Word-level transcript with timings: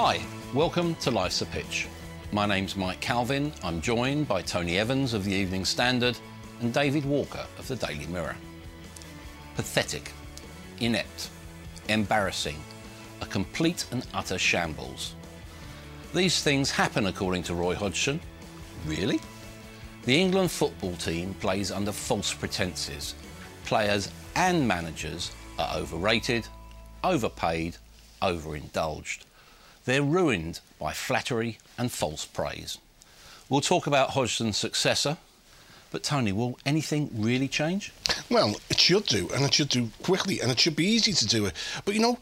Hi, 0.00 0.20
welcome 0.54 0.94
to 1.00 1.10
Life's 1.10 1.42
a 1.42 1.46
Pitch. 1.46 1.88
My 2.30 2.46
name's 2.46 2.76
Mike 2.76 3.00
Calvin. 3.00 3.52
I'm 3.64 3.80
joined 3.80 4.28
by 4.28 4.42
Tony 4.42 4.78
Evans 4.78 5.12
of 5.12 5.24
the 5.24 5.32
Evening 5.32 5.64
Standard 5.64 6.16
and 6.60 6.72
David 6.72 7.04
Walker 7.04 7.44
of 7.58 7.66
the 7.66 7.74
Daily 7.74 8.06
Mirror. 8.06 8.36
Pathetic, 9.56 10.12
inept, 10.78 11.30
embarrassing, 11.88 12.54
a 13.22 13.26
complete 13.26 13.86
and 13.90 14.06
utter 14.14 14.38
shambles. 14.38 15.16
These 16.14 16.44
things 16.44 16.70
happen 16.70 17.06
according 17.06 17.42
to 17.42 17.54
Roy 17.54 17.74
Hodgson. 17.74 18.20
Really? 18.86 19.18
The 20.04 20.14
England 20.14 20.52
football 20.52 20.94
team 20.94 21.34
plays 21.40 21.72
under 21.72 21.90
false 21.90 22.32
pretences. 22.32 23.16
Players 23.64 24.12
and 24.36 24.68
managers 24.68 25.32
are 25.58 25.76
overrated, 25.76 26.46
overpaid, 27.02 27.76
overindulged. 28.22 29.24
They're 29.88 30.02
ruined 30.02 30.60
by 30.78 30.92
flattery 30.92 31.56
and 31.78 31.90
false 31.90 32.26
praise. 32.26 32.76
We'll 33.48 33.62
talk 33.62 33.86
about 33.86 34.10
Hodgson's 34.10 34.58
successor, 34.58 35.16
but 35.90 36.02
Tony, 36.02 36.30
will 36.30 36.58
anything 36.66 37.08
really 37.14 37.48
change? 37.48 37.94
Well, 38.28 38.56
it 38.68 38.78
should 38.78 39.06
do, 39.06 39.30
and 39.34 39.46
it 39.46 39.54
should 39.54 39.70
do 39.70 39.88
quickly, 40.02 40.42
and 40.42 40.50
it 40.50 40.60
should 40.60 40.76
be 40.76 40.84
easy 40.84 41.14
to 41.14 41.26
do 41.26 41.46
it. 41.46 41.54
But 41.86 41.94
you 41.94 42.02
know, 42.02 42.18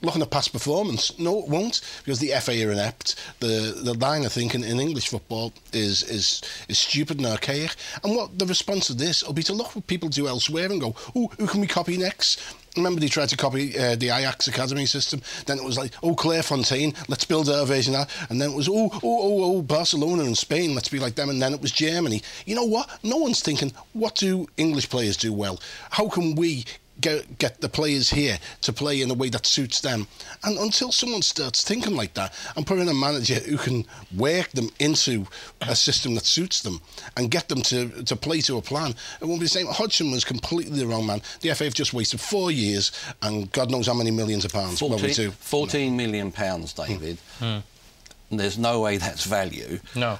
looking 0.00 0.22
at 0.22 0.30
past 0.30 0.50
performance, 0.50 1.18
no, 1.18 1.40
it 1.40 1.48
won't, 1.48 1.82
because 2.02 2.20
the 2.20 2.32
FA 2.40 2.66
are 2.66 2.72
inept. 2.72 3.16
The 3.40 3.78
the 3.84 3.92
line 3.92 4.24
of 4.24 4.32
thinking 4.32 4.64
in 4.64 4.80
English 4.80 5.08
football 5.08 5.52
is 5.74 6.02
is 6.02 6.40
is 6.68 6.78
stupid 6.78 7.18
and 7.18 7.26
archaic. 7.26 7.76
And 8.02 8.16
what 8.16 8.38
the 8.38 8.46
response 8.46 8.86
to 8.86 8.94
this 8.94 9.22
will 9.22 9.34
be 9.34 9.42
to 9.42 9.52
look 9.52 9.76
what 9.76 9.86
people 9.86 10.08
do 10.08 10.26
elsewhere 10.26 10.70
and 10.72 10.80
go, 10.80 10.94
oh, 11.14 11.30
who 11.38 11.46
can 11.46 11.60
we 11.60 11.66
copy 11.66 11.98
next? 11.98 12.40
Remember, 12.76 13.00
they 13.00 13.08
tried 13.08 13.28
to 13.30 13.36
copy 13.36 13.76
uh, 13.78 13.96
the 13.96 14.10
Ajax 14.10 14.46
academy 14.46 14.86
system. 14.86 15.20
Then 15.46 15.58
it 15.58 15.64
was 15.64 15.76
like, 15.76 15.92
oh, 16.02 16.14
Clairefontaine, 16.14 16.94
let's 17.08 17.24
build 17.24 17.48
our 17.48 17.66
version 17.66 17.94
of 17.94 18.06
that. 18.06 18.30
And 18.30 18.40
then 18.40 18.50
it 18.50 18.56
was, 18.56 18.68
oh, 18.68 18.90
oh, 18.92 19.00
oh, 19.02 19.56
oh, 19.56 19.62
Barcelona 19.62 20.22
and 20.22 20.38
Spain, 20.38 20.74
let's 20.74 20.88
be 20.88 21.00
like 21.00 21.16
them. 21.16 21.30
And 21.30 21.42
then 21.42 21.52
it 21.52 21.60
was 21.60 21.72
Germany. 21.72 22.22
You 22.46 22.54
know 22.54 22.64
what? 22.64 22.88
No 23.02 23.16
one's 23.16 23.40
thinking, 23.40 23.72
what 23.92 24.14
do 24.14 24.46
English 24.56 24.88
players 24.88 25.16
do 25.16 25.32
well? 25.32 25.60
How 25.90 26.08
can 26.08 26.36
we 26.36 26.64
get, 27.00 27.38
get 27.38 27.60
the 27.60 27.68
players 27.68 28.10
here 28.10 28.38
to 28.62 28.72
play 28.72 29.02
in 29.02 29.10
a 29.10 29.14
way 29.14 29.28
that 29.30 29.46
suits 29.46 29.80
them. 29.80 30.06
And 30.44 30.58
until 30.58 30.92
someone 30.92 31.22
starts 31.22 31.64
thinking 31.64 31.96
like 31.96 32.14
that 32.14 32.34
and 32.56 32.66
put 32.66 32.78
in 32.78 32.88
a 32.88 32.94
manager 32.94 33.34
who 33.34 33.56
can 33.56 33.84
work 34.16 34.50
them 34.50 34.70
into 34.78 35.26
a 35.62 35.74
system 35.76 36.14
that 36.14 36.26
suits 36.26 36.62
them 36.62 36.80
and 37.16 37.30
get 37.30 37.48
them 37.48 37.62
to, 37.62 38.02
to 38.04 38.16
play 38.16 38.40
to 38.42 38.56
a 38.58 38.62
plan, 38.62 38.94
it 39.20 39.24
won't 39.24 39.40
be 39.40 39.46
the 39.46 39.50
same. 39.50 39.66
Hodgson 39.66 40.10
was 40.10 40.24
completely 40.24 40.78
the 40.78 40.86
wrong 40.86 41.06
man. 41.06 41.22
The 41.40 41.54
FA 41.54 41.64
have 41.64 41.74
just 41.74 41.92
wasted 41.92 42.20
four 42.20 42.50
years 42.50 42.92
and 43.22 43.50
God 43.52 43.70
knows 43.70 43.86
how 43.86 43.94
many 43.94 44.10
millions 44.10 44.44
of 44.44 44.52
pounds. 44.52 44.80
14, 44.80 44.96
well, 44.96 45.06
we 45.06 45.14
do. 45.14 45.30
14 45.30 45.96
million 45.96 46.32
pounds, 46.32 46.72
David. 46.72 47.18
And 47.40 48.38
there's 48.38 48.58
no 48.58 48.80
way 48.80 48.96
that's 48.96 49.24
value. 49.24 49.80
No. 49.96 50.18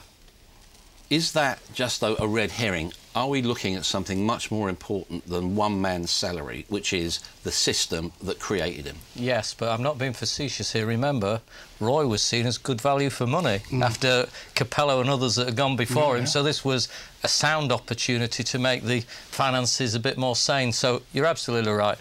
Is 1.09 1.33
that 1.33 1.59
just 1.75 2.03
a, 2.03 2.21
a 2.23 2.27
red 2.27 2.53
herring? 2.53 2.93
Are 3.13 3.29
we 3.29 3.43
looking 3.43 3.75
at 3.75 3.85
something 3.85 4.25
much 4.25 4.53
more 4.53 4.69
important 4.69 5.27
than 5.27 5.57
one 5.57 5.81
man's 5.81 6.13
salary, 6.13 6.65
which 6.69 6.93
is 6.93 7.19
the 7.43 7.51
system 7.51 8.13
that 8.23 8.39
created 8.39 8.85
him? 8.87 8.99
Yes, 9.17 9.53
but 9.53 9.69
I'm 9.69 9.83
not 9.83 9.99
being 9.99 10.13
facetious 10.13 10.73
here. 10.73 10.87
Remember, 10.87 11.41
Roy 11.81 12.07
was 12.07 12.23
seen 12.23 12.47
as 12.47 12.57
good 12.57 12.81
value 12.81 13.11
for 13.11 13.27
money 13.27 13.63
mm. 13.69 13.83
after 13.83 14.29
Capello 14.55 15.01
and 15.01 15.11
others 15.11 15.35
that 15.35 15.47
had 15.47 15.57
gone 15.57 15.75
before 15.75 16.17
him. 16.17 16.27
So 16.27 16.45
this 16.45 16.65
was 16.65 16.89
a 17.25 17.29
sound 17.29 17.73
opportunity 17.73 18.45
to 18.45 18.59
make 18.61 18.85
the 18.85 19.01
finances 19.01 19.97
a 19.97 20.01
bit 20.01 20.17
more 20.17 20.37
sane. 20.37 20.71
So 20.71 21.03
you're 21.13 21.27
absolutely 21.27 21.73
right. 21.73 21.99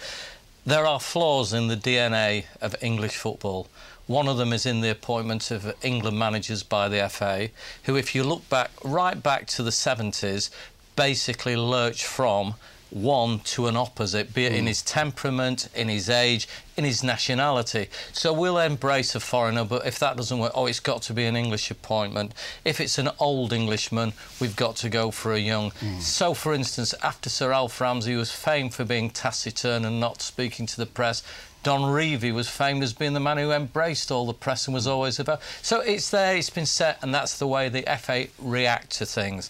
There 0.64 0.86
are 0.86 1.00
flaws 1.00 1.54
in 1.54 1.70
the 1.70 1.78
DNA 1.78 2.46
of 2.62 2.76
English 2.82 3.18
football. 3.18 3.68
One 4.06 4.28
of 4.28 4.38
them 4.38 4.54
is 4.54 4.68
in 4.68 4.82
the 4.82 4.92
appointment 4.92 5.50
of 5.50 5.74
England 5.84 6.20
managers 6.20 6.62
by 6.62 6.88
the 6.88 7.10
FA, 7.10 7.50
who, 7.84 7.96
if 7.96 8.14
you 8.14 8.24
look 8.24 8.48
back 8.50 8.70
right 8.84 9.22
back 9.22 9.48
to 9.48 9.64
the 9.64 9.70
70s, 9.72 10.52
basically 11.00 11.56
lurched 11.56 12.04
from 12.04 12.56
one 12.90 13.40
to 13.40 13.68
an 13.68 13.78
opposite, 13.78 14.34
be 14.34 14.44
it 14.44 14.52
in 14.52 14.62
hmm. 14.62 14.68
his 14.68 14.82
temperament, 14.82 15.70
in 15.74 15.88
his 15.88 16.10
age, 16.10 16.46
in 16.76 16.84
his 16.84 17.02
nationality. 17.06 17.88
So 18.12 18.34
we'll 18.34 18.58
embrace 18.58 19.16
a 19.16 19.22
foreigner, 19.22 19.64
but 19.64 19.88
if 19.88 19.98
that 20.00 20.18
doesn't 20.18 20.40
work, 20.40 20.52
oh, 20.54 20.66
it's 20.66 20.82
got 20.82 21.02
to 21.04 21.14
be 21.14 21.24
an 21.24 21.38
English 21.38 21.72
appointment. 21.72 22.34
If 22.66 22.82
it's 22.82 22.98
an 22.98 23.12
old 23.18 23.54
Englishman, 23.54 24.12
we've 24.42 24.58
got 24.58 24.76
to 24.78 24.90
go 24.90 25.10
for 25.10 25.32
a 25.32 25.40
young. 25.40 25.72
Hmm. 25.72 26.00
So, 26.02 26.34
for 26.34 26.54
instance, 26.54 26.94
after 27.02 27.30
Sir 27.30 27.54
Alf 27.54 27.80
Ramsey 27.80 28.18
was 28.18 28.34
famed 28.34 28.74
for 28.74 28.84
being 28.84 29.10
taciturn 29.10 29.86
and 29.86 30.02
not 30.02 30.22
speaking 30.22 30.66
to 30.66 30.76
the 30.76 30.86
press, 30.86 31.24
Don 31.64 31.82
Revie 31.94 32.34
was 32.34 32.50
famed 32.50 32.84
as 32.84 32.92
being 32.92 33.14
the 33.14 33.22
man 33.22 33.38
who 33.38 33.54
embraced 33.54 34.12
all 34.12 34.26
the 34.26 34.34
press 34.34 34.68
and 34.68 34.74
was 34.74 34.84
hmm. 34.84 34.92
always 34.92 35.18
about. 35.18 35.40
So 35.62 35.80
it's 35.80 36.10
there, 36.10 36.36
it's 36.36 36.50
been 36.50 36.66
set, 36.66 37.02
and 37.02 37.16
that's 37.16 37.40
the 37.40 37.48
way 37.48 37.70
the 37.70 37.84
FA 38.02 38.28
react 38.38 38.92
to 38.98 39.06
things. 39.06 39.50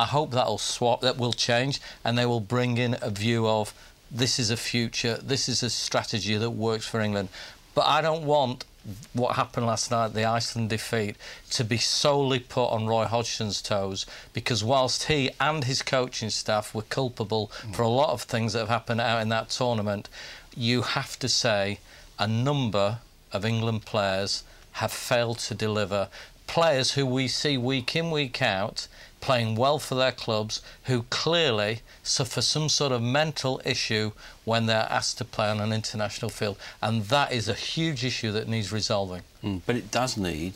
I 0.00 0.06
hope 0.06 0.30
that'll 0.30 0.56
swap, 0.58 1.02
that 1.02 1.18
will 1.18 1.34
change, 1.34 1.80
and 2.04 2.16
they 2.16 2.24
will 2.24 2.40
bring 2.40 2.78
in 2.78 2.96
a 3.02 3.10
view 3.10 3.46
of 3.46 3.74
this 4.10 4.38
is 4.38 4.50
a 4.50 4.56
future, 4.56 5.18
this 5.22 5.46
is 5.46 5.62
a 5.62 5.68
strategy 5.68 6.36
that 6.38 6.50
works 6.50 6.86
for 6.86 7.00
England. 7.00 7.28
But 7.74 7.86
I 7.86 8.00
don't 8.00 8.24
want 8.24 8.64
what 9.12 9.36
happened 9.36 9.66
last 9.66 9.90
night, 9.90 10.14
the 10.14 10.24
Iceland 10.24 10.70
defeat, 10.70 11.16
to 11.50 11.64
be 11.64 11.76
solely 11.76 12.38
put 12.38 12.68
on 12.68 12.86
Roy 12.86 13.04
Hodgson's 13.04 13.60
toes 13.60 14.06
because 14.32 14.64
whilst 14.64 15.04
he 15.04 15.30
and 15.38 15.64
his 15.64 15.82
coaching 15.82 16.30
staff 16.30 16.74
were 16.74 16.82
culpable 16.82 17.52
mm. 17.60 17.74
for 17.74 17.82
a 17.82 17.88
lot 17.88 18.10
of 18.10 18.22
things 18.22 18.54
that 18.54 18.60
have 18.60 18.68
happened 18.68 19.02
out 19.02 19.20
in 19.20 19.28
that 19.28 19.50
tournament, 19.50 20.08
you 20.56 20.80
have 20.82 21.18
to 21.18 21.28
say 21.28 21.78
a 22.18 22.26
number 22.26 23.00
of 23.32 23.44
England 23.44 23.84
players 23.84 24.44
have 24.72 24.92
failed 24.92 25.40
to 25.40 25.54
deliver. 25.54 26.08
Players 26.46 26.92
who 26.92 27.04
we 27.04 27.28
see 27.28 27.58
week 27.58 27.94
in, 27.94 28.10
week 28.10 28.40
out, 28.40 28.88
playing 29.20 29.54
well 29.54 29.78
for 29.78 29.94
their 29.94 30.12
clubs, 30.12 30.62
who 30.84 31.04
clearly 31.10 31.80
suffer 32.02 32.40
some 32.42 32.68
sort 32.68 32.92
of 32.92 33.02
mental 33.02 33.60
issue 33.64 34.12
when 34.44 34.66
they're 34.66 34.88
asked 34.90 35.18
to 35.18 35.24
play 35.24 35.48
on 35.48 35.60
an 35.60 35.72
international 35.72 36.30
field. 36.30 36.56
And 36.82 37.04
that 37.04 37.32
is 37.32 37.48
a 37.48 37.54
huge 37.54 38.04
issue 38.04 38.32
that 38.32 38.48
needs 38.48 38.72
resolving. 38.72 39.22
Mm, 39.44 39.60
But 39.66 39.76
it 39.76 39.90
does 39.90 40.16
need 40.16 40.54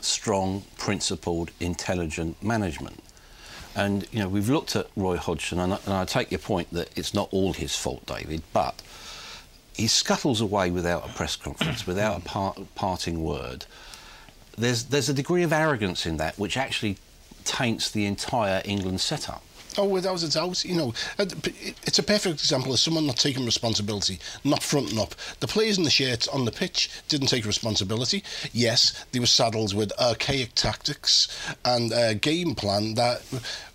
strong, 0.00 0.64
principled, 0.78 1.50
intelligent 1.60 2.42
management. 2.42 3.02
And 3.74 4.06
you 4.12 4.20
know, 4.20 4.28
we've 4.28 4.48
looked 4.48 4.76
at 4.76 4.86
Roy 4.94 5.16
Hodgson, 5.16 5.58
and 5.58 5.74
I, 5.74 5.78
and 5.84 5.94
I 5.94 6.04
take 6.04 6.30
your 6.30 6.38
point 6.38 6.72
that 6.72 6.90
it's 6.96 7.12
not 7.12 7.28
all 7.32 7.52
his 7.52 7.74
fault, 7.76 8.06
David, 8.06 8.42
but 8.52 8.80
he 9.74 9.88
scuttles 9.88 10.40
away 10.40 10.70
without 10.70 11.08
a 11.08 11.12
press 11.12 11.34
conference, 11.34 11.86
without 11.86 12.18
a 12.18 12.20
par- 12.20 12.54
parting 12.76 13.24
word. 13.24 13.66
There's 14.56 14.84
there's 14.84 15.08
a 15.08 15.14
degree 15.14 15.42
of 15.42 15.52
arrogance 15.52 16.06
in 16.06 16.16
that 16.18 16.38
which 16.38 16.56
actually 16.56 16.98
taints 17.44 17.90
the 17.90 18.06
entire 18.06 18.62
England 18.64 19.00
setup. 19.00 19.42
Oh, 19.76 19.86
without 19.86 20.22
a 20.22 20.30
doubt, 20.30 20.64
you 20.64 20.76
know, 20.76 20.94
uh, 21.18 21.26
it's 21.82 21.98
a 21.98 22.02
perfect 22.02 22.36
example 22.36 22.72
of 22.72 22.78
someone 22.78 23.06
not 23.06 23.16
taking 23.16 23.44
responsibility, 23.44 24.20
not 24.44 24.62
fronting 24.62 25.00
up. 25.00 25.16
The 25.40 25.48
players 25.48 25.78
in 25.78 25.84
the 25.84 25.90
shirts 25.90 26.28
on 26.28 26.44
the 26.44 26.52
pitch 26.52 26.90
didn't 27.08 27.26
take 27.26 27.44
responsibility. 27.44 28.22
Yes, 28.52 29.04
they 29.10 29.18
were 29.18 29.26
saddled 29.26 29.74
with 29.74 29.92
archaic 30.00 30.54
tactics 30.54 31.26
and 31.64 31.92
a 31.92 32.14
game 32.14 32.54
plan 32.54 32.94
that 32.94 33.22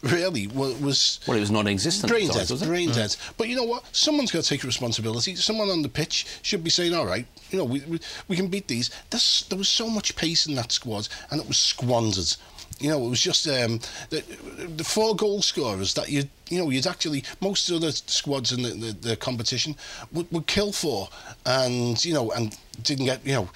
really 0.01 0.47
was. 0.47 1.19
Well, 1.27 1.35
it 1.35 1.41
was 1.41 1.51
non-existent. 1.51 2.09
Brain 2.09 2.29
dead, 2.29 2.47
dead, 2.47 2.59
brain 2.61 2.91
dead. 2.91 3.15
But 3.37 3.49
you 3.49 3.57
know 3.57 3.65
what? 3.65 3.83
Someone's 3.93 4.31
got 4.31 4.43
to 4.43 4.49
take 4.49 4.63
responsibility. 4.63 5.35
Someone 5.35 5.69
on 5.69 5.81
the 5.81 5.89
pitch 5.89 6.25
should 6.43 6.63
be 6.63 6.69
saying, 6.69 6.93
"All 6.93 7.05
right, 7.05 7.25
you 7.51 7.57
know, 7.57 7.65
we 7.65 7.81
we, 7.81 7.99
we 8.29 8.35
can 8.37 8.47
beat 8.47 8.69
these." 8.69 8.89
There's, 9.09 9.45
there 9.49 9.57
was 9.57 9.69
so 9.69 9.89
much 9.89 10.15
pace 10.15 10.47
in 10.47 10.55
that 10.55 10.71
squad, 10.71 11.09
and 11.29 11.41
it 11.41 11.47
was 11.47 11.57
squandered. 11.57 12.37
You 12.79 12.89
know, 12.89 13.05
it 13.05 13.09
was 13.09 13.21
just 13.21 13.47
um, 13.47 13.79
the, 14.09 14.23
the 14.77 14.83
four 14.83 15.15
goal 15.15 15.41
scorers 15.41 15.93
that 15.95 16.09
you 16.09 16.23
you 16.49 16.59
know 16.59 16.69
you'd 16.69 16.87
actually 16.87 17.23
most 17.41 17.69
of 17.69 17.81
the 17.81 17.91
squads 17.91 18.51
in 18.51 18.61
the, 18.61 18.69
the, 18.69 19.09
the, 19.09 19.15
competition 19.15 19.75
would, 20.13 20.31
would 20.31 20.47
kill 20.47 20.71
for, 20.71 21.09
and 21.45 22.03
you 22.03 22.13
know 22.13 22.31
and 22.31 22.57
didn't 22.83 23.05
get 23.05 23.25
you 23.25 23.33
know 23.33 23.49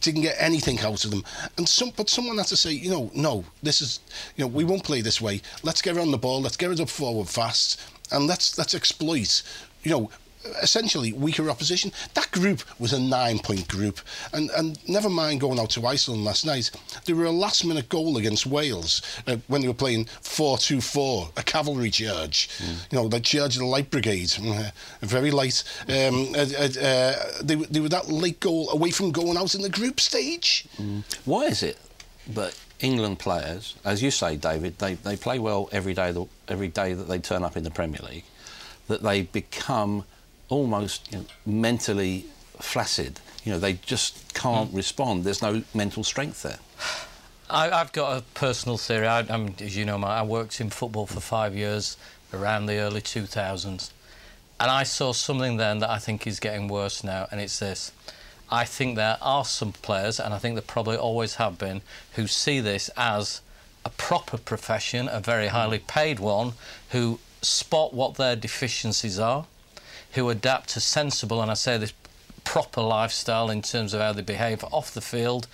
didn't 0.00 0.22
get 0.22 0.36
anything 0.38 0.80
out 0.80 1.04
of 1.04 1.10
them. 1.10 1.22
And 1.58 1.68
some 1.68 1.92
but 1.96 2.08
someone 2.08 2.38
had 2.38 2.46
to 2.46 2.56
say 2.56 2.72
you 2.72 2.90
know 2.90 3.10
no 3.14 3.44
this 3.62 3.80
is 3.80 4.00
you 4.36 4.44
know 4.44 4.48
we 4.48 4.64
won't 4.64 4.84
play 4.84 5.02
this 5.02 5.20
way. 5.20 5.42
Let's 5.62 5.82
get 5.82 5.98
on 5.98 6.10
the 6.10 6.18
ball. 6.18 6.40
Let's 6.40 6.56
get 6.56 6.70
it 6.70 6.80
up 6.80 6.88
forward 6.88 7.28
fast, 7.28 7.80
and 8.10 8.26
let's 8.26 8.56
let's 8.56 8.74
exploit 8.74 9.42
you 9.82 9.90
know 9.90 10.10
essentially 10.60 11.12
weaker 11.12 11.50
opposition. 11.50 11.92
That 12.14 12.30
group 12.30 12.62
was 12.78 12.92
a 12.92 13.00
nine-point 13.00 13.68
group, 13.68 14.00
and 14.32 14.50
and 14.50 14.78
never 14.88 15.08
mind 15.08 15.40
going 15.40 15.58
out 15.58 15.70
to 15.70 15.86
Iceland 15.86 16.24
last 16.24 16.44
night. 16.46 16.70
They 17.04 17.12
were 17.12 17.26
a 17.26 17.30
last-minute 17.30 17.88
goal 17.88 18.16
against 18.16 18.46
Wales 18.46 19.02
uh, 19.26 19.36
when 19.48 19.60
they 19.60 19.68
were 19.68 19.74
playing 19.74 20.06
four-two-four, 20.20 21.30
a 21.36 21.42
cavalry 21.42 21.90
charge. 21.90 22.48
Mm. 22.58 22.92
You 22.92 22.98
know, 22.98 23.08
the 23.08 23.20
charge 23.20 23.56
of 23.56 23.60
the 23.60 23.66
Light 23.66 23.90
Brigade, 23.90 24.32
uh, 24.42 24.70
very 25.00 25.30
light. 25.30 25.62
Um, 25.88 26.34
uh, 26.34 26.46
uh, 26.58 26.68
uh, 26.80 27.42
they 27.42 27.54
they 27.54 27.80
were 27.80 27.88
that 27.88 28.08
late 28.08 28.40
goal 28.40 28.70
away 28.70 28.90
from 28.90 29.12
going 29.12 29.36
out 29.36 29.54
in 29.54 29.62
the 29.62 29.70
group 29.70 30.00
stage. 30.00 30.66
Mm. 30.78 31.04
Why 31.24 31.44
is 31.44 31.62
it 31.62 31.78
that 32.34 32.58
England 32.80 33.18
players, 33.18 33.76
as 33.84 34.02
you 34.02 34.10
say, 34.10 34.36
David, 34.36 34.78
they, 34.78 34.94
they 34.94 35.16
play 35.16 35.38
well 35.38 35.68
every 35.72 35.94
day, 35.94 36.14
every 36.48 36.68
day 36.68 36.94
that 36.94 37.08
they 37.08 37.18
turn 37.18 37.44
up 37.44 37.56
in 37.56 37.62
the 37.62 37.70
Premier 37.70 38.00
League, 38.08 38.24
that 38.88 39.02
they 39.02 39.22
become 39.22 40.04
almost 40.52 41.10
you 41.12 41.18
know, 41.18 41.24
mentally 41.46 42.26
flaccid. 42.60 43.20
You 43.44 43.52
know, 43.52 43.58
they 43.58 43.74
just 43.74 44.34
can't 44.34 44.72
mm. 44.72 44.76
respond. 44.76 45.24
There's 45.24 45.42
no 45.42 45.62
mental 45.74 46.04
strength 46.04 46.42
there. 46.42 46.58
I, 47.50 47.68
have 47.76 47.92
got 47.92 48.16
a 48.16 48.22
personal 48.34 48.78
theory. 48.78 49.06
I, 49.06 49.20
am 49.20 49.54
as 49.60 49.76
you 49.76 49.84
know, 49.84 49.98
I 49.98 50.22
worked 50.22 50.60
in 50.60 50.70
football 50.70 51.06
for 51.06 51.20
five 51.20 51.54
years 51.54 51.96
around 52.32 52.66
the 52.66 52.78
early 52.78 53.00
2000s. 53.00 53.90
And 54.60 54.70
I 54.70 54.84
saw 54.84 55.12
something 55.12 55.56
then 55.56 55.80
that 55.80 55.90
I 55.90 55.98
think 55.98 56.26
is 56.26 56.38
getting 56.38 56.68
worse 56.68 57.02
now, 57.02 57.26
and 57.30 57.40
it's 57.40 57.58
this. 57.58 57.90
I 58.48 58.64
think 58.64 58.96
there 58.96 59.18
are 59.20 59.44
some 59.44 59.72
players, 59.72 60.20
and 60.20 60.32
I 60.32 60.38
think 60.38 60.54
there 60.54 60.62
probably 60.62 60.96
always 60.96 61.34
have 61.34 61.58
been, 61.58 61.82
who 62.14 62.26
see 62.26 62.60
this 62.60 62.88
as 62.96 63.40
a 63.84 63.90
proper 63.90 64.38
profession, 64.38 65.08
a 65.10 65.20
very 65.20 65.48
highly 65.48 65.80
paid 65.80 66.20
one, 66.20 66.52
who 66.90 67.18
spot 67.40 67.92
what 67.92 68.14
their 68.14 68.36
deficiencies 68.36 69.18
are, 69.18 69.46
who 70.12 70.28
adapt 70.28 70.70
to 70.70 70.80
sensible, 70.80 71.40
and 71.42 71.50
I 71.50 71.54
say 71.54 71.78
this 71.78 71.92
proper 72.44 72.80
lifestyle 72.80 73.50
in 73.50 73.62
terms 73.62 73.94
of 73.94 74.00
how 74.00 74.12
they 74.12 74.22
behave 74.22 74.64
off 74.64 74.92
the 74.92 75.00
field, 75.00 75.46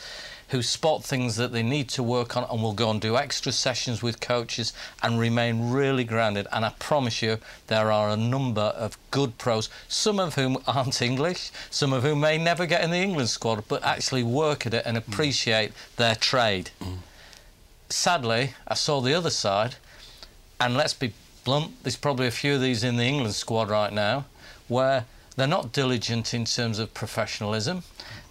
who 0.49 0.63
spot 0.63 1.05
things 1.05 1.37
that 1.37 1.53
they 1.53 1.63
need 1.63 1.89
to 1.91 2.03
work 2.03 2.37
on 2.37 2.47
and 2.51 2.63
will 2.63 2.73
go 2.73 2.91
and 2.91 3.01
do 3.01 3.17
extra 3.17 3.53
sessions 3.53 4.03
with 4.03 4.21
coaches 4.21 4.73
and 5.03 5.21
remain 5.21 5.71
really 5.71 6.05
grounded. 6.05 6.47
And 6.51 6.65
I 6.65 6.73
promise 6.79 7.21
you, 7.21 7.39
there 7.67 7.93
are 7.93 8.09
a 8.09 8.17
number 8.17 8.63
of 8.63 8.97
good 9.11 9.37
pros, 9.37 9.69
some 9.89 10.19
of 10.19 10.37
whom 10.37 10.57
aren't 10.67 11.03
English, 11.03 11.51
some 11.71 11.93
of 11.93 12.03
whom 12.03 12.21
may 12.21 12.39
never 12.39 12.65
get 12.65 12.83
in 12.83 12.91
the 12.91 12.97
England 12.97 13.29
squad, 13.29 13.65
but 13.69 13.85
actually 13.85 14.23
work 14.23 14.67
at 14.67 14.73
it 14.73 14.85
and 14.87 14.97
appreciate 14.97 15.71
mm. 15.71 15.97
their 15.97 16.15
trade. 16.15 16.71
Mm. 16.81 16.99
Sadly, 17.91 18.55
I 18.67 18.75
saw 18.75 19.01
the 19.01 19.15
other 19.15 19.31
side, 19.31 19.77
and 20.59 20.77
let's 20.77 20.95
be 20.95 21.13
blunt, 21.45 21.83
there's 21.83 21.97
probably 21.97 22.27
a 22.27 22.31
few 22.31 22.55
of 22.55 22.61
these 22.63 22.83
in 22.83 22.97
the 22.97 23.05
England 23.05 23.35
squad 23.35 23.69
right 23.69 23.93
now 23.93 24.25
where 24.69 25.05
they're 25.37 25.47
not 25.47 25.73
diligent 25.73 26.35
in 26.35 26.45
terms 26.45 26.79
of 26.79 26.95
professionalism. 26.95 27.83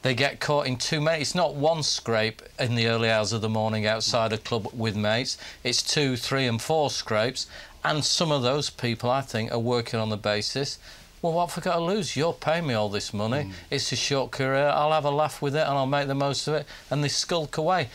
They 0.01 0.13
get 0.13 0.39
caught 0.39 0.67
in 0.67 0.77
too 0.77 1.01
many. 1.01 1.21
It's 1.21 1.35
not 1.35 1.55
one 1.55 1.83
scrape 1.83 2.41
in 2.59 2.75
the 2.75 2.87
early 2.87 3.09
hours 3.09 3.33
of 3.33 3.41
the 3.41 3.49
morning 3.49 3.85
outside 3.85 4.31
a 4.31 4.37
club 4.37 4.69
with 4.73 4.95
mates. 4.95 5.37
It's 5.63 5.81
two, 5.81 6.15
three, 6.15 6.47
and 6.47 6.61
four 6.61 6.89
scrapes. 6.89 7.47
And 7.83 8.03
some 8.03 8.31
of 8.31 8.41
those 8.41 8.69
people, 8.69 9.09
I 9.09 9.21
think, 9.21 9.51
are 9.51 9.59
working 9.59 9.99
on 9.99 10.09
the 10.09 10.17
basis 10.17 10.79
well, 11.21 11.33
what 11.33 11.49
have 11.49 11.63
I 11.63 11.65
got 11.65 11.75
to 11.77 11.83
lose? 11.83 12.15
You're 12.15 12.33
paying 12.33 12.67
me 12.67 12.73
all 12.73 12.89
this 12.89 13.13
money. 13.13 13.45
Mm. 13.45 13.51
It's 13.71 13.91
a 13.91 13.95
short 13.95 14.31
career. 14.31 14.67
I'll 14.67 14.91
have 14.91 15.05
a 15.05 15.11
laugh 15.11 15.41
with 15.41 15.55
it 15.55 15.61
and 15.61 15.71
I'll 15.71 15.87
make 15.87 16.07
the 16.07 16.15
most 16.15 16.47
of 16.47 16.53
it. 16.53 16.65
And 16.91 17.03
they 17.03 17.07
skulk 17.07 17.57
away. 17.57 17.89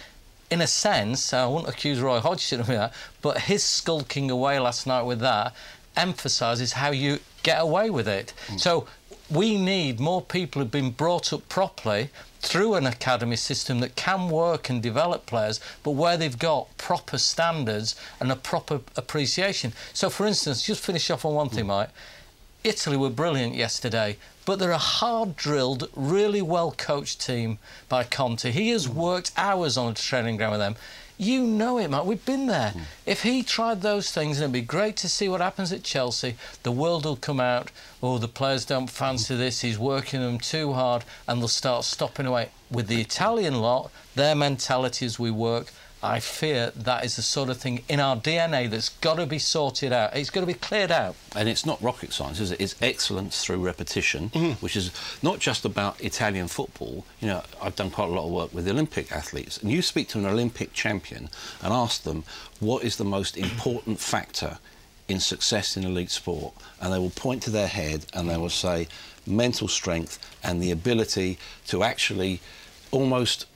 In 0.50 0.60
a 0.60 0.66
sense, 0.66 1.32
I 1.32 1.46
wouldn't 1.46 1.72
accuse 1.72 2.00
Roy 2.00 2.18
Hodgson 2.18 2.60
of 2.60 2.66
that, 2.66 2.92
but 3.22 3.42
his 3.42 3.62
skulking 3.62 4.30
away 4.30 4.58
last 4.58 4.86
night 4.86 5.02
with 5.02 5.20
that 5.20 5.54
emphasises 5.96 6.72
how 6.72 6.90
you 6.90 7.18
get 7.42 7.60
away 7.60 7.90
with 7.90 8.08
it. 8.08 8.32
Mm. 8.48 8.60
So 8.60 8.86
we 9.30 9.56
need 9.56 9.98
more 9.98 10.22
people 10.22 10.60
who've 10.60 10.70
been 10.70 10.90
brought 10.90 11.32
up 11.32 11.48
properly 11.48 12.10
through 12.40 12.74
an 12.74 12.86
academy 12.86 13.36
system 13.36 13.80
that 13.80 13.94
can 13.94 14.28
work 14.28 14.68
and 14.68 14.82
develop 14.82 15.26
players, 15.26 15.60
but 15.82 15.92
where 15.92 16.16
they've 16.16 16.38
got 16.38 16.76
proper 16.76 17.16
standards 17.16 17.94
and 18.20 18.30
a 18.32 18.36
proper 18.36 18.80
appreciation. 18.96 19.72
So, 19.92 20.10
for 20.10 20.26
instance, 20.26 20.64
just 20.64 20.84
finish 20.84 21.08
off 21.10 21.24
on 21.24 21.34
one 21.34 21.48
thing, 21.48 21.64
mm. 21.64 21.68
Mike. 21.68 21.90
Italy 22.64 22.96
were 22.96 23.10
brilliant 23.10 23.54
yesterday, 23.54 24.16
but 24.44 24.58
they're 24.58 24.70
a 24.70 24.78
hard 24.78 25.36
drilled, 25.36 25.88
really 25.94 26.42
well 26.42 26.72
coached 26.72 27.20
team 27.20 27.58
by 27.88 28.04
Conte. 28.04 28.50
He 28.50 28.70
has 28.70 28.86
mm. 28.86 28.94
worked 28.94 29.32
hours 29.36 29.76
on 29.76 29.92
a 29.92 29.94
training 29.94 30.36
ground 30.36 30.52
with 30.52 30.60
them. 30.60 30.76
You 31.22 31.46
know 31.46 31.78
it, 31.78 31.88
Matt. 31.88 32.04
We've 32.04 32.24
been 32.24 32.48
there. 32.48 32.72
Mm. 32.74 32.80
If 33.06 33.22
he 33.22 33.44
tried 33.44 33.80
those 33.80 34.10
things, 34.10 34.38
and 34.38 34.42
it'd 34.42 34.52
be 34.52 34.60
great 34.60 34.96
to 34.96 35.08
see 35.08 35.28
what 35.28 35.40
happens 35.40 35.72
at 35.72 35.84
Chelsea. 35.84 36.34
The 36.64 36.72
world 36.72 37.04
will 37.04 37.14
come 37.14 37.38
out. 37.38 37.70
Oh, 38.02 38.18
the 38.18 38.26
players 38.26 38.64
don't 38.64 38.90
fancy 38.90 39.36
this. 39.36 39.60
He's 39.60 39.78
working 39.78 40.20
them 40.20 40.40
too 40.40 40.72
hard, 40.72 41.04
and 41.28 41.40
they'll 41.40 41.46
start 41.46 41.84
stopping 41.84 42.26
away. 42.26 42.48
With 42.72 42.88
the 42.88 43.00
Italian 43.00 43.60
lot, 43.60 43.92
their 44.16 44.34
mentality 44.34 45.06
as 45.06 45.20
we 45.20 45.30
work, 45.30 45.72
I 46.02 46.18
fear 46.18 46.72
that 46.74 47.04
is 47.04 47.14
the 47.14 47.22
sort 47.22 47.48
of 47.48 47.58
thing 47.58 47.84
in 47.88 48.00
our 48.00 48.16
DNA 48.16 48.68
that's 48.68 48.88
got 48.88 49.16
to 49.16 49.26
be 49.26 49.38
sorted 49.38 49.92
out. 49.92 50.16
It's 50.16 50.30
got 50.30 50.40
to 50.40 50.46
be 50.46 50.54
cleared 50.54 50.90
out. 50.90 51.14
And 51.36 51.48
it's 51.48 51.64
not 51.64 51.80
rocket 51.80 52.12
science, 52.12 52.40
is 52.40 52.50
it? 52.50 52.60
It's 52.60 52.74
excellence 52.82 53.44
through 53.44 53.64
repetition, 53.64 54.30
mm-hmm. 54.30 54.52
which 54.54 54.74
is 54.74 54.90
not 55.22 55.38
just 55.38 55.64
about 55.64 56.00
Italian 56.00 56.48
football. 56.48 57.04
You 57.20 57.28
know, 57.28 57.42
I've 57.62 57.76
done 57.76 57.90
quite 57.90 58.08
a 58.08 58.12
lot 58.12 58.26
of 58.26 58.32
work 58.32 58.52
with 58.52 58.66
Olympic 58.66 59.12
athletes, 59.12 59.58
and 59.58 59.70
you 59.70 59.80
speak 59.80 60.08
to 60.08 60.18
an 60.18 60.26
Olympic 60.26 60.72
champion 60.72 61.28
and 61.62 61.72
ask 61.72 62.02
them 62.02 62.24
what 62.58 62.82
is 62.82 62.96
the 62.96 63.04
most 63.04 63.36
important 63.36 64.00
factor 64.00 64.58
in 65.08 65.20
success 65.20 65.76
in 65.76 65.84
elite 65.84 66.10
sport, 66.10 66.52
and 66.80 66.92
they 66.92 66.98
will 66.98 67.10
point 67.10 67.42
to 67.44 67.50
their 67.50 67.68
head 67.68 68.06
and 68.12 68.28
they 68.28 68.36
will 68.36 68.48
say 68.48 68.88
mental 69.24 69.68
strength 69.68 70.18
and 70.42 70.60
the 70.60 70.72
ability 70.72 71.38
to 71.66 71.84
actually 71.84 72.40
almost 72.90 73.46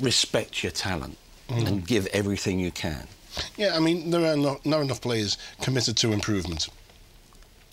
respect 0.00 0.64
your 0.64 0.72
talent 0.72 1.16
mm. 1.48 1.66
and 1.66 1.86
give 1.86 2.06
everything 2.06 2.60
you 2.60 2.70
can. 2.70 3.06
Yeah, 3.56 3.76
I 3.76 3.80
mean, 3.80 4.10
there 4.10 4.32
are 4.32 4.36
not, 4.36 4.64
not 4.64 4.80
enough 4.80 5.00
players 5.00 5.36
committed 5.60 5.96
to 5.98 6.12
improvement. 6.12 6.68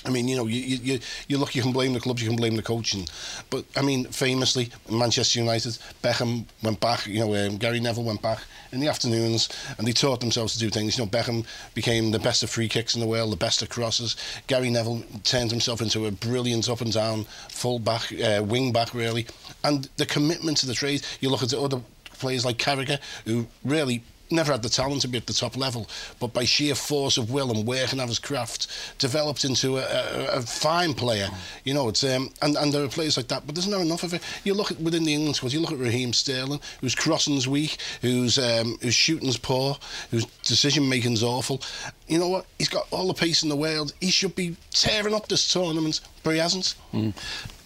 I 0.03 0.09
mean, 0.09 0.27
you 0.27 0.35
know, 0.35 0.47
you, 0.47 0.59
you, 0.59 0.99
you 1.27 1.37
look, 1.37 1.53
you 1.53 1.61
can 1.61 1.71
blame 1.71 1.93
the 1.93 1.99
clubs, 1.99 2.23
you 2.23 2.27
can 2.27 2.35
blame 2.35 2.55
the 2.55 2.63
coaching. 2.63 3.07
But, 3.51 3.65
I 3.75 3.83
mean, 3.83 4.05
famously, 4.05 4.71
Manchester 4.89 5.39
United, 5.39 5.77
Beckham 6.01 6.45
went 6.63 6.79
back, 6.79 7.05
you 7.05 7.19
know, 7.19 7.35
um, 7.35 7.57
Gary 7.57 7.79
Neville 7.79 8.05
went 8.05 8.21
back 8.21 8.39
in 8.71 8.79
the 8.79 8.87
afternoons 8.87 9.49
and 9.77 9.87
they 9.87 9.91
taught 9.91 10.19
themselves 10.19 10.53
to 10.53 10.59
do 10.59 10.71
things. 10.71 10.97
You 10.97 11.05
know, 11.05 11.09
Beckham 11.11 11.45
became 11.75 12.09
the 12.09 12.17
best 12.17 12.41
of 12.41 12.49
free 12.49 12.67
kicks 12.67 12.95
in 12.95 13.01
the 13.01 13.05
world, 13.05 13.31
the 13.31 13.37
best 13.37 13.61
of 13.61 13.69
crosses. 13.69 14.15
Gary 14.47 14.71
Neville 14.71 15.03
turned 15.23 15.51
himself 15.51 15.81
into 15.81 16.07
a 16.07 16.11
brilliant 16.11 16.67
up 16.67 16.81
and 16.81 16.91
down 16.91 17.25
full 17.49 17.77
back, 17.77 18.11
uh, 18.13 18.41
wing 18.43 18.71
back, 18.71 18.95
really. 18.95 19.27
And 19.63 19.87
the 19.97 20.07
commitment 20.07 20.57
to 20.57 20.65
the 20.65 20.73
trade, 20.73 21.05
you 21.19 21.29
look 21.29 21.43
at 21.43 21.49
the 21.49 21.61
other 21.61 21.79
players 22.21 22.45
like 22.45 22.57
Carragher, 22.57 22.99
who 23.25 23.47
really 23.65 24.03
never 24.31 24.51
had 24.51 24.63
the 24.63 24.69
talent 24.69 25.01
to 25.01 25.07
be 25.07 25.17
at 25.17 25.27
the 25.27 25.33
top 25.33 25.57
level, 25.57 25.87
but 26.19 26.33
by 26.33 26.45
sheer 26.45 26.75
force 26.75 27.17
of 27.17 27.31
will 27.31 27.51
and 27.51 27.67
working 27.67 27.99
of 27.99 28.07
his 28.07 28.19
craft, 28.19 28.67
developed 28.97 29.43
into 29.43 29.77
a, 29.77 29.81
a, 29.81 30.37
a 30.37 30.41
fine 30.41 30.93
player. 30.93 31.27
Mm. 31.27 31.37
You 31.65 31.73
know, 31.73 31.89
it's 31.89 32.03
um, 32.03 32.29
and, 32.41 32.55
and 32.55 32.73
there 32.73 32.83
are 32.83 32.87
players 32.87 33.17
like 33.17 33.27
that, 33.27 33.45
but 33.45 33.55
there's 33.55 33.67
not 33.67 33.81
enough 33.81 34.03
of 34.03 34.13
it. 34.13 34.21
You 34.43 34.53
look 34.53 34.71
at 34.71 34.79
within 34.79 35.03
the 35.03 35.13
England 35.13 35.35
squad, 35.35 35.53
you 35.53 35.59
look 35.59 35.71
at 35.71 35.79
Raheem 35.79 36.13
Sterling, 36.13 36.61
whose 36.79 36.95
crossing's 36.95 37.47
weak, 37.47 37.77
whose 38.01 38.37
um, 38.37 38.77
whose 38.81 38.95
shooting's 38.95 39.37
poor, 39.37 39.77
whose 40.11 40.25
decision 40.43 40.87
making's 40.87 41.23
awful. 41.23 41.61
You 42.07 42.19
know 42.19 42.29
what? 42.29 42.45
He's 42.57 42.69
got 42.69 42.87
all 42.91 43.07
the 43.07 43.13
pace 43.13 43.43
in 43.43 43.49
the 43.49 43.55
world. 43.55 43.93
He 43.99 44.11
should 44.11 44.35
be 44.35 44.55
tearing 44.71 45.13
up 45.13 45.27
this 45.27 45.51
tournament, 45.51 46.01
but 46.23 46.31
he 46.31 46.39
hasn't. 46.39 46.75
Mm. 46.93 47.13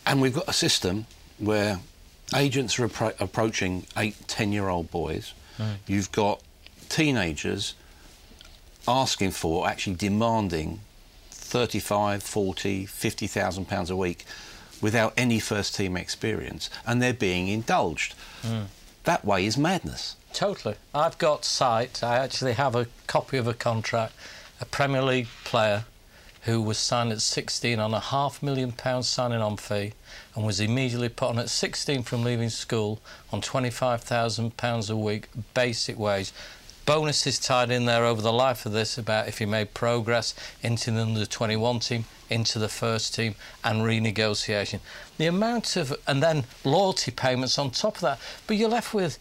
And 0.07 0.21
we've 0.21 0.33
got 0.33 0.47
a 0.47 0.53
system 0.53 1.05
where 1.39 1.79
agents 2.33 2.79
are 2.79 2.87
appro- 2.87 3.19
approaching 3.19 3.85
eight, 3.97 4.15
ten 4.27 4.51
year 4.51 4.69
old 4.69 4.89
boys. 4.91 5.33
Right. 5.59 5.77
You've 5.87 6.11
got 6.11 6.41
teenagers 6.89 7.75
asking 8.87 9.31
for, 9.31 9.67
actually 9.67 9.95
demanding 9.95 10.79
35, 11.31 12.23
40, 12.23 12.85
50,000 12.85 13.65
pounds 13.67 13.89
a 13.89 13.95
week 13.95 14.25
without 14.81 15.13
any 15.15 15.39
first 15.39 15.75
team 15.75 15.95
experience 15.95 16.69
and 16.85 17.01
they're 17.01 17.13
being 17.13 17.47
indulged. 17.47 18.13
Mm. 18.43 18.65
That 19.03 19.23
way 19.23 19.45
is 19.45 19.57
madness. 19.57 20.15
Totally. 20.33 20.75
I've 20.93 21.17
got 21.17 21.45
sight. 21.45 22.03
I 22.03 22.17
actually 22.17 22.53
have 22.53 22.75
a 22.75 22.87
copy 23.07 23.37
of 23.37 23.47
a 23.47 23.53
contract, 23.53 24.13
a 24.59 24.65
Premier 24.65 25.01
League 25.01 25.27
player 25.45 25.85
who 26.45 26.61
was 26.61 26.77
signed 26.77 27.11
at 27.11 27.21
16 27.21 27.79
on 27.79 27.93
a 27.93 27.99
half 27.99 28.41
million 28.41 28.71
pound 28.71 29.05
signing 29.05 29.41
on 29.41 29.57
fee 29.57 29.93
and 30.35 30.45
was 30.45 30.59
immediately 30.59 31.09
put 31.09 31.29
on 31.29 31.39
at 31.39 31.49
16 31.49 32.03
from 32.03 32.23
leaving 32.23 32.49
school 32.49 33.01
on 33.31 33.41
25,000 33.41 34.55
pounds 34.55 34.89
a 34.89 34.95
week 34.95 35.27
basic 35.53 35.97
wage 35.97 36.31
bonuses 36.85 37.39
tied 37.39 37.71
in 37.71 37.85
there 37.85 38.05
over 38.05 38.21
the 38.21 38.31
life 38.31 38.65
of 38.65 38.71
this 38.71 38.97
about 38.97 39.27
if 39.27 39.39
he 39.39 39.45
made 39.45 39.73
progress 39.73 40.35
into 40.61 40.91
the 40.91 41.01
under 41.01 41.25
21 41.25 41.79
team, 41.79 42.05
into 42.29 42.59
the 42.59 42.69
first 42.69 43.15
team, 43.15 43.35
and 43.63 43.81
renegotiation. 43.81 44.79
The 45.17 45.25
amount 45.25 45.75
of, 45.75 45.95
and 46.07 46.21
then 46.21 46.43
loyalty 46.63 47.11
payments 47.11 47.57
on 47.57 47.71
top 47.71 47.95
of 47.95 48.01
that. 48.01 48.19
But 48.45 48.57
you're 48.57 48.69
left 48.69 48.93
with 48.93 49.17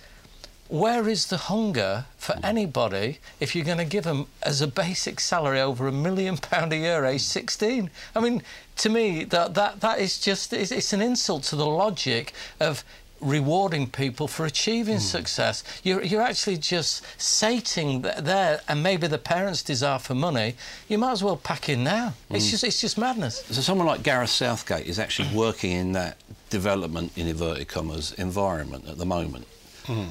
where 0.74 1.08
is 1.08 1.26
the 1.26 1.36
hunger 1.36 2.04
for 2.18 2.34
anybody 2.42 3.18
if 3.38 3.54
you're 3.54 3.64
going 3.64 3.78
to 3.78 3.84
give 3.84 4.02
them 4.02 4.26
as 4.42 4.60
a 4.60 4.66
basic 4.66 5.20
salary 5.20 5.60
over 5.60 5.86
a 5.86 5.92
million 5.92 6.36
pound 6.36 6.72
a 6.72 6.76
year 6.76 7.04
age 7.04 7.20
16 7.20 7.88
i 8.16 8.20
mean 8.20 8.42
to 8.76 8.88
me 8.88 9.22
that 9.22 9.54
that 9.54 9.80
that 9.80 10.00
is 10.00 10.18
just 10.18 10.52
it's, 10.52 10.72
it's 10.72 10.92
an 10.92 11.00
insult 11.00 11.44
to 11.44 11.54
the 11.54 11.66
logic 11.66 12.32
of 12.58 12.82
rewarding 13.20 13.86
people 13.86 14.28
for 14.28 14.44
achieving 14.44 14.96
mm. 14.96 15.00
success. 15.00 15.64
You're, 15.82 16.02
you're 16.02 16.20
actually 16.20 16.58
just 16.58 17.02
sating 17.16 18.02
there, 18.02 18.60
and 18.68 18.82
maybe 18.82 19.06
the 19.06 19.18
parents' 19.18 19.62
desire 19.62 19.98
for 19.98 20.14
money. 20.14 20.56
You 20.88 20.98
might 20.98 21.12
as 21.12 21.24
well 21.24 21.36
pack 21.36 21.70
in 21.70 21.84
now. 21.84 22.12
Mm. 22.30 22.36
It's 22.36 22.50
just 22.50 22.64
it's 22.64 22.80
just 22.82 22.98
madness. 22.98 23.44
So 23.46 23.62
someone 23.62 23.86
like 23.86 24.02
Gareth 24.02 24.28
Southgate 24.28 24.86
is 24.86 24.98
actually 24.98 25.34
working 25.34 25.72
in 25.72 25.92
that 25.92 26.18
development 26.50 27.12
in 27.16 27.26
inverted 27.26 27.68
commas 27.68 28.12
environment 28.12 28.86
at 28.88 28.98
the 28.98 29.06
moment. 29.06 29.46
Mm. 29.84 30.10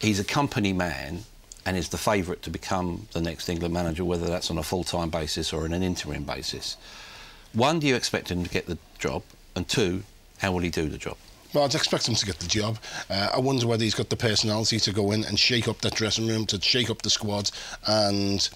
He's 0.00 0.18
a 0.18 0.24
company 0.24 0.72
man 0.72 1.24
and 1.66 1.76
is 1.76 1.90
the 1.90 1.98
favourite 1.98 2.42
to 2.42 2.50
become 2.50 3.06
the 3.12 3.20
next 3.20 3.48
England 3.48 3.74
manager, 3.74 4.04
whether 4.04 4.26
that's 4.26 4.50
on 4.50 4.58
a 4.58 4.62
full-time 4.62 5.10
basis 5.10 5.52
or 5.52 5.64
on 5.64 5.72
an 5.72 5.82
interim 5.82 6.24
basis. 6.24 6.76
One, 7.52 7.78
do 7.80 7.86
you 7.86 7.96
expect 7.96 8.30
him 8.30 8.42
to 8.44 8.50
get 8.50 8.66
the 8.66 8.78
job? 8.98 9.22
And 9.54 9.68
two, 9.68 10.02
how 10.38 10.52
will 10.52 10.60
he 10.60 10.70
do 10.70 10.88
the 10.88 10.98
job? 10.98 11.16
Well, 11.52 11.64
I'd 11.64 11.74
expect 11.74 12.08
him 12.08 12.14
to 12.14 12.26
get 12.26 12.38
the 12.38 12.46
job. 12.46 12.78
Uh, 13.10 13.30
I 13.34 13.40
wonder 13.40 13.66
whether 13.66 13.82
he's 13.82 13.94
got 13.94 14.08
the 14.08 14.16
personality 14.16 14.78
to 14.78 14.92
go 14.92 15.10
in 15.10 15.24
and 15.24 15.38
shake 15.38 15.68
up 15.68 15.80
that 15.80 15.94
dressing 15.94 16.28
room, 16.28 16.46
to 16.46 16.60
shake 16.60 16.88
up 16.90 17.02
the 17.02 17.10
squad, 17.10 17.50
and 17.86 18.48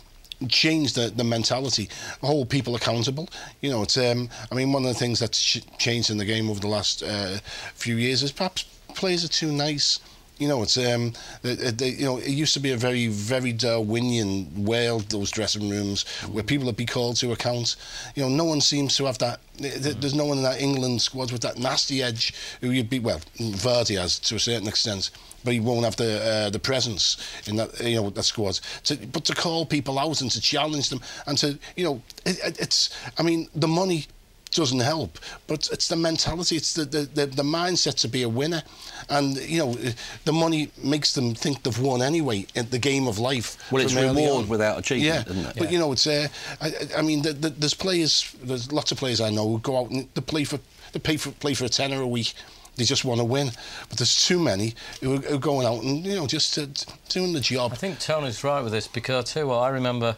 change 0.49 0.95
the, 0.95 1.13
the 1.15 1.25
mentality, 1.25 1.89
hold 2.21 2.49
people 2.49 2.77
accountable. 2.77 3.29
You 3.61 3.71
know, 3.71 3.83
it's 3.83 3.97
um, 3.99 4.29
I 4.51 4.55
mean, 4.55 4.73
one 4.73 4.85
of 4.85 4.89
the 4.89 4.99
things 4.99 5.19
that's 5.19 5.41
changed 5.79 6.11
in 6.11 6.19
the 6.19 6.25
game 6.25 6.49
over 6.49 6.61
the 6.61 6.69
last 6.69 7.03
uh, 7.03 7.39
few 7.75 7.97
years 7.97 8.23
is 8.23 8.33
perhaps 8.33 8.65
players 8.95 9.25
are 9.25 9.29
too 9.29 9.53
nice 9.53 9.99
you 10.39 10.49
know, 10.49 10.63
it's 10.63 10.77
um, 10.77 11.13
they, 11.43 11.55
they, 11.55 11.91
you 11.91 12.05
know, 12.05 12.19
it 12.19 12.31
used 12.31 12.55
to 12.55 12.61
be 12.61 12.73
a 12.73 12.77
very, 12.77 13.07
very 13.07 13.53
Darwinian 13.53 14.65
world. 14.65 15.09
Those 15.11 15.31
dressing 15.31 15.69
rooms 15.71 16.07
where 16.31 16.43
people 16.43 16.67
would 16.67 16.77
be 16.77 16.87
called 16.87 17.17
to 17.17 17.33
account. 17.33 17.77
You 18.15 18.25
know, 18.25 18.29
no 18.29 18.45
one 18.45 18.61
seems 18.61 18.97
to 18.97 19.05
have 19.05 19.19
that. 19.19 19.41
There's 19.57 20.15
no 20.15 20.25
one 20.25 20.39
in 20.39 20.45
that 20.45 20.61
England 20.61 21.03
squad 21.03 21.31
with 21.31 21.43
that 21.43 21.59
nasty 21.59 22.03
edge 22.03 22.35
who 22.61 22.71
you'd 22.71 22.91
be. 22.91 22.99
Well, 22.99 23.21
Vardy 23.39 23.97
has 23.99 24.19
to 24.21 24.35
a 24.35 24.41
certain 24.41 24.67
extent, 24.67 25.11
but 25.45 25.53
he 25.53 25.61
won't 25.61 25.85
have 25.85 25.97
the 25.97 26.21
uh, 26.25 26.51
the 26.51 26.59
presence 26.59 27.17
in 27.47 27.57
that 27.57 27.79
you 27.81 27.97
know 27.97 28.11
that 28.11 28.25
squad. 28.25 28.59
To, 28.85 28.97
but 29.07 29.25
to 29.27 29.35
call 29.35 29.67
people 29.67 30.01
out 30.01 30.21
and 30.21 30.31
to 30.33 30.41
challenge 30.41 30.89
them 30.89 31.01
and 31.29 31.39
to 31.39 31.59
you 31.77 31.85
know, 31.85 32.03
it, 32.27 32.59
it's. 32.61 32.91
I 33.19 33.23
mean, 33.23 33.49
the 33.55 33.69
money 33.69 34.07
doesn't 34.55 34.81
help. 34.81 35.19
But 35.47 35.69
it's 35.73 35.89
the 35.89 35.97
mentality, 35.97 36.57
it's 36.57 36.75
the, 36.75 36.85
the, 36.85 37.01
the, 37.01 37.27
the, 37.27 37.43
mindset 37.43 37.97
to 38.01 38.09
be 38.09 38.23
a 38.23 38.29
winner. 38.29 38.63
And, 39.11 39.37
you 39.37 39.59
know, 39.59 39.77
the 40.25 40.33
money 40.33 40.71
makes 40.83 41.13
them 41.13 41.35
think 41.35 41.63
they've 41.63 41.79
won 41.79 42.01
anyway 42.01 42.47
in 42.55 42.71
the 42.71 42.79
game 42.79 43.07
of 43.07 43.19
life. 43.19 43.71
Well, 43.71 43.83
it's 43.83 43.95
reward 43.95 44.49
without 44.49 44.79
achievement, 44.79 45.27
yeah. 45.27 45.33
isn't 45.33 45.51
it? 45.51 45.57
But, 45.59 45.65
yeah. 45.65 45.71
you 45.71 45.79
know, 45.79 45.93
it's, 45.93 46.07
uh, 46.07 46.29
I, 46.61 46.73
I 46.97 47.03
mean, 47.03 47.23
the, 47.23 47.33
the, 47.33 47.51
there's 47.51 47.75
players, 47.75 48.35
there's 48.43 48.73
lots 48.73 48.93
of 48.93 48.99
players 48.99 49.21
I 49.21 49.31
know 49.31 49.49
who 49.49 49.59
go 49.59 49.79
out 49.79 49.91
and 49.91 50.09
they 50.15 50.21
play 50.21 50.45
for, 50.45 50.59
they 50.93 51.01
pay 51.01 51.17
for, 51.17 51.33
play 51.33 51.55
for 51.55 51.65
a 51.65 51.69
tenner 51.69 52.01
a 52.01 52.09
week. 52.09 52.35
They 52.77 52.85
just 52.85 53.05
want 53.05 53.21
to 53.21 53.25
win, 53.25 53.53
but 53.89 53.99
there's 53.99 54.27
too 54.27 54.41
many 54.41 54.75
who 55.01 55.15
are, 55.33 55.39
going 55.39 55.65
out 55.65 55.85
and 55.85 56.05
you 56.05 56.17
know 56.17 56.27
just 56.27 56.59
uh, 56.59 56.67
doing 57.09 57.33
the 57.33 57.39
job. 57.39 57.71
I 57.71 57.77
think 57.77 58.01
Tony's 58.01 58.43
right 58.43 58.63
with 58.63 58.73
this 58.73 58.89
because 58.89 59.27
too. 59.27 59.35
tell 59.35 59.43
you 59.45 59.49
what, 59.51 59.59
I 59.59 59.69
remember 59.69 60.17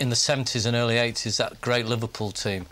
in 0.00 0.08
the 0.08 0.16
70s 0.16 0.66
and 0.66 0.74
early 0.74 0.96
80s 0.96 1.36
that 1.36 1.60
great 1.60 1.86
Liverpool 1.86 2.32
team 2.32 2.66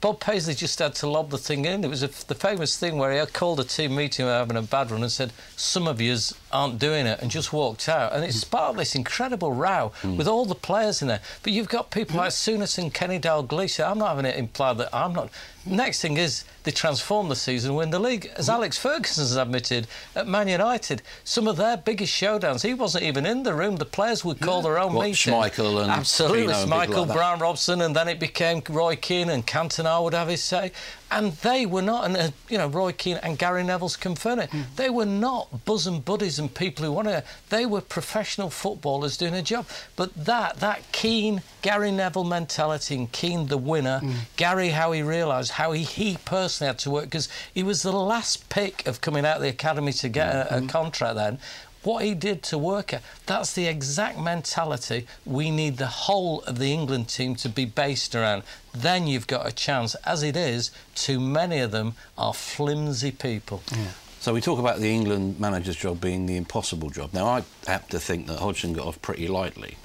Bob 0.00 0.20
Paisley 0.20 0.54
just 0.54 0.78
had 0.78 0.94
to 0.96 1.08
lob 1.08 1.30
the 1.30 1.38
thing 1.38 1.64
in. 1.64 1.82
It 1.84 1.88
was 1.88 2.02
a, 2.02 2.08
the 2.26 2.34
famous 2.34 2.76
thing 2.76 2.98
where 2.98 3.18
he 3.18 3.26
called 3.32 3.60
a 3.60 3.64
team 3.64 3.96
meeting 3.96 4.26
having 4.26 4.56
a 4.56 4.62
bad 4.62 4.90
run 4.90 5.02
and 5.02 5.10
said, 5.10 5.32
"Some 5.56 5.88
of 5.88 6.00
yous 6.00 6.34
aren't 6.52 6.78
doing 6.78 7.06
it," 7.06 7.20
and 7.20 7.30
just 7.30 7.52
walked 7.52 7.88
out. 7.88 8.12
And 8.12 8.24
it 8.24 8.32
sparked 8.32 8.78
this 8.78 8.94
incredible 8.94 9.52
row 9.52 9.92
mm. 10.02 10.16
with 10.16 10.28
all 10.28 10.44
the 10.44 10.54
players 10.54 11.02
in 11.02 11.08
there. 11.08 11.20
But 11.42 11.52
you've 11.52 11.68
got 11.68 11.90
people 11.90 12.16
like 12.16 12.30
Souness 12.30 12.78
and 12.78 12.92
Kenny 12.92 13.18
Dalglish. 13.18 13.84
I'm 13.84 13.98
not 13.98 14.08
having 14.08 14.26
it 14.26 14.36
implied 14.36 14.78
that 14.78 14.94
I'm 14.94 15.12
not. 15.12 15.30
Next 15.68 16.00
thing 16.00 16.16
is 16.16 16.44
they 16.62 16.70
transform 16.70 17.28
the 17.28 17.34
season, 17.34 17.74
win 17.74 17.90
the 17.90 17.98
league. 17.98 18.30
As 18.36 18.48
Alex 18.48 18.78
Ferguson 18.78 19.22
has 19.22 19.34
admitted 19.34 19.88
at 20.14 20.28
Man 20.28 20.46
United, 20.46 21.02
some 21.24 21.48
of 21.48 21.56
their 21.56 21.76
biggest 21.76 22.12
showdowns, 22.12 22.62
he 22.62 22.72
wasn't 22.72 23.02
even 23.02 23.26
in 23.26 23.42
the 23.42 23.52
room. 23.52 23.76
The 23.76 23.84
players 23.84 24.24
would 24.24 24.40
call 24.40 24.62
their 24.62 24.78
own 24.78 24.94
what, 24.94 25.06
meeting. 25.06 25.32
Schmeichel 25.32 25.82
and 25.82 25.90
absolutely, 25.90 26.52
Schmeichel, 26.52 27.06
like 27.06 27.12
Brian 27.12 27.40
Robson, 27.40 27.80
and 27.80 27.96
then 27.96 28.06
it 28.06 28.20
became 28.20 28.62
Roy 28.68 28.94
Keane 28.94 29.28
and 29.28 29.44
Cantona 29.44 30.02
would 30.02 30.14
have 30.14 30.28
his 30.28 30.42
say 30.42 30.70
and 31.10 31.32
they 31.34 31.66
were 31.66 31.82
not, 31.82 32.04
and 32.04 32.16
uh, 32.16 32.30
you 32.48 32.58
know, 32.58 32.66
Roy 32.66 32.92
Keane 32.92 33.18
and 33.22 33.38
Gary 33.38 33.62
Neville's 33.62 33.96
confirmed 33.96 34.42
it. 34.42 34.50
Mm. 34.50 34.64
They 34.76 34.90
were 34.90 35.06
not 35.06 35.64
bosom 35.64 36.00
buddies 36.00 36.38
and 36.38 36.52
people 36.52 36.84
who 36.84 36.92
wanted. 36.92 37.22
They 37.48 37.64
were 37.64 37.80
professional 37.80 38.50
footballers 38.50 39.16
doing 39.16 39.34
a 39.34 39.42
job. 39.42 39.66
But 39.94 40.14
that 40.26 40.56
that 40.60 40.90
Keane, 40.92 41.42
Gary 41.62 41.92
Neville 41.92 42.24
mentality, 42.24 42.96
and 42.96 43.12
Keane 43.12 43.46
the 43.46 43.58
winner, 43.58 44.00
mm. 44.02 44.14
Gary 44.36 44.70
how 44.70 44.92
he 44.92 45.02
realised 45.02 45.52
how 45.52 45.72
he, 45.72 45.84
he 45.84 46.18
personally 46.24 46.68
had 46.68 46.78
to 46.80 46.90
work 46.90 47.04
because 47.04 47.28
he 47.54 47.62
was 47.62 47.82
the 47.82 47.92
last 47.92 48.48
pick 48.48 48.86
of 48.86 49.00
coming 49.00 49.24
out 49.24 49.36
of 49.36 49.42
the 49.42 49.48
academy 49.48 49.92
to 49.92 50.08
get 50.08 50.34
mm. 50.34 50.52
a, 50.52 50.56
a 50.56 50.60
hmm. 50.60 50.66
contract 50.66 51.14
then 51.16 51.38
what 51.86 52.04
he 52.04 52.14
did 52.14 52.42
to 52.42 52.58
work 52.58 52.92
at. 52.92 53.02
That's 53.26 53.52
the 53.52 53.66
exact 53.66 54.18
mentality 54.18 55.06
we 55.24 55.50
need 55.50 55.76
the 55.76 55.86
whole 55.86 56.42
of 56.42 56.58
the 56.58 56.72
England 56.72 57.08
team 57.08 57.36
to 57.36 57.48
be 57.48 57.64
based 57.64 58.14
around. 58.14 58.42
Then 58.74 59.06
you've 59.06 59.28
got 59.28 59.46
a 59.46 59.52
chance. 59.52 59.94
As 60.04 60.22
it 60.22 60.36
is, 60.36 60.72
too 60.94 61.20
many 61.20 61.60
of 61.60 61.70
them 61.70 61.94
are 62.18 62.34
flimsy 62.34 63.12
people. 63.12 63.62
Yeah. 63.70 63.92
So 64.20 64.34
we 64.34 64.40
talk 64.40 64.58
about 64.58 64.80
the 64.80 64.92
England 64.92 65.38
manager's 65.38 65.76
job 65.76 66.00
being 66.00 66.26
the 66.26 66.36
impossible 66.36 66.90
job. 66.90 67.14
Now 67.14 67.26
I 67.26 67.44
have 67.68 67.88
to 67.90 68.00
think 68.00 68.26
that 68.26 68.40
Hodgson 68.40 68.72
got 68.72 68.86
off 68.86 69.00
pretty 69.00 69.28
lightly, 69.28 69.76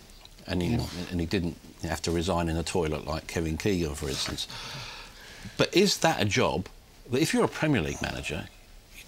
and 0.48 0.62
he 0.62 0.79
and 1.12 1.20
he 1.20 1.27
didn't 1.27 1.58
have 1.84 2.01
to 2.03 2.12
resign 2.12 2.50
in 2.50 2.58
a 2.58 2.63
toilet 2.63 3.05
like 3.05 3.27
Kevin 3.27 3.58
Keegan, 3.58 3.93
for 3.93 4.10
instance. 4.10 4.48
But 5.58 5.75
is 5.75 6.00
that 6.00 6.20
a 6.20 6.25
job 6.25 6.67
that 7.12 7.22
if 7.22 7.34
you're 7.34 7.46
a 7.46 7.48
Premier 7.48 7.81
League 7.81 8.01
manager, 8.01 8.48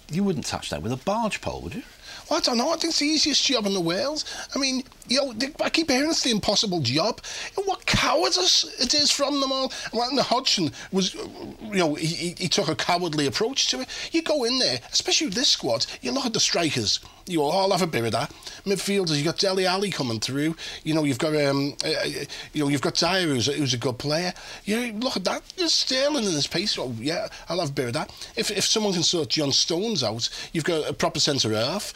you 0.08 0.22
wouldn't 0.22 0.46
touch 0.46 0.70
that 0.70 0.82
with 0.82 0.92
a 0.92 0.96
barge 0.96 1.40
pole, 1.40 1.60
would 1.62 1.74
you? 1.74 1.82
Well, 2.28 2.38
I 2.38 2.42
don't 2.42 2.58
know. 2.58 2.68
I 2.68 2.76
think 2.76 2.90
it's 2.90 2.98
the 2.98 3.06
easiest 3.06 3.44
job 3.44 3.66
in 3.66 3.74
the 3.74 3.80
world. 3.80 4.24
I 4.54 4.58
mean, 4.58 4.82
you 5.08 5.18
know, 5.18 5.34
I 5.62 5.70
keep 5.70 5.90
hearing 5.90 6.10
it's 6.10 6.22
the 6.22 6.30
impossible 6.30 6.80
job. 6.80 7.20
what 7.64 7.84
cowardice 7.86 8.64
it 8.80 8.94
is 8.94 9.10
from 9.10 9.40
them 9.40 9.52
all. 9.52 9.72
When 9.92 10.16
Hodgson 10.18 10.70
was, 10.92 11.14
you 11.14 11.74
know, 11.74 11.94
he, 11.94 12.34
he 12.38 12.48
took 12.48 12.68
a 12.68 12.74
cowardly 12.74 13.26
approach 13.26 13.68
to 13.68 13.80
it. 13.80 13.88
You 14.12 14.22
go 14.22 14.44
in 14.44 14.58
there, 14.58 14.80
especially 14.92 15.26
with 15.28 15.34
this 15.34 15.48
squad, 15.48 15.86
you 16.00 16.12
look 16.12 16.26
at 16.26 16.32
the 16.32 16.40
strikers. 16.40 17.00
You 17.26 17.42
all 17.42 17.70
have 17.70 17.80
a 17.80 17.86
bit 17.86 18.04
of 18.04 18.12
that. 18.12 18.30
Midfielders, 18.66 19.16
you've 19.16 19.24
got 19.24 19.38
Dele 19.38 19.66
Alli 19.66 19.90
coming 19.90 20.20
through. 20.20 20.56
You 20.82 20.94
know, 20.94 21.04
you've 21.04 21.18
got, 21.18 21.34
um, 21.36 21.74
uh, 21.82 21.88
uh 21.88 22.04
you 22.52 22.62
know, 22.62 22.68
you've 22.68 22.82
got 22.82 22.94
Dier, 22.94 23.28
who's 23.28 23.48
a, 23.48 23.52
who's 23.52 23.72
a 23.72 23.78
good 23.78 23.98
player. 23.98 24.34
You 24.64 24.92
know, 24.92 24.98
look 24.98 25.16
at 25.16 25.24
that. 25.24 25.42
There's 25.56 25.72
Sterling 25.72 26.24
in 26.24 26.32
his 26.32 26.46
pace. 26.46 26.78
Oh, 26.78 26.94
yeah, 26.98 27.28
I'll 27.48 27.60
have 27.60 27.70
a 27.70 27.72
bit 27.72 27.86
of 27.86 27.92
that. 27.94 28.10
If, 28.36 28.50
if 28.50 28.64
someone 28.64 28.92
can 28.92 29.02
sort 29.02 29.30
John 29.30 29.52
Stones 29.52 30.02
out, 30.04 30.28
you've 30.52 30.64
got 30.64 30.88
a 30.88 30.92
proper 30.92 31.18
centre 31.18 31.54
half 31.54 31.94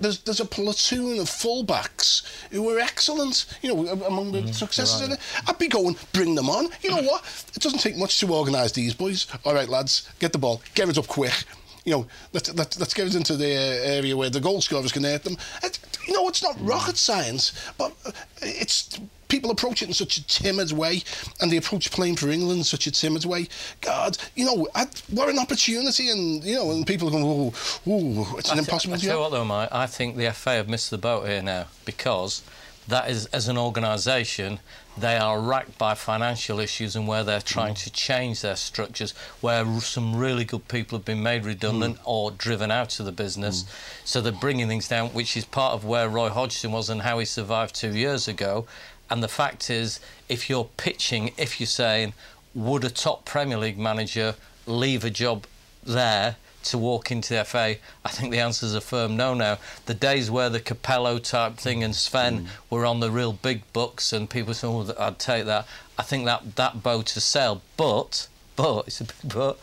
there's 0.00 0.20
there's 0.20 0.40
a 0.40 0.44
platoon 0.44 1.18
of 1.18 1.26
fullbacks 1.26 2.22
who 2.50 2.62
were 2.62 2.78
excellent, 2.78 3.46
you 3.62 3.74
know, 3.74 3.88
among 4.04 4.32
the 4.32 4.42
mm, 4.42 4.54
successes. 4.54 5.08
Right. 5.08 5.18
I'd 5.48 5.58
be 5.58 5.68
going, 5.68 5.96
bring 6.12 6.34
them 6.34 6.50
on. 6.50 6.68
You 6.82 6.90
know 6.90 6.98
mm. 6.98 7.06
what? 7.06 7.44
It 7.54 7.62
doesn't 7.62 7.80
take 7.80 7.96
much 7.96 8.20
to 8.20 8.32
organise 8.32 8.72
these 8.72 8.94
boys. 8.94 9.26
All 9.44 9.54
right, 9.54 9.68
lads, 9.68 10.08
get 10.18 10.32
the 10.32 10.38
ball, 10.38 10.62
get 10.74 10.88
it 10.88 10.98
up 10.98 11.06
quick. 11.06 11.44
You 11.84 11.92
know, 11.92 12.06
let's, 12.32 12.54
let's, 12.54 12.78
let's 12.78 12.94
get 12.94 13.08
it 13.08 13.16
into 13.16 13.36
the 13.36 13.56
uh, 13.56 13.96
area 13.96 14.16
where 14.16 14.30
the 14.30 14.38
goal 14.38 14.60
scorers 14.60 14.92
can 14.92 15.02
hit 15.02 15.24
them. 15.24 15.36
It, 15.64 15.80
you 16.06 16.14
know, 16.14 16.28
it's 16.28 16.42
not 16.42 16.56
rocket 16.60 16.96
science, 16.96 17.52
but 17.76 17.92
uh, 18.06 18.12
it's 18.40 19.00
people 19.32 19.50
approach 19.50 19.82
it 19.82 19.88
in 19.88 19.94
such 19.94 20.18
a 20.18 20.26
timid 20.26 20.70
way, 20.72 21.02
and 21.40 21.50
they 21.50 21.56
approach 21.56 21.90
playing 21.90 22.16
for 22.16 22.28
England 22.28 22.58
in 22.58 22.64
such 22.64 22.86
a 22.86 22.90
timid 22.90 23.24
way. 23.24 23.48
God, 23.80 24.18
you 24.36 24.44
know, 24.44 24.68
I'd, 24.74 24.94
what 25.10 25.30
an 25.30 25.38
opportunity, 25.38 26.10
and 26.10 26.44
you 26.44 26.54
know, 26.54 26.70
and 26.70 26.86
people 26.86 27.10
go, 27.10 27.18
oh, 27.18 27.54
oh 27.86 28.36
it's 28.38 28.50
an 28.50 28.58
I 28.58 28.60
impossible 28.60 28.94
th- 28.94 29.04
I 29.04 29.08
tell 29.08 29.16
you 29.16 29.22
what, 29.22 29.32
though, 29.32 29.44
Mike, 29.44 29.70
I 29.72 29.86
think 29.86 30.16
the 30.16 30.30
FA 30.32 30.50
have 30.50 30.68
missed 30.68 30.90
the 30.90 30.98
boat 30.98 31.26
here 31.26 31.42
now 31.42 31.66
because 31.86 32.42
that 32.88 33.08
is, 33.08 33.26
as 33.26 33.48
an 33.48 33.56
organisation, 33.56 34.58
they 34.98 35.16
are 35.16 35.40
racked 35.40 35.78
by 35.78 35.94
financial 35.94 36.60
issues 36.60 36.94
and 36.96 37.08
where 37.08 37.24
they're 37.24 37.40
trying 37.40 37.74
to 37.74 37.90
change 37.90 38.42
their 38.42 38.56
structures, 38.56 39.12
where 39.40 39.64
some 39.80 40.16
really 40.16 40.44
good 40.44 40.68
people 40.68 40.98
have 40.98 41.04
been 41.04 41.22
made 41.22 41.44
redundant 41.44 41.96
mm. 41.96 42.02
or 42.04 42.30
driven 42.30 42.70
out 42.70 42.98
of 43.00 43.06
the 43.06 43.12
business. 43.12 43.62
Mm. 43.62 43.68
So 44.04 44.20
they're 44.20 44.32
bringing 44.32 44.68
things 44.68 44.88
down, 44.88 45.10
which 45.10 45.36
is 45.36 45.44
part 45.44 45.74
of 45.74 45.84
where 45.84 46.08
Roy 46.08 46.28
Hodgson 46.28 46.72
was 46.72 46.90
and 46.90 47.02
how 47.02 47.18
he 47.18 47.24
survived 47.24 47.74
two 47.74 47.94
years 47.94 48.28
ago. 48.28 48.66
And 49.12 49.22
the 49.22 49.28
fact 49.28 49.68
is, 49.68 50.00
if 50.30 50.48
you're 50.48 50.70
pitching, 50.78 51.32
if 51.36 51.60
you're 51.60 51.66
saying, 51.66 52.14
would 52.54 52.82
a 52.82 52.88
top 52.88 53.26
Premier 53.26 53.58
League 53.58 53.78
manager 53.78 54.36
leave 54.66 55.04
a 55.04 55.10
job 55.10 55.44
there 55.82 56.36
to 56.62 56.78
walk 56.78 57.10
into 57.10 57.34
the 57.34 57.44
FA? 57.44 57.76
I 58.06 58.08
think 58.08 58.32
the 58.32 58.40
answer 58.40 58.64
is 58.64 58.74
a 58.74 58.80
firm 58.80 59.14
no 59.14 59.34
now. 59.34 59.58
The 59.84 59.92
days 59.92 60.30
where 60.30 60.48
the 60.48 60.60
Capello 60.60 61.22
type 61.22 61.58
thing 61.58 61.84
and 61.84 61.94
Sven 61.94 62.44
mm. 62.44 62.46
were 62.70 62.86
on 62.86 63.00
the 63.00 63.10
real 63.10 63.34
big 63.34 63.70
books 63.74 64.14
and 64.14 64.30
people 64.30 64.54
said, 64.54 64.68
oh, 64.68 64.94
I'd 64.98 65.18
take 65.18 65.44
that. 65.44 65.66
I 65.98 66.04
think 66.04 66.24
that, 66.24 66.56
that 66.56 66.82
boat 66.82 67.10
has 67.10 67.22
sailed. 67.22 67.60
But, 67.76 68.28
but, 68.56 68.86
it's 68.86 69.02
a 69.02 69.04
big 69.04 69.34
but, 69.34 69.60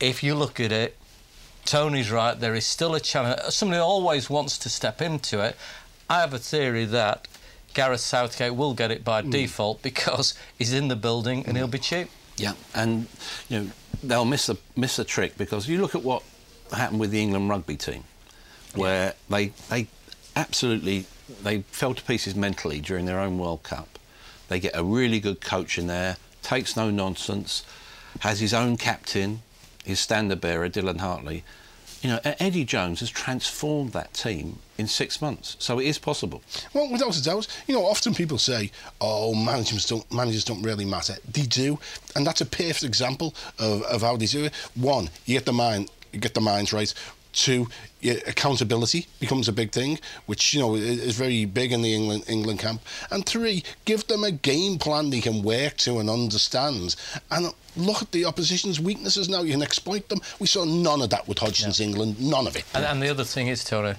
if 0.00 0.24
you 0.24 0.34
look 0.34 0.58
at 0.58 0.72
it, 0.72 0.96
Tony's 1.64 2.10
right, 2.10 2.34
there 2.34 2.56
is 2.56 2.66
still 2.66 2.96
a 2.96 3.00
challenge. 3.00 3.40
Somebody 3.50 3.78
always 3.78 4.28
wants 4.28 4.58
to 4.58 4.68
step 4.68 5.00
into 5.00 5.38
it. 5.44 5.56
I 6.08 6.22
have 6.22 6.34
a 6.34 6.40
theory 6.40 6.86
that 6.86 7.28
Gareth 7.74 8.00
Southgate 8.00 8.54
will 8.54 8.74
get 8.74 8.90
it 8.90 9.04
by 9.04 9.22
hmm. 9.22 9.30
default 9.30 9.82
because 9.82 10.34
he's 10.58 10.72
in 10.72 10.88
the 10.88 10.96
building 10.96 11.44
and 11.46 11.56
he'll 11.56 11.68
be 11.68 11.78
cheap. 11.78 12.08
Yeah, 12.36 12.54
and 12.74 13.06
you 13.48 13.58
know 13.58 13.70
they'll 14.02 14.24
miss 14.24 14.46
the 14.46 14.56
miss 14.76 14.96
the 14.96 15.04
trick 15.04 15.36
because 15.36 15.68
you 15.68 15.80
look 15.80 15.94
at 15.94 16.02
what 16.02 16.22
happened 16.72 17.00
with 17.00 17.10
the 17.10 17.20
England 17.20 17.48
rugby 17.48 17.76
team, 17.76 18.04
where 18.74 19.14
they 19.28 19.48
they 19.68 19.88
absolutely 20.34 21.06
they 21.42 21.62
fell 21.62 21.94
to 21.94 22.02
pieces 22.02 22.34
mentally 22.34 22.80
during 22.80 23.06
their 23.06 23.20
own 23.20 23.38
World 23.38 23.62
Cup. 23.62 23.98
They 24.48 24.58
get 24.58 24.74
a 24.74 24.82
really 24.82 25.20
good 25.20 25.40
coach 25.40 25.78
in 25.78 25.86
there, 25.86 26.16
takes 26.42 26.76
no 26.76 26.90
nonsense, 26.90 27.64
has 28.20 28.40
his 28.40 28.52
own 28.52 28.76
captain, 28.76 29.42
his 29.84 30.00
standard 30.00 30.40
bearer 30.40 30.68
Dylan 30.68 30.98
Hartley. 30.98 31.44
You 32.02 32.08
know, 32.10 32.20
Eddie 32.24 32.64
Jones 32.64 33.00
has 33.00 33.10
transformed 33.10 33.92
that 33.92 34.14
team 34.14 34.58
in 34.78 34.86
six 34.86 35.20
months, 35.20 35.56
so 35.58 35.78
it 35.78 35.86
is 35.86 35.98
possible. 35.98 36.42
Well, 36.72 36.90
without 36.90 37.14
a 37.14 37.22
doubt, 37.22 37.46
you 37.66 37.74
know, 37.74 37.84
often 37.84 38.14
people 38.14 38.38
say, 38.38 38.70
"Oh, 39.00 39.34
managers 39.34 39.84
don't 39.84 40.10
managers 40.10 40.44
don't 40.44 40.62
really 40.62 40.86
matter." 40.86 41.16
They 41.30 41.42
do, 41.42 41.78
and 42.16 42.26
that's 42.26 42.40
a 42.40 42.46
perfect 42.46 42.84
example 42.84 43.34
of, 43.58 43.82
of 43.82 44.00
how 44.00 44.16
they 44.16 44.26
do 44.26 44.44
it. 44.44 44.54
One, 44.74 45.10
you 45.26 45.34
get 45.34 45.44
the 45.44 45.52
mind, 45.52 45.90
you 46.12 46.20
get 46.20 46.32
the 46.32 46.40
minds 46.40 46.72
right. 46.72 46.92
Two, 47.32 47.68
yeah, 48.00 48.14
accountability 48.26 49.06
becomes 49.20 49.48
a 49.48 49.52
big 49.52 49.72
thing, 49.72 49.98
which 50.26 50.52
you 50.52 50.60
know 50.60 50.74
is 50.74 51.16
very 51.16 51.44
big 51.44 51.72
in 51.72 51.82
the 51.82 51.94
England 51.94 52.24
England 52.28 52.58
camp. 52.58 52.80
And 53.10 53.24
three, 53.24 53.62
give 53.84 54.06
them 54.08 54.24
a 54.24 54.32
game 54.32 54.78
plan 54.78 55.10
they 55.10 55.20
can 55.20 55.42
work 55.42 55.76
to 55.78 55.98
and 55.98 56.10
understand, 56.10 56.96
and 57.30 57.52
look 57.76 58.02
at 58.02 58.12
the 58.12 58.24
opposition's 58.24 58.80
weaknesses. 58.80 59.28
Now 59.28 59.42
you 59.42 59.52
can 59.52 59.62
exploit 59.62 60.08
them. 60.08 60.20
We 60.38 60.46
saw 60.46 60.64
none 60.64 61.02
of 61.02 61.10
that 61.10 61.28
with 61.28 61.38
Hodgson's 61.38 61.80
England. 61.80 62.20
None 62.20 62.46
of 62.46 62.56
it. 62.56 62.64
And, 62.74 62.84
and 62.84 63.02
the 63.02 63.08
other 63.08 63.24
thing 63.24 63.46
is, 63.46 63.62
Tony, 63.62 63.94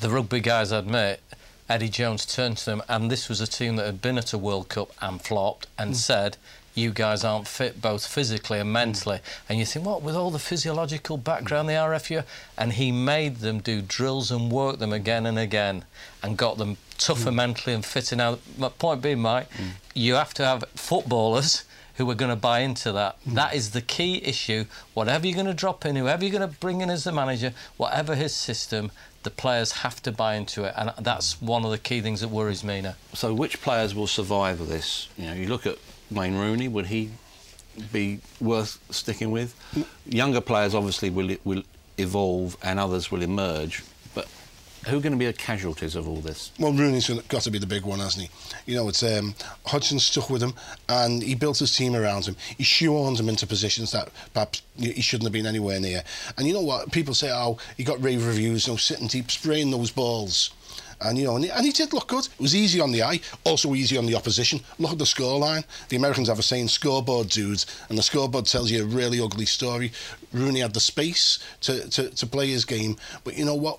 the 0.00 0.10
rugby 0.10 0.40
guys 0.40 0.70
admit 0.70 1.20
Eddie 1.68 1.88
Jones 1.88 2.26
turned 2.26 2.58
to 2.58 2.66
them, 2.66 2.82
and 2.88 3.10
this 3.10 3.28
was 3.28 3.40
a 3.40 3.46
team 3.46 3.76
that 3.76 3.86
had 3.86 4.02
been 4.02 4.18
at 4.18 4.32
a 4.32 4.38
World 4.38 4.68
Cup 4.68 4.90
and 5.00 5.20
flopped, 5.20 5.66
and 5.78 5.92
mm. 5.92 5.96
said, 5.96 6.36
"You 6.74 6.90
guys 6.90 7.24
aren't 7.24 7.48
fit, 7.48 7.80
both 7.80 8.06
physically 8.06 8.58
and 8.58 8.72
mentally." 8.72 9.20
And 9.48 9.58
you 9.58 9.64
think, 9.64 9.86
what 9.86 10.02
with 10.02 10.16
all 10.16 10.30
the 10.30 10.38
physiological 10.38 11.16
background 11.16 11.68
the 11.68 11.74
RFU, 11.74 12.24
and 12.58 12.72
he 12.74 12.92
made 12.92 13.36
them 13.36 13.60
do 13.60 13.82
drills 13.82 14.30
and 14.30 14.50
work 14.50 14.78
them 14.78 14.92
again 14.92 15.26
and 15.26 15.38
again, 15.38 15.84
and 16.22 16.36
got 16.36 16.58
them 16.58 16.76
tougher 16.98 17.30
mm. 17.30 17.34
mentally 17.34 17.74
and 17.74 17.84
fitter. 17.84 18.16
Now, 18.16 18.38
my 18.58 18.68
point 18.68 19.02
being, 19.02 19.20
Mike, 19.20 19.50
mm. 19.50 19.70
you 19.94 20.14
have 20.14 20.34
to 20.34 20.44
have 20.44 20.64
footballers 20.74 21.64
who 21.96 22.10
are 22.10 22.14
going 22.14 22.30
to 22.30 22.36
buy 22.36 22.60
into 22.60 22.92
that. 22.92 23.16
Mm. 23.24 23.34
That 23.34 23.54
is 23.54 23.70
the 23.70 23.80
key 23.80 24.22
issue. 24.24 24.64
Whatever 24.94 25.26
you're 25.26 25.34
going 25.34 25.46
to 25.46 25.54
drop 25.54 25.86
in, 25.86 25.96
whoever 25.96 26.24
you're 26.24 26.36
going 26.36 26.48
to 26.48 26.58
bring 26.58 26.80
in 26.80 26.90
as 26.90 27.04
the 27.04 27.12
manager, 27.12 27.52
whatever 27.76 28.14
his 28.14 28.34
system, 28.34 28.90
the 29.22 29.30
players 29.30 29.72
have 29.72 30.02
to 30.02 30.12
buy 30.12 30.34
into 30.34 30.64
it, 30.64 30.74
and 30.76 30.92
that's 31.00 31.40
one 31.40 31.64
of 31.64 31.70
the 31.70 31.78
key 31.78 32.00
things 32.00 32.20
that 32.20 32.28
worries 32.28 32.62
me 32.62 32.82
now. 32.82 32.94
So, 33.14 33.32
which 33.32 33.60
players 33.62 33.94
will 33.94 34.06
survive 34.06 34.66
this? 34.68 35.08
You 35.16 35.26
know, 35.26 35.34
you 35.34 35.48
look 35.48 35.66
at 35.66 35.78
Wayne 36.10 36.36
Rooney. 36.36 36.68
Would 36.68 36.86
he 36.86 37.10
be 37.92 38.20
worth 38.40 38.78
sticking 38.90 39.30
with? 39.30 39.54
Younger 40.06 40.40
players 40.40 40.74
obviously 40.74 41.10
will 41.10 41.36
will 41.44 41.62
evolve, 41.98 42.56
and 42.62 42.78
others 42.78 43.10
will 43.10 43.22
emerge. 43.22 43.82
But 44.14 44.28
who 44.86 44.98
are 44.98 45.00
going 45.00 45.12
to 45.12 45.18
be 45.18 45.26
the 45.26 45.32
casualties 45.32 45.96
of 45.96 46.08
all 46.08 46.16
this? 46.16 46.52
Well, 46.58 46.72
Rooney's 46.72 47.08
got 47.28 47.42
to 47.42 47.50
be 47.50 47.58
the 47.58 47.66
big 47.66 47.84
one, 47.84 48.00
hasn't 48.00 48.28
he? 48.28 48.72
You 48.72 48.76
know, 48.76 48.88
it's 48.88 49.02
um, 49.02 49.34
Hodgson 49.66 49.98
stuck 49.98 50.30
with 50.30 50.42
him, 50.42 50.54
and 50.88 51.22
he 51.22 51.34
built 51.34 51.58
his 51.58 51.74
team 51.74 51.94
around 51.94 52.26
him. 52.26 52.36
He 52.56 52.64
shoehorned 52.64 53.18
him 53.18 53.28
into 53.28 53.46
positions 53.46 53.92
that 53.92 54.10
perhaps 54.32 54.62
he 54.76 55.00
shouldn't 55.00 55.26
have 55.26 55.32
been 55.32 55.46
anywhere 55.46 55.80
near. 55.80 56.02
And 56.36 56.46
you 56.46 56.52
know 56.52 56.62
what? 56.62 56.92
People 56.92 57.14
say, 57.14 57.30
"Oh, 57.32 57.58
he 57.76 57.84
got 57.84 58.02
rave 58.02 58.26
reviews, 58.26 58.68
know, 58.68 58.76
sitting 58.76 59.08
deep, 59.08 59.30
spraying 59.30 59.70
those 59.70 59.90
balls." 59.90 60.50
And 61.00 61.18
you 61.18 61.24
know, 61.24 61.36
and 61.36 61.44
he, 61.44 61.50
and 61.50 61.64
he 61.64 61.72
did 61.72 61.92
look 61.92 62.08
good. 62.08 62.26
It 62.26 62.40
was 62.40 62.54
easy 62.54 62.80
on 62.80 62.92
the 62.92 63.02
eye, 63.02 63.20
also 63.44 63.74
easy 63.74 63.96
on 63.96 64.06
the 64.06 64.14
opposition. 64.14 64.60
Look 64.78 64.92
at 64.92 64.98
the 64.98 65.04
scoreline. 65.04 65.64
The 65.88 65.96
Americans 65.96 66.28
have 66.28 66.38
a 66.38 66.42
saying, 66.42 66.68
"Scoreboard 66.68 67.28
dudes," 67.28 67.66
and 67.88 67.98
the 67.98 68.02
scoreboard 68.02 68.46
tells 68.46 68.70
you 68.70 68.82
a 68.82 68.86
really 68.86 69.20
ugly 69.20 69.46
story. 69.46 69.92
Rooney 70.32 70.60
had 70.60 70.74
the 70.74 70.80
space 70.80 71.38
to, 71.62 71.88
to, 71.90 72.10
to 72.10 72.26
play 72.26 72.48
his 72.48 72.64
game, 72.64 72.96
but 73.22 73.36
you 73.36 73.44
know 73.44 73.54
what? 73.54 73.78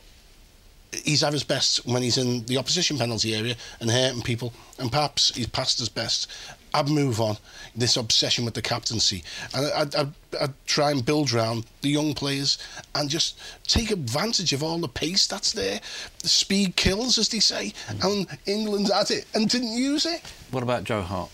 he's 1.04 1.24
at 1.24 1.34
his 1.34 1.44
best 1.44 1.86
when 1.86 2.02
he's 2.02 2.18
in 2.18 2.46
the 2.46 2.58
opposition 2.58 2.98
penalty 2.98 3.36
area 3.36 3.56
and 3.80 3.92
hurting 3.92 4.22
people, 4.22 4.54
and 4.80 4.92
perhaps 4.92 5.36
he's 5.36 5.48
passed 5.48 5.80
his 5.80 5.90
best. 5.90 6.28
I'd 6.76 6.90
move 6.90 7.22
on 7.22 7.38
this 7.74 7.96
obsession 7.96 8.44
with 8.44 8.54
the 8.54 8.62
captaincy, 8.62 9.24
and 9.54 9.66
I'd, 9.68 9.96
I'd, 9.96 10.14
I'd 10.42 10.66
try 10.66 10.92
and 10.92 11.06
build 11.06 11.34
around 11.34 11.66
the 11.82 11.90
young 11.90 12.14
players 12.14 12.58
and 12.94 13.10
just 13.10 13.40
take 13.64 13.92
advantage 13.92 14.52
of 14.52 14.62
all 14.62 14.78
the 14.80 14.90
pace 14.90 15.26
that's 15.26 15.54
there. 15.54 15.80
The 16.20 16.28
speed 16.28 16.76
kills, 16.76 17.18
as 17.18 17.30
they 17.30 17.40
say, 17.40 17.74
mm. 17.88 18.04
and 18.04 18.40
England's 18.46 18.92
at 18.92 19.10
it 19.10 19.26
and 19.34 19.50
didn't 19.50 19.72
use 19.72 20.06
it. 20.06 20.22
What 20.52 20.64
about 20.64 20.84
Joe 20.84 21.02
Hart? 21.02 21.32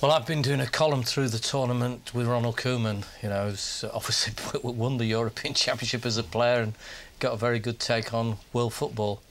Well, 0.00 0.10
I've 0.10 0.26
been 0.26 0.42
doing 0.42 0.60
a 0.60 0.66
column 0.66 1.04
through 1.04 1.28
the 1.28 1.38
tournament 1.38 2.12
with 2.12 2.26
Ronald 2.26 2.56
Koeman. 2.56 3.04
You 3.22 3.28
know, 3.28 3.50
who's 3.50 3.84
obviously 3.94 4.34
won 4.64 4.96
the 4.96 5.04
European 5.04 5.54
Championship 5.64 6.04
as 6.04 6.18
a 6.18 6.24
player 6.24 6.60
and 6.60 6.74
got 7.20 7.34
a 7.34 7.36
very 7.36 7.60
good 7.60 7.78
take 7.78 8.12
on 8.12 8.38
world 8.52 8.74
football. 8.74 9.22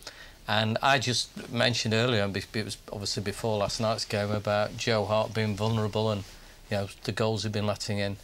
And 0.52 0.78
I 0.82 1.00
just 1.00 1.50
mentioned 1.50 1.94
earlier, 1.94 2.24
and 2.24 2.36
it 2.36 2.66
was 2.66 2.78
obviously 2.92 3.24
before 3.24 3.58
last 3.58 3.80
night's 3.80 4.04
game, 4.04 4.32
about 4.32 4.76
Joe 4.76 5.06
Hart 5.06 5.34
being 5.34 5.56
vulnerable 5.56 6.12
and 6.12 6.26
you 6.70 6.76
know 6.76 6.88
the 7.06 7.14
goals 7.14 7.44
he'd 7.44 7.54
been 7.54 7.66
letting 7.66 8.00
in. 8.00 8.18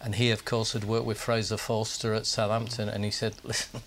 And 0.00 0.14
he, 0.14 0.30
of 0.30 0.44
course, 0.44 0.72
had 0.72 0.84
worked 0.84 1.04
with 1.04 1.18
Fraser 1.18 1.56
Forster 1.56 2.14
at 2.14 2.26
Southampton, 2.26 2.88
and 2.88 3.04
he 3.04 3.10
said, 3.10 3.34
"Listen, 3.42 3.82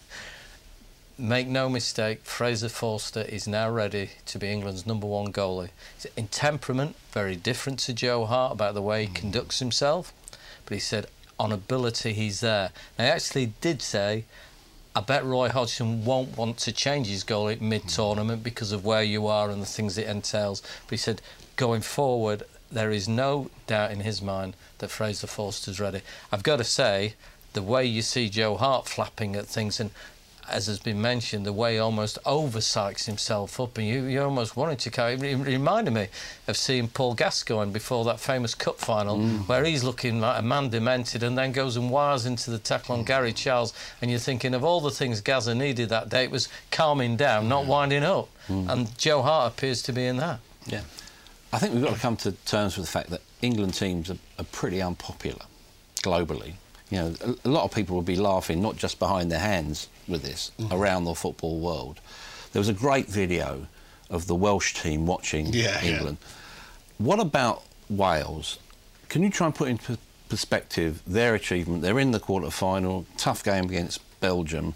make 1.17 1.47
no 1.47 1.69
mistake, 1.69 2.25
Fraser 2.25 2.67
Forster 2.67 3.21
is 3.21 3.47
now 3.47 3.69
ready 3.69 4.09
to 4.25 4.37
be 4.37 4.51
England's 4.51 4.85
number 4.85 5.07
one 5.07 5.31
goalie. 5.31 5.69
He's 5.95 6.11
in 6.17 6.27
temperament, 6.27 6.97
very 7.13 7.37
different 7.37 7.79
to 7.79 7.93
Joe 7.93 8.25
Hart 8.25 8.51
about 8.51 8.73
the 8.73 8.81
way 8.81 9.05
he 9.05 9.11
mm. 9.13 9.15
conducts 9.15 9.59
himself, 9.59 10.11
but 10.65 10.73
he 10.73 10.81
said 10.81 11.05
on 11.39 11.53
ability 11.53 12.11
he's 12.11 12.41
there. 12.41 12.71
Now, 12.99 13.05
he 13.05 13.11
actually 13.11 13.53
did 13.61 13.81
say, 13.81 14.25
I 14.97 15.01
bet 15.01 15.23
Roy 15.23 15.49
Hodgson 15.49 16.05
won't 16.05 16.35
want 16.35 16.57
to 16.57 16.71
change 16.71 17.05
his 17.05 17.23
goal 17.23 17.49
at 17.49 17.61
mid 17.61 17.87
tournament 17.87 18.41
because 18.43 18.71
of 18.71 18.83
where 18.83 19.03
you 19.03 19.27
are 19.27 19.51
and 19.51 19.61
the 19.61 19.67
things 19.67 19.95
it 19.95 20.07
entails. 20.07 20.61
But 20.61 20.89
he 20.89 20.97
said, 20.97 21.21
going 21.55 21.81
forward, 21.81 22.41
there 22.71 22.89
is 22.89 23.07
no 23.07 23.51
doubt 23.67 23.91
in 23.91 23.99
his 23.99 24.23
mind 24.23 24.55
that 24.79 24.89
Fraser 24.89 25.27
Forster's 25.27 25.79
ready. 25.79 26.01
I've 26.31 26.41
got 26.41 26.55
to 26.55 26.63
say, 26.63 27.13
the 27.53 27.61
way 27.61 27.85
you 27.85 28.01
see 28.01 28.27
Joe 28.27 28.57
Hart 28.57 28.87
flapping 28.87 29.35
at 29.35 29.45
things 29.45 29.79
and 29.79 29.91
as 30.49 30.67
has 30.67 30.79
been 30.79 31.01
mentioned, 31.01 31.45
the 31.45 31.53
way 31.53 31.73
he 31.73 31.79
almost 31.79 32.17
overpsychs 32.23 33.05
himself 33.05 33.59
up, 33.59 33.77
and 33.77 33.87
you, 33.87 34.03
you 34.05 34.21
almost 34.21 34.55
wanted 34.55 34.79
to 34.79 35.01
of, 35.01 35.23
it 35.23 35.35
reminded 35.35 35.93
me 35.93 36.07
of 36.47 36.57
seeing 36.57 36.87
Paul 36.87 37.13
Gascoigne 37.13 37.71
before 37.71 38.05
that 38.05 38.19
famous 38.19 38.55
cup 38.55 38.79
final, 38.79 39.17
mm. 39.17 39.47
where 39.47 39.63
he's 39.63 39.83
looking 39.83 40.21
like 40.21 40.39
a 40.39 40.41
man 40.41 40.69
demented 40.69 41.23
and 41.23 41.37
then 41.37 41.51
goes 41.51 41.77
and 41.77 41.89
wires 41.89 42.25
into 42.25 42.49
the 42.51 42.59
tackle 42.59 42.95
on 42.95 43.03
Gary 43.03 43.33
Charles, 43.33 43.73
and 44.01 44.09
you're 44.09 44.19
thinking 44.19 44.53
of 44.53 44.63
all 44.63 44.81
the 44.81 44.91
things 44.91 45.21
Gaza 45.21 45.53
needed 45.53 45.89
that 45.89 46.09
day, 46.09 46.23
it 46.23 46.31
was 46.31 46.49
calming 46.71 47.17
down, 47.17 47.47
not 47.49 47.65
winding 47.65 48.03
up, 48.03 48.29
mm. 48.47 48.69
and 48.69 48.97
Joe 48.97 49.21
Hart 49.21 49.53
appears 49.53 49.81
to 49.83 49.93
be 49.93 50.05
in 50.05 50.17
that. 50.17 50.39
Yeah. 50.65 50.81
I 51.51 51.59
think 51.59 51.73
we've 51.73 51.83
got 51.83 51.93
to 51.93 51.99
come 51.99 52.17
to 52.17 52.33
terms 52.45 52.77
with 52.77 52.85
the 52.85 52.91
fact 52.91 53.09
that 53.09 53.21
England 53.41 53.73
teams 53.73 54.09
are, 54.09 54.17
are 54.37 54.45
pretty 54.45 54.81
unpopular 54.81 55.45
globally. 56.01 56.53
You 56.89 56.97
know, 56.99 57.15
a, 57.25 57.47
a 57.47 57.49
lot 57.49 57.63
of 57.63 57.71
people 57.73 57.95
will 57.95 58.01
be 58.03 58.15
laughing, 58.15 58.61
not 58.61 58.77
just 58.77 58.97
behind 58.99 59.31
their 59.31 59.39
hands 59.39 59.89
with 60.07 60.23
this, 60.23 60.51
mm-hmm. 60.59 60.73
around 60.73 61.03
the 61.03 61.13
football 61.13 61.59
world. 61.59 61.99
There 62.53 62.59
was 62.59 62.69
a 62.69 62.73
great 62.73 63.07
video 63.07 63.67
of 64.09 64.27
the 64.27 64.35
Welsh 64.35 64.73
team 64.81 65.05
watching 65.05 65.47
Yeah, 65.47 65.81
yeah. 65.83 65.95
England. 65.97 66.17
What 66.97 67.19
about 67.19 67.63
Wales? 67.89 68.57
Can 69.09 69.21
you 69.21 69.29
try 69.29 69.47
and 69.47 69.55
put 69.55 69.67
into 69.67 69.97
perspective 70.29 71.01
their 71.05 71.35
achievement? 71.35 71.81
They're 71.81 71.99
in 71.99 72.11
the 72.11 72.19
quarter 72.19 72.49
final, 72.49 73.05
tough 73.17 73.43
game 73.43 73.65
against 73.65 73.99
Belgium. 74.19 74.73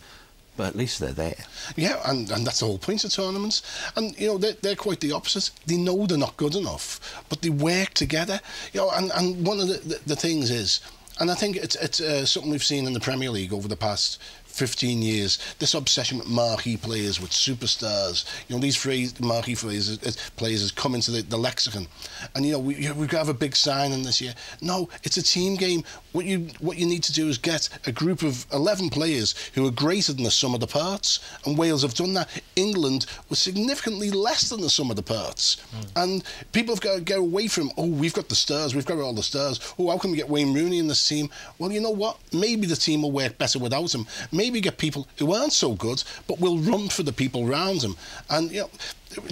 but 0.58 0.68
at 0.68 0.76
least 0.76 1.00
they're 1.00 1.12
there. 1.12 1.46
Yeah, 1.76 2.00
and, 2.06 2.30
and 2.30 2.46
that's 2.46 2.60
the 2.60 2.66
whole 2.66 2.78
point 2.78 3.04
of 3.04 3.12
tournaments. 3.12 3.64
And, 3.96 4.18
you 4.20 4.28
know, 4.28 4.38
they're, 4.38 4.54
they're 4.62 4.76
quite 4.76 5.00
the 5.00 5.12
opposite. 5.12 5.50
They 5.66 5.78
know 5.78 6.06
they're 6.06 6.18
not 6.18 6.38
good 6.38 6.56
enough, 6.56 7.24
but 7.30 7.42
they 7.42 7.50
work 7.50 7.94
together. 7.94 8.40
You 8.74 8.82
know, 8.82 8.92
and, 8.92 9.12
and 9.16 9.46
one 9.46 9.60
of 9.60 9.68
the, 9.68 9.78
the, 9.80 10.00
the 10.08 10.16
things 10.16 10.52
is, 10.52 10.82
and 11.22 11.30
I 11.30 11.36
think 11.36 11.56
it's, 11.56 11.76
it's 11.76 12.02
uh, 12.02 12.26
something 12.26 12.52
we've 12.52 12.64
seen 12.64 12.88
in 12.88 12.94
the 12.94 13.00
Premier 13.00 13.30
League 13.30 13.54
over 13.54 13.68
the 13.68 13.78
past 13.78 14.20
15 14.52 15.02
years, 15.02 15.40
this 15.60 15.74
obsession 15.74 16.20
with 16.20 16.28
marquee 16.28 16.78
players, 16.78 17.20
with 17.20 17.32
superstars, 17.32 18.26
you 18.48 18.56
know, 18.56 18.62
these 18.62 18.76
phrase, 18.76 19.20
marquee 19.20 19.56
phrases, 19.56 20.02
uh, 20.04 20.12
players 20.36 20.62
has 20.62 20.72
come 20.72 20.96
into 20.96 21.12
the, 21.12 21.22
the 21.22 21.38
lexicon. 21.38 21.88
And, 22.36 22.46
you 22.46 22.54
know, 22.54 22.60
we, 22.60 22.76
we've 22.92 23.10
got 23.10 23.12
to 23.12 23.26
have 23.26 23.30
a 23.30 23.34
big 23.34 23.56
signing 23.56 24.04
this 24.04 24.22
year. 24.22 24.34
No, 24.62 24.90
it's 25.04 25.18
a 25.18 25.24
team 25.24 25.56
game. 25.56 25.84
What 26.12 26.26
you, 26.26 26.48
what 26.60 26.78
you 26.78 26.86
need 26.86 27.04
to 27.04 27.14
do 27.14 27.28
is 27.28 27.38
get 27.38 27.70
a 27.86 27.92
group 27.92 28.22
of 28.22 28.46
11 28.54 28.90
players 28.90 29.36
who 29.54 29.66
are 29.66 29.72
greater 29.72 30.14
than 30.14 30.24
the 30.24 30.32
sum 30.32 30.54
of 30.54 30.60
the 30.60 30.68
parts. 30.68 31.20
And 31.46 31.58
Wales 31.58 31.82
have 31.84 31.94
done 31.94 32.14
that. 32.14 32.30
England 32.56 33.06
was 33.30 33.40
significantly 33.40 34.12
less 34.12 34.50
than 34.50 34.62
the 34.62 34.70
sum 34.70 34.90
of 34.90 34.96
the 34.96 35.04
parts. 35.04 35.58
Mm. 35.76 36.04
And 36.04 36.24
people 36.52 36.76
have 36.76 36.82
got 36.82 36.96
to 36.96 37.02
get 37.02 37.20
away 37.20 37.48
from, 37.48 37.72
oh, 37.78 37.88
we've 37.88 38.14
got 38.14 38.30
the 38.30 38.36
stars, 38.36 38.76
we've 38.76 38.86
got 38.86 39.00
all 39.00 39.14
the 39.14 39.24
stars. 39.24 39.60
Oh, 39.80 39.90
how 39.90 39.98
can 39.98 40.12
we 40.12 40.18
get 40.18 40.30
Wayne 40.30 40.54
Rooney 40.54 40.80
in 40.80 40.88
this 40.88 41.08
team? 41.08 41.30
Well, 41.58 41.72
you 41.72 41.80
know 41.80 41.92
what? 41.92 42.18
Maybe 42.34 42.68
the 42.68 42.76
team 42.76 43.04
will 43.04 43.12
work 43.12 43.38
better 43.38 43.60
without 43.60 43.94
him. 43.94 44.06
Maybe 44.32 44.41
get 44.50 44.78
people 44.78 45.08
who 45.18 45.34
aren't 45.34 45.54
so 45.54 45.74
good, 45.74 46.04
but 46.28 46.40
will 46.40 46.58
run 46.58 46.90
for 46.90 47.04
the 47.04 47.14
people 47.14 47.48
around 47.48 47.82
them. 47.82 47.96
And, 48.30 48.52
you 48.52 48.62
know, 48.62 48.70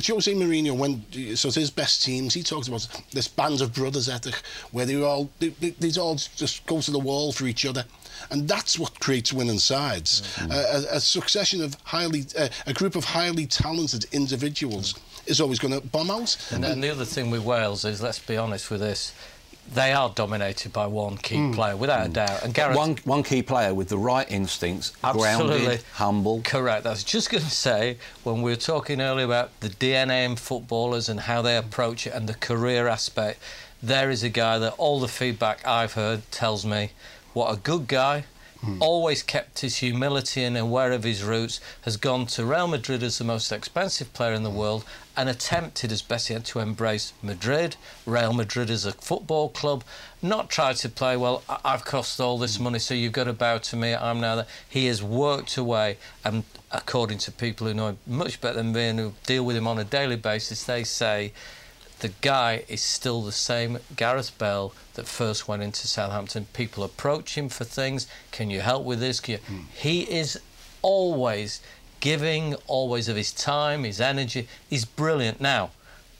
Jose 0.06 0.34
Mourinho, 0.34 0.78
when 0.78 1.36
so 1.36 1.52
his 1.52 1.72
best 1.72 2.04
teams, 2.04 2.34
he 2.34 2.44
talks 2.44 2.68
about 2.68 2.88
this 3.12 3.28
band 3.28 3.62
of 3.62 3.74
brothers 3.74 4.10
ethic, 4.10 4.36
where 4.72 4.86
they 4.86 5.02
all 5.02 5.30
they, 5.40 5.50
they, 5.50 6.00
all 6.00 6.16
just 6.16 6.66
go 6.66 6.82
to 6.82 6.92
the 6.92 7.00
wall 7.00 7.32
for 7.32 7.46
each 7.46 7.66
other, 7.66 7.86
and 8.30 8.48
that's 8.48 8.78
what 8.78 9.00
creates 9.00 9.32
winning 9.32 9.60
sides. 9.60 10.22
Mm-hmm. 10.36 10.52
Uh, 10.52 10.56
a, 10.56 10.98
a, 10.98 11.00
succession 11.00 11.64
of 11.64 11.78
highly, 11.84 12.26
uh, 12.38 12.50
a 12.68 12.74
group 12.74 12.96
of 12.96 13.06
highly 13.06 13.46
talented 13.46 14.06
individuals 14.12 14.94
mm-hmm. 14.94 15.32
is 15.32 15.40
always 15.40 15.60
going 15.60 15.80
to 15.80 15.86
bomb 15.88 16.12
out. 16.12 16.36
And, 16.52 16.66
and 16.66 16.84
the 16.84 16.90
other 16.90 17.06
thing 17.06 17.32
with 17.32 17.44
Wales 17.44 17.86
is, 17.86 18.02
let's 18.02 18.20
be 18.20 18.36
honest 18.38 18.70
with 18.70 18.82
this, 18.82 19.14
they 19.74 19.92
are 19.94 20.10
dominated 20.10 20.74
by 20.74 20.88
one 20.88 21.18
key 21.18 21.36
mm. 21.36 21.54
player, 21.54 21.76
without 21.76 22.02
mm. 22.02 22.06
a 22.06 22.10
doubt. 22.10 22.44
And 22.44 22.54
Gareth, 22.54 22.76
one 22.76 22.98
one 23.04 23.24
key 23.24 23.42
player 23.42 23.74
with 23.74 23.90
the 23.90 23.98
right 23.98 24.30
instincts, 24.30 24.94
absolutely. 25.04 25.60
grounded, 25.60 25.84
humble. 25.94 26.42
Correct. 26.44 26.86
I 26.86 26.92
was 26.92 27.04
just 27.04 27.30
going 27.30 27.44
to 27.44 27.50
say 27.50 27.98
when 28.24 28.42
we 28.42 28.52
were 28.52 28.58
talking 28.58 29.02
earlier 29.02 29.26
about 29.26 29.58
the 29.60 29.70
DNA 29.70 30.26
in 30.26 30.36
footballers 30.36 31.10
and 31.10 31.22
how 31.22 31.42
they 31.42 31.58
approach 31.58 32.08
it 32.08 32.14
and 32.14 32.28
the 32.28 32.34
career 32.34 32.88
aspect. 32.88 33.42
There 33.82 34.10
is 34.10 34.24
a 34.24 34.30
guy 34.30 34.60
that 34.60 34.74
all 34.78 35.00
the 35.00 35.08
feedback 35.08 35.66
I've 35.66 35.94
heard 35.94 36.30
tells 36.32 36.66
me 36.66 36.92
what 37.34 37.54
a 37.54 37.58
good 37.58 37.88
guy 37.88 38.26
Mm. 38.64 38.82
Always 38.82 39.24
kept 39.24 39.60
his 39.60 39.78
humility 39.78 40.44
and 40.44 40.58
aware 40.58 40.92
of 40.92 41.04
his 41.04 41.24
roots, 41.24 41.62
has 41.84 41.96
gone 41.96 42.26
to 42.28 42.46
Real 42.46 42.68
Madrid 42.68 43.04
as 43.04 43.18
the 43.18 43.24
most 43.24 43.52
expensive 43.52 44.12
player 44.14 44.34
in 44.34 44.44
the 44.44 44.50
world, 44.50 44.84
and 45.16 45.30
attempted 45.30 45.92
as 45.92 46.02
best 46.02 46.28
he 46.28 46.34
had 46.34 46.46
to 46.46 46.60
embrace 46.60 47.14
Madrid, 47.22 47.78
Real 48.06 48.34
Madrid 48.34 48.70
as 48.70 48.86
a 48.86 48.92
football 48.92 49.50
club, 49.50 49.84
not 50.22 50.50
try 50.50 50.74
to 50.74 50.90
play, 50.90 51.16
well, 51.16 51.44
I've 51.64 51.86
cost 51.86 52.20
all 52.20 52.38
this 52.38 52.60
money, 52.60 52.80
so 52.80 52.94
you've 52.94 53.14
got 53.14 53.26
to 53.26 53.34
bow 53.34 53.60
to 53.60 53.76
me, 53.76 53.96
I'm 53.96 54.20
now 54.20 54.36
that. 54.36 54.48
He 54.68 54.88
has 54.88 55.02
worked 55.02 55.56
away, 55.56 55.98
and 56.26 56.44
according 56.72 57.20
to 57.20 57.32
people 57.32 57.68
who 57.68 57.74
know 57.74 57.88
him 57.90 58.00
much 58.06 58.42
better 58.42 58.58
than 58.58 58.74
me 58.74 58.88
and 58.88 59.00
who 59.00 59.14
deal 59.26 59.46
with 59.46 59.56
him 59.56 59.68
on 59.68 59.80
a 59.80 59.84
daily 59.86 60.18
basis, 60.18 60.64
they 60.66 60.84
say 60.84 61.32
the 62.00 62.10
guy 62.22 62.64
is 62.68 62.82
still 62.82 63.22
the 63.22 63.32
same 63.32 63.80
Gareth 63.96 64.38
Bale 64.38 64.74
that 64.94 65.08
first 65.08 65.48
went 65.48 65.64
into 65.64 65.88
Southampton. 65.88 66.48
People 66.54 66.84
approach 66.84 67.36
him 67.36 67.50
for 67.50 67.64
things. 67.64 68.08
Can 68.32 68.50
you 68.50 68.62
help 68.62 68.86
with 68.86 69.00
this? 69.00 69.20
Mm. 69.20 69.66
He 69.74 70.02
is 70.02 70.40
always 70.82 71.62
giving, 72.00 72.56
always 72.68 73.10
of 73.10 73.18
his 73.18 73.32
time, 73.32 73.84
his 73.84 74.00
energy. 74.00 74.48
He's 74.70 74.86
brilliant. 74.86 75.42
Now, 75.42 75.72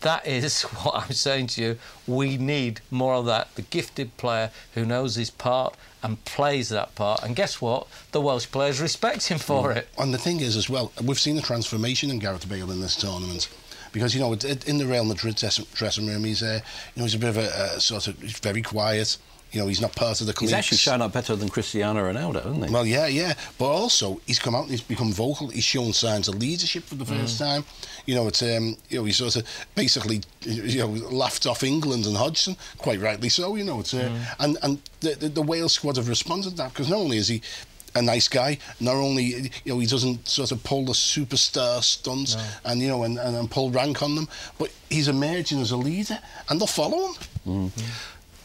that 0.02 0.26
is 0.28 0.62
what 0.84 0.96
I'm 0.96 1.14
saying 1.14 1.48
to 1.48 1.62
you. 1.62 1.78
We 2.08 2.38
need 2.38 2.82
more 2.92 3.16
of 3.16 3.26
that. 3.28 3.56
The 3.56 3.62
gifted 3.62 4.16
player 4.18 4.52
who 4.74 4.86
knows 4.86 5.16
his 5.16 5.30
part 5.30 5.76
and 6.04 6.24
plays 6.26 6.70
that 6.70 6.96
part. 6.96 7.24
And 7.24 7.36
guess 7.36 7.62
what? 7.62 7.88
The 8.12 8.22
Welsh 8.22 8.48
players 8.52 8.82
respect 8.82 9.28
him 9.28 9.40
for 9.40 9.74
mm. 9.74 9.78
it. 9.78 9.90
And 9.98 10.14
the 10.14 10.18
thing 10.18 10.42
is, 10.42 10.56
as 10.56 10.70
well, 10.70 10.92
we've 11.02 11.20
seen 11.20 11.36
the 11.36 11.42
transformation 11.42 12.10
in 12.10 12.20
Gareth 12.20 12.48
Bale 12.50 12.72
in 12.72 12.82
this 12.82 12.96
tournament 12.96 13.50
because 13.92 14.14
you 14.14 14.22
know 14.22 14.34
in 14.34 14.78
the 14.78 14.86
Real 14.86 15.06
Madrid 15.06 15.36
dressing 15.74 16.08
room 16.08 16.24
he's 16.24 16.44
uh, 16.44 16.60
you 16.96 17.00
know 17.00 17.06
he's 17.06 17.16
a 17.16 17.20
bit 17.20 17.30
of 17.30 17.38
a, 17.38 17.76
a 17.76 17.80
sort 17.80 18.08
of 18.08 18.20
he's 18.22 18.40
very 18.40 18.62
quiet 18.62 19.18
you 19.52 19.60
know, 19.60 19.68
he's 19.68 19.82
not 19.82 19.96
part 19.96 20.22
of 20.22 20.28
the 20.28 20.34
cliques. 20.34 20.52
He's 20.52 20.58
actually 20.58 20.78
shown 20.78 21.02
up 21.02 21.12
better 21.12 21.36
than 21.36 21.50
Cristiano 21.50 22.02
Ronaldo, 22.02 22.44
hasn't 22.44 22.68
he? 22.68 22.72
Well, 22.72 22.86
yeah, 22.86 23.08
yeah. 23.08 23.34
But 23.58 23.66
also, 23.66 24.22
he's 24.28 24.38
come 24.38 24.54
out 24.54 24.64
and 24.64 24.72
he's 24.72 24.82
become 24.82 25.12
vocal. 25.12 25.48
He's 25.48 25.64
shown 25.64 25.92
signs 25.94 26.28
of 26.28 26.36
leadership 26.36 26.84
for 26.84 26.96
the 26.96 27.06
first 27.06 27.36
mm. 27.36 27.46
time. 27.46 27.66
You 28.06 28.16
know, 28.16 28.28
it's 28.28 28.44
um, 28.44 28.78
you 28.90 29.00
know, 29.00 29.06
he 29.06 29.12
sort 29.12 29.36
of 29.36 29.48
basically 29.74 30.22
you 30.42 30.80
know 30.80 30.88
laughed 30.88 31.48
off 31.48 31.64
England 31.64 32.06
and 32.06 32.16
Hodgson, 32.16 32.58
quite 32.78 33.00
rightly 33.00 33.30
so. 33.30 33.56
You 33.56 33.64
know, 33.64 33.80
it's 33.80 33.94
uh, 33.94 34.10
mm. 34.10 34.36
and 34.40 34.58
and 34.62 34.82
the, 35.00 35.16
the, 35.16 35.30
the 35.30 35.42
Wales 35.42 35.74
squad 35.74 35.98
have 35.98 36.10
responded 36.10 36.52
to 36.52 36.56
that 36.58 36.74
because 36.74 36.90
not 36.90 36.98
only 36.98 37.18
is 37.18 37.28
he 37.28 37.42
a 37.96 38.02
nice 38.02 38.28
guy. 38.28 38.58
Not 38.80 38.96
only 38.96 39.24
you 39.24 39.50
know 39.66 39.80
he 39.80 39.88
doesn't 39.88 40.28
sort 40.28 40.52
of 40.52 40.64
pull 40.64 40.86
the 40.86 40.94
superstar 40.94 41.84
stunts 41.84 42.36
no. 42.36 42.44
and 42.66 42.82
you 42.82 42.88
know 42.88 43.04
and, 43.04 43.18
and, 43.18 43.36
and, 43.36 43.50
pull 43.50 43.72
rank 43.72 44.02
on 44.02 44.16
them, 44.16 44.28
but 44.58 44.72
he's 44.90 45.08
emerging 45.08 45.60
as 45.62 45.72
a 45.72 45.78
leader, 45.78 46.20
and 46.50 46.60
they'll 46.60 46.68
follow 46.68 47.08
him. 47.08 47.14
Mm. 47.48 47.70
Mm. 47.72 47.84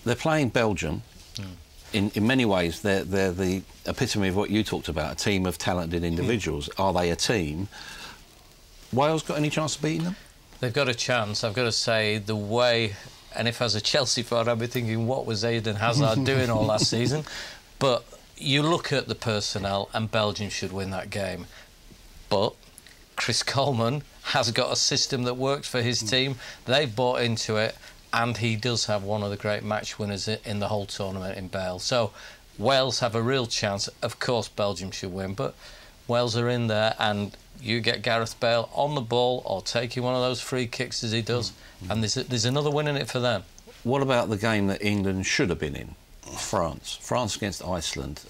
They're 0.04 0.14
playing 0.14 0.50
Belgium. 0.50 1.02
Mm. 1.36 1.46
In, 1.92 2.10
in 2.14 2.26
many 2.26 2.44
ways, 2.44 2.82
they're, 2.82 3.04
they're 3.04 3.30
the 3.30 3.62
epitome 3.86 4.28
of 4.28 4.36
what 4.36 4.50
you 4.50 4.64
talked 4.64 4.88
about 4.88 5.12
a 5.12 5.14
team 5.14 5.46
of 5.46 5.58
talented 5.58 6.02
individuals. 6.02 6.68
Are 6.76 6.92
they 6.92 7.10
a 7.10 7.16
team? 7.16 7.68
Wales 8.92 9.22
got 9.22 9.38
any 9.38 9.50
chance 9.50 9.76
of 9.76 9.82
beating 9.82 10.04
them? 10.04 10.16
They've 10.60 10.72
got 10.72 10.88
a 10.88 10.94
chance. 10.94 11.44
I've 11.44 11.54
got 11.54 11.64
to 11.64 11.72
say, 11.72 12.18
the 12.18 12.36
way, 12.36 12.94
and 13.34 13.46
if 13.46 13.60
as 13.62 13.74
a 13.74 13.80
Chelsea 13.92 14.22
fan, 14.22 14.48
I'd 14.48 14.58
be 14.58 14.66
thinking, 14.66 15.06
what 15.06 15.26
was 15.26 15.44
Eden 15.44 15.76
Hazard 15.76 16.24
doing 16.24 16.50
all 16.50 16.64
last 16.64 16.88
season? 16.90 17.24
But 17.78 18.04
you 18.36 18.62
look 18.62 18.92
at 18.92 19.08
the 19.08 19.14
personnel, 19.14 19.88
and 19.92 20.10
Belgium 20.10 20.50
should 20.50 20.72
win 20.72 20.90
that 20.90 21.10
game. 21.10 21.46
But 22.28 22.54
Chris 23.16 23.42
Coleman 23.42 24.02
has 24.22 24.50
got 24.50 24.72
a 24.72 24.76
system 24.76 25.24
that 25.24 25.34
works 25.34 25.68
for 25.68 25.82
his 25.82 26.00
team. 26.00 26.36
They've 26.64 26.94
bought 26.94 27.20
into 27.20 27.56
it, 27.56 27.76
and 28.12 28.36
he 28.36 28.56
does 28.56 28.86
have 28.86 29.02
one 29.02 29.22
of 29.22 29.30
the 29.30 29.36
great 29.36 29.62
match 29.62 29.98
winners 29.98 30.28
in 30.28 30.60
the 30.60 30.68
whole 30.68 30.86
tournament 30.86 31.36
in 31.36 31.48
Bale. 31.48 31.78
So 31.78 32.12
Wales 32.58 33.00
have 33.00 33.14
a 33.14 33.22
real 33.22 33.46
chance. 33.46 33.88
Of 34.02 34.18
course, 34.18 34.48
Belgium 34.48 34.90
should 34.90 35.12
win, 35.12 35.34
but 35.34 35.54
Wales 36.08 36.36
are 36.36 36.48
in 36.48 36.66
there, 36.66 36.94
and 36.98 37.36
you 37.60 37.80
get 37.80 38.02
Gareth 38.02 38.38
Bale 38.40 38.68
on 38.72 38.94
the 38.94 39.00
ball 39.00 39.42
or 39.44 39.62
taking 39.62 40.02
one 40.02 40.14
of 40.14 40.20
those 40.20 40.40
free 40.40 40.66
kicks 40.66 41.04
as 41.04 41.12
he 41.12 41.22
does, 41.22 41.50
mm-hmm. 41.50 41.92
and 41.92 42.02
there's, 42.02 42.14
there's 42.14 42.44
another 42.44 42.70
win 42.70 42.88
in 42.88 42.96
it 42.96 43.08
for 43.08 43.20
them. 43.20 43.44
What 43.84 44.02
about 44.02 44.28
the 44.28 44.36
game 44.36 44.66
that 44.68 44.82
England 44.82 45.26
should 45.26 45.50
have 45.50 45.58
been 45.58 45.76
in? 45.76 45.94
France. 46.38 46.98
France 47.00 47.36
against 47.36 47.64
Iceland. 47.64 48.22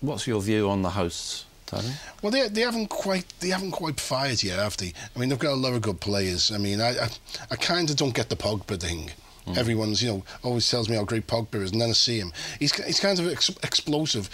What's 0.00 0.26
your 0.26 0.42
view 0.42 0.68
on 0.68 0.82
the 0.82 0.90
hosts? 0.90 1.46
Tony? 1.66 1.88
Well, 2.22 2.30
they, 2.30 2.48
they 2.48 2.60
haven't 2.60 2.88
quite 2.88 3.26
they 3.40 3.48
haven't 3.48 3.70
quite 3.70 3.98
fired 3.98 4.42
yet, 4.42 4.58
have 4.58 4.76
they? 4.76 4.92
I 5.14 5.18
mean, 5.18 5.28
they've 5.28 5.38
got 5.38 5.52
a 5.52 5.56
lot 5.56 5.72
of 5.72 5.82
good 5.82 6.00
players. 6.00 6.50
I 6.50 6.58
mean, 6.58 6.80
I 6.80 6.90
I, 6.90 7.08
I 7.50 7.56
kind 7.56 7.88
of 7.90 7.96
don't 7.96 8.14
get 8.14 8.28
the 8.28 8.36
Pogba 8.36 8.78
thing. 8.78 9.10
Mm. 9.46 9.58
Everyone's, 9.58 10.02
you 10.02 10.08
know, 10.08 10.24
always 10.42 10.70
tells 10.70 10.88
me 10.88 10.96
how 10.96 11.04
great 11.04 11.26
Pogba 11.26 11.56
is, 11.56 11.72
and 11.72 11.80
then 11.80 11.90
I 11.90 11.92
see 11.92 12.18
him. 12.18 12.32
He's 12.58 12.74
he's 12.84 13.00
kind 13.00 13.18
of 13.18 13.30
ex- 13.30 13.50
explosive. 13.62 14.30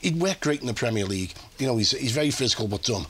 He'd 0.00 0.20
work 0.20 0.40
great 0.40 0.60
in 0.60 0.66
the 0.66 0.74
Premier 0.74 1.04
League. 1.04 1.34
You 1.58 1.66
know, 1.66 1.76
he's 1.76 1.92
he's 1.92 2.12
very 2.12 2.30
physical 2.30 2.66
but 2.66 2.82
dumb. 2.82 3.06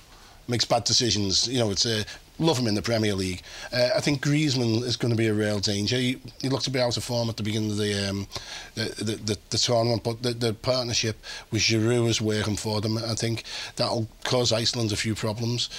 Makes 0.48 0.64
bad 0.64 0.84
decisions. 0.84 1.48
You 1.48 1.60
know, 1.60 1.70
it's 1.70 1.86
a 1.86 2.04
love 2.40 2.59
him 2.59 2.66
in 2.66 2.74
the 2.74 2.83
Premier 2.83 3.14
League. 3.14 3.42
Uh, 3.72 3.90
I 3.94 4.00
think 4.00 4.22
Griezmann 4.22 4.83
is 4.83 4.96
going 4.96 5.12
to 5.12 5.16
be 5.16 5.29
a 5.29 5.35
real 5.35 5.61
danger. 5.61 5.96
He, 5.96 6.20
he 6.40 6.48
looked 6.48 6.64
to 6.64 6.70
be 6.70 6.81
out 6.81 6.96
of 6.96 7.05
form 7.05 7.29
at 7.29 7.37
the 7.37 7.42
beginning 7.42 7.70
of 7.70 7.76
the 7.76 8.09
um, 8.09 8.26
the, 8.74 8.85
the, 9.05 9.16
the, 9.16 9.38
the, 9.50 9.59
tournament, 9.59 10.03
but 10.03 10.22
the, 10.22 10.33
the 10.33 10.55
partnership 10.55 11.16
with 11.50 11.62
Giroud 11.62 12.09
is 12.09 12.20
working 12.20 12.57
for 12.57 12.81
them. 12.81 12.98
I 12.98 13.14
think 13.14 13.44
that'll 13.76 14.09
cause 14.24 14.53
Iceland 14.53 14.92
a 14.92 14.96
few 14.96 15.14
problems. 15.14 15.70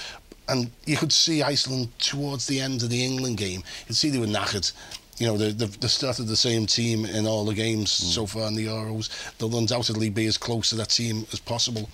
And 0.47 0.71
you 0.85 0.97
could 0.97 1.13
see 1.13 1.43
Iceland 1.43 1.97
towards 1.99 2.47
the 2.47 2.59
end 2.59 2.83
of 2.83 2.89
the 2.89 3.03
England 3.03 3.37
game. 3.37 3.63
You 3.81 3.85
could 3.87 3.95
see 3.95 4.09
they 4.09 4.19
were 4.19 4.25
knackered 4.25 4.71
you 5.17 5.27
know, 5.27 5.37
they, 5.37 5.51
they've, 5.51 5.91
started 5.91 6.23
the 6.23 6.35
same 6.35 6.65
team 6.65 7.05
in 7.05 7.27
all 7.27 7.45
the 7.45 7.53
games 7.53 7.91
mm. 7.91 8.05
so 8.05 8.25
far 8.25 8.47
in 8.47 8.55
the 8.55 8.65
Euros. 8.65 9.09
They'll 9.37 9.55
undoubtedly 9.55 10.09
be 10.09 10.25
as 10.25 10.35
close 10.35 10.71
to 10.71 10.75
that 10.77 10.89
team 10.89 11.27
as 11.31 11.39
possible 11.39 11.87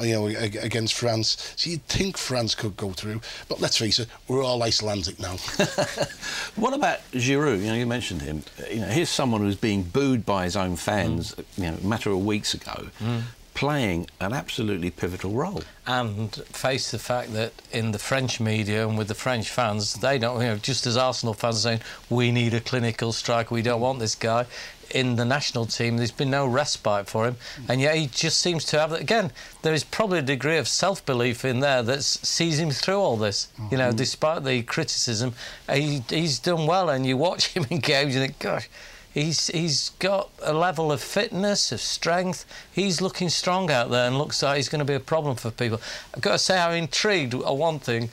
you 0.00 0.14
know, 0.14 0.26
against 0.26 0.94
France. 0.94 1.54
So 1.56 1.70
you'd 1.70 1.84
think 1.84 2.16
France 2.16 2.54
could 2.54 2.76
go 2.76 2.92
through, 2.92 3.20
but 3.48 3.60
let's 3.60 3.76
face 3.76 3.98
it, 3.98 4.08
we're 4.26 4.42
all 4.42 4.62
Icelandic 4.62 5.18
now. 5.18 5.36
what 6.56 6.74
about 6.74 6.98
Giroud? 7.12 7.60
You 7.60 7.66
know, 7.66 7.74
you 7.74 7.86
mentioned 7.86 8.22
him. 8.22 8.42
You 8.70 8.80
know, 8.80 8.86
here's 8.86 9.10
someone 9.10 9.40
who's 9.40 9.56
being 9.56 9.82
booed 9.82 10.24
by 10.24 10.44
his 10.44 10.56
own 10.56 10.76
fans. 10.76 11.34
Mm. 11.34 11.44
You 11.56 11.70
know, 11.70 11.76
a 11.82 11.86
matter 11.86 12.10
of 12.10 12.24
weeks 12.24 12.54
ago. 12.54 12.88
Mm 13.00 13.22
playing 13.58 14.06
an 14.20 14.32
absolutely 14.32 14.88
pivotal 14.88 15.32
role. 15.32 15.64
And 15.84 16.32
face 16.32 16.92
the 16.92 16.98
fact 17.00 17.32
that 17.32 17.52
in 17.72 17.90
the 17.90 17.98
French 17.98 18.38
media 18.38 18.86
and 18.86 18.96
with 18.96 19.08
the 19.08 19.16
French 19.16 19.50
fans, 19.50 19.94
they 19.94 20.16
don't, 20.16 20.40
you 20.40 20.46
know, 20.46 20.58
just 20.58 20.86
as 20.86 20.96
Arsenal 20.96 21.34
fans 21.34 21.56
are 21.56 21.60
saying, 21.70 21.80
we 22.08 22.30
need 22.30 22.54
a 22.54 22.60
clinical 22.60 23.12
striker, 23.12 23.52
we 23.52 23.62
don't 23.62 23.80
want 23.80 23.98
this 23.98 24.14
guy. 24.14 24.46
In 24.90 25.16
the 25.16 25.24
national 25.24 25.66
team. 25.66 25.96
There's 25.96 26.10
been 26.10 26.30
no 26.30 26.46
respite 26.46 27.08
for 27.08 27.26
him, 27.26 27.36
mm. 27.56 27.68
and 27.68 27.80
yet 27.80 27.96
he 27.96 28.06
just 28.06 28.40
seems 28.40 28.64
to 28.66 28.78
have. 28.78 28.92
Again, 28.92 29.32
there 29.62 29.74
is 29.74 29.84
probably 29.84 30.18
a 30.18 30.22
degree 30.22 30.58
of 30.58 30.68
self-belief 30.68 31.44
in 31.44 31.60
there 31.60 31.82
that 31.82 32.02
sees 32.02 32.58
him 32.58 32.70
through 32.70 32.98
all 32.98 33.16
this. 33.16 33.48
You 33.70 33.78
know, 33.78 33.88
mm-hmm. 33.88 33.96
despite 33.96 34.44
the 34.44 34.62
criticism, 34.62 35.34
he, 35.72 36.02
he's 36.08 36.38
done 36.38 36.66
well, 36.66 36.90
and 36.90 37.06
you 37.06 37.16
watch 37.16 37.48
him 37.54 37.66
in 37.70 37.78
games, 37.78 38.14
you 38.14 38.20
think, 38.20 38.38
gosh. 38.38 38.68
He's, 39.14 39.48
he's 39.48 39.88
got 39.98 40.30
a 40.44 40.52
level 40.52 40.92
of 40.92 41.00
fitness, 41.00 41.72
of 41.72 41.80
strength. 41.80 42.44
He's 42.70 43.00
looking 43.00 43.30
strong 43.30 43.70
out 43.70 43.90
there 43.90 44.06
and 44.06 44.16
looks 44.16 44.42
like 44.42 44.58
he's 44.58 44.68
going 44.68 44.80
to 44.80 44.84
be 44.84 44.94
a 44.94 45.00
problem 45.00 45.34
for 45.34 45.50
people. 45.50 45.80
I've 46.14 46.20
got 46.20 46.32
to 46.32 46.38
say, 46.38 46.60
I'm 46.60 46.74
intrigued. 46.74 47.34
One 47.34 47.80
thing, 47.80 48.10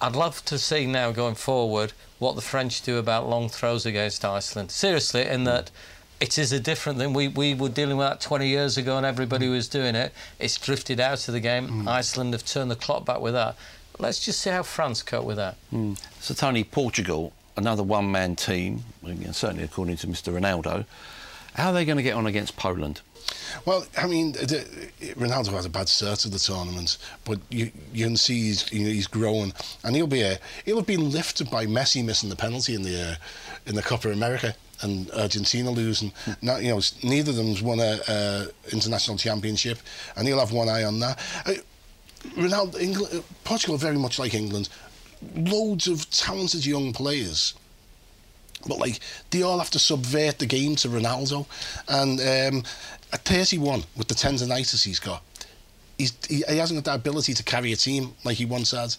I'd 0.00 0.14
love 0.14 0.44
to 0.44 0.58
see 0.58 0.86
now 0.86 1.10
going 1.10 1.34
forward 1.34 1.94
what 2.18 2.34
the 2.34 2.42
French 2.42 2.82
do 2.82 2.98
about 2.98 3.28
long 3.28 3.48
throws 3.48 3.86
against 3.86 4.24
Iceland. 4.24 4.70
Seriously, 4.70 5.22
in 5.22 5.42
mm. 5.42 5.46
that 5.46 5.70
it 6.20 6.38
is 6.38 6.52
a 6.52 6.60
different 6.60 6.98
thing. 6.98 7.12
We, 7.12 7.28
we 7.28 7.54
were 7.54 7.68
dealing 7.68 7.96
with 7.96 8.08
that 8.08 8.20
20 8.20 8.48
years 8.48 8.78
ago 8.78 8.96
and 8.96 9.04
everybody 9.04 9.46
mm. 9.46 9.52
was 9.52 9.68
doing 9.68 9.94
it. 9.94 10.12
It's 10.38 10.56
drifted 10.58 11.00
out 11.00 11.26
of 11.28 11.34
the 11.34 11.40
game. 11.40 11.68
Mm. 11.68 11.88
Iceland 11.88 12.32
have 12.32 12.44
turned 12.44 12.70
the 12.70 12.76
clock 12.76 13.04
back 13.04 13.20
with 13.20 13.34
that. 13.34 13.56
Let's 13.98 14.24
just 14.24 14.40
see 14.40 14.50
how 14.50 14.62
France 14.62 15.02
cope 15.02 15.24
with 15.24 15.36
that. 15.36 15.56
Mm. 15.72 15.98
So, 16.20 16.34
Tony, 16.34 16.64
Portugal, 16.64 17.32
another 17.56 17.82
one 17.82 18.10
man 18.10 18.36
team, 18.36 18.84
certainly 19.32 19.64
according 19.64 19.96
to 19.98 20.06
Mr. 20.06 20.38
Ronaldo. 20.38 20.86
How 21.54 21.70
are 21.70 21.72
they 21.72 21.86
going 21.86 21.96
to 21.96 22.02
get 22.02 22.14
on 22.14 22.26
against 22.26 22.56
Poland? 22.56 23.00
Well, 23.64 23.86
I 23.96 24.06
mean, 24.06 24.32
the, 24.32 24.90
Ronaldo 25.16 25.52
has 25.52 25.64
a 25.64 25.70
bad 25.70 25.88
start 25.88 26.20
to 26.20 26.28
the 26.28 26.38
tournament, 26.38 26.98
but 27.24 27.40
you 27.48 27.72
you 27.92 28.06
can 28.06 28.16
see 28.16 28.42
he's 28.42 28.70
you 28.72 28.84
know, 28.84 28.90
he's 28.90 29.08
growing, 29.08 29.52
and 29.82 29.96
he'll 29.96 30.06
be 30.06 30.22
a, 30.22 30.38
he'll 30.64 30.76
have 30.76 30.86
been 30.86 31.10
lifted 31.10 31.50
by 31.50 31.66
Messi 31.66 32.04
missing 32.04 32.28
the 32.28 32.36
penalty 32.36 32.74
in 32.74 32.82
the 32.82 33.00
uh, 33.00 33.14
in 33.64 33.74
the 33.74 33.82
Copa 33.82 34.12
America 34.12 34.54
and 34.82 35.10
Argentina 35.12 35.70
losing. 35.70 36.12
Now, 36.42 36.56
you 36.56 36.68
know, 36.68 36.80
neither 37.02 37.30
of 37.30 37.36
them's 37.36 37.62
won 37.62 37.80
a, 37.80 37.98
a 38.08 38.46
international 38.72 39.16
championship, 39.16 39.78
and 40.16 40.26
he'll 40.26 40.40
have 40.40 40.52
one 40.52 40.68
eye 40.68 40.84
on 40.84 40.98
that. 41.00 41.18
Uh, 41.44 41.54
Ronaldo, 42.36 42.80
England, 42.80 43.22
Portugal, 43.44 43.76
are 43.76 43.78
very 43.78 43.96
much 43.96 44.18
like 44.18 44.34
England, 44.34 44.68
loads 45.34 45.86
of 45.86 46.10
talented 46.10 46.66
young 46.66 46.92
players. 46.92 47.54
But 48.66 48.78
like 48.78 48.98
they 49.30 49.42
all 49.42 49.58
have 49.58 49.70
to 49.70 49.78
subvert 49.78 50.38
the 50.38 50.46
game 50.46 50.76
to 50.76 50.88
Ronaldo, 50.88 51.46
and 51.88 52.20
um, 52.20 52.62
at 53.12 53.20
31 53.24 53.84
with 53.96 54.08
the 54.08 54.14
tendonitis 54.14 54.84
he's 54.84 54.98
got, 54.98 55.22
he's, 55.98 56.12
he, 56.28 56.42
he 56.48 56.56
hasn't 56.58 56.84
got 56.84 56.90
that 56.92 57.00
ability 57.00 57.34
to 57.34 57.42
carry 57.44 57.72
a 57.72 57.76
team 57.76 58.14
like 58.24 58.36
he 58.38 58.44
once 58.44 58.72
had. 58.72 58.94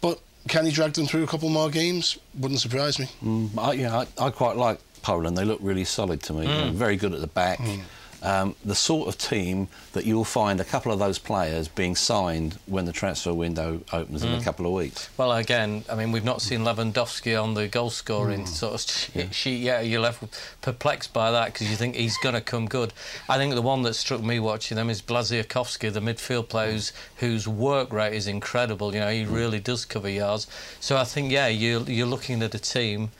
But 0.00 0.20
can 0.48 0.64
he 0.64 0.72
drag 0.72 0.92
them 0.94 1.06
through 1.06 1.24
a 1.24 1.26
couple 1.26 1.48
more 1.48 1.70
games? 1.70 2.18
Wouldn't 2.38 2.60
surprise 2.60 2.98
me. 2.98 3.08
Mm, 3.22 3.58
I, 3.58 3.72
yeah, 3.72 4.04
I, 4.18 4.26
I 4.26 4.30
quite 4.30 4.56
like 4.56 4.78
Poland. 5.04 5.36
They 5.36 5.44
look 5.44 5.60
really 5.62 5.84
solid 5.84 6.22
to 6.22 6.32
me. 6.32 6.46
Hmm. 6.46 6.52
They're 6.52 6.70
very 6.70 6.96
good 6.96 7.12
at 7.12 7.20
the 7.20 7.26
back. 7.26 7.60
Hmm. 7.60 7.80
Um, 8.22 8.56
the 8.64 8.74
sort 8.74 9.06
of 9.06 9.18
team 9.18 9.68
that 9.92 10.06
you'll 10.06 10.24
find 10.24 10.58
a 10.58 10.64
couple 10.64 10.90
of 10.90 10.98
those 10.98 11.18
players 11.18 11.68
being 11.68 11.94
signed 11.94 12.58
when 12.64 12.86
the 12.86 12.92
transfer 12.92 13.34
window 13.34 13.82
opens 13.92 14.22
in 14.22 14.30
a 14.32 14.36
hmm. 14.38 14.42
couple 14.42 14.64
of 14.64 14.72
weeks. 14.72 15.10
Well, 15.18 15.30
again, 15.32 15.84
I 15.90 15.94
mean, 15.94 16.10
we've 16.10 16.24
not 16.24 16.40
seen 16.40 16.60
Lewandowski 16.60 17.40
on 17.40 17.52
the 17.52 17.68
goal 17.68 17.90
scoring 17.90 18.46
sort 18.46 18.74
of 18.76 18.80
sheet. 18.80 19.34
sheet 19.34 19.60
yet. 19.60 19.86
You're 19.86 20.00
left 20.00 20.22
perplexed 20.62 21.12
by 21.12 21.32
that 21.32 21.52
because 21.52 21.68
you 21.68 21.76
think 21.76 21.96
he's 21.96 22.16
going 22.16 22.34
to 22.34 22.40
come 22.40 22.64
good. 22.64 22.94
I 23.28 23.36
think 23.36 23.54
the 23.54 23.60
one 23.60 23.82
that 23.82 23.92
struck 23.92 24.22
me 24.22 24.40
watching 24.40 24.76
them 24.76 24.88
is 24.88 25.02
Blaszczykowski, 25.02 25.92
the 25.92 26.00
midfield 26.00 26.48
player 26.48 26.72
whose, 26.72 26.92
whose 27.16 27.46
work 27.46 27.92
rate 27.92 28.14
is 28.14 28.26
incredible. 28.26 28.94
You 28.94 29.00
know, 29.00 29.10
he 29.10 29.26
really 29.26 29.60
does 29.60 29.84
cover 29.84 30.08
yards. 30.08 30.46
So 30.80 30.96
I 30.96 31.04
think, 31.04 31.30
yeah, 31.30 31.48
you're, 31.48 31.82
you're 31.82 32.06
looking 32.06 32.42
at 32.42 32.54
a 32.54 32.58
team. 32.58 33.10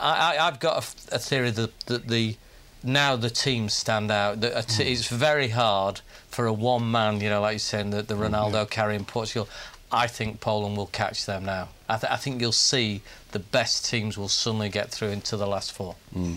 I, 0.00 0.36
I, 0.36 0.46
I've 0.46 0.60
got 0.60 0.78
a 1.12 1.18
theory 1.18 1.50
that, 1.50 1.78
that 1.86 2.08
the 2.08 2.36
now 2.84 3.16
the 3.16 3.30
teams 3.30 3.72
stand 3.72 4.10
out. 4.10 4.40
That 4.40 4.56
a 4.56 4.62
t- 4.62 4.84
hmm. 4.84 4.90
It's 4.90 5.08
very 5.08 5.48
hard 5.48 6.00
for 6.28 6.46
a 6.46 6.52
one 6.52 6.90
man, 6.90 7.20
you 7.20 7.30
know, 7.30 7.40
like 7.40 7.54
you're 7.54 7.58
saying, 7.60 7.90
the, 7.90 8.02
the 8.02 8.14
Ronaldo 8.14 8.68
carrying 8.68 9.04
Portugal. 9.04 9.48
I 9.90 10.06
think 10.06 10.40
Poland 10.40 10.76
will 10.76 10.88
catch 10.88 11.24
them 11.24 11.44
now. 11.44 11.68
I, 11.88 11.96
th- 11.96 12.12
I 12.12 12.16
think 12.16 12.40
you'll 12.40 12.52
see 12.52 13.02
the 13.32 13.38
best 13.38 13.86
teams 13.88 14.18
will 14.18 14.28
suddenly 14.28 14.68
get 14.68 14.90
through 14.90 15.10
into 15.10 15.36
the 15.36 15.46
last 15.46 15.72
four. 15.72 15.96
Hmm. 16.12 16.36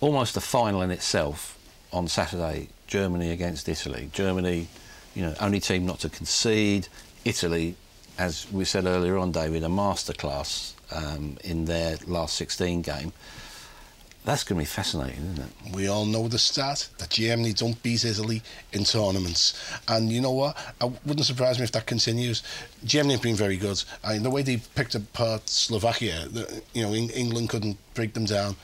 Almost 0.00 0.34
the 0.34 0.40
final 0.40 0.82
in 0.82 0.90
itself 0.90 1.58
on 1.92 2.08
Saturday, 2.08 2.68
Germany 2.86 3.30
against 3.30 3.68
Italy. 3.68 4.10
Germany, 4.12 4.68
you 5.14 5.22
know, 5.22 5.34
only 5.40 5.60
team 5.60 5.84
not 5.84 6.00
to 6.00 6.08
concede. 6.08 6.88
Italy, 7.24 7.74
as 8.18 8.50
we 8.52 8.64
said 8.64 8.84
earlier 8.84 9.16
on, 9.18 9.32
David, 9.32 9.64
a 9.64 9.68
masterclass 9.68 10.75
um, 10.92 11.38
in 11.44 11.64
their 11.64 11.96
last 12.06 12.36
16 12.36 12.82
game. 12.82 13.12
That's 14.24 14.42
going 14.42 14.58
to 14.58 14.62
be 14.62 14.66
fascinating, 14.66 15.22
isn't 15.22 15.38
it? 15.38 15.74
We 15.76 15.86
all 15.86 16.04
know 16.04 16.26
the 16.26 16.38
stat 16.38 16.88
that 16.98 17.10
Germany 17.10 17.52
don't 17.52 17.80
beat 17.84 18.04
Italy 18.04 18.42
in 18.72 18.82
tournaments. 18.82 19.54
And 19.86 20.10
you 20.10 20.20
know 20.20 20.32
what? 20.32 20.56
It 20.80 20.92
wouldn't 21.06 21.26
surprise 21.26 21.58
me 21.58 21.64
if 21.64 21.70
that 21.72 21.86
continues. 21.86 22.42
Germany 22.84 23.14
have 23.14 23.22
been 23.22 23.36
very 23.36 23.56
good. 23.56 23.80
I 24.02 24.14
mean, 24.14 24.24
the 24.24 24.30
way 24.30 24.42
they 24.42 24.56
picked 24.74 24.96
apart 24.96 25.48
Slovakia, 25.48 26.26
you 26.74 26.82
know, 26.82 26.92
England 26.92 27.50
couldn't 27.50 27.78
break 27.94 28.14
them 28.14 28.24
down. 28.24 28.56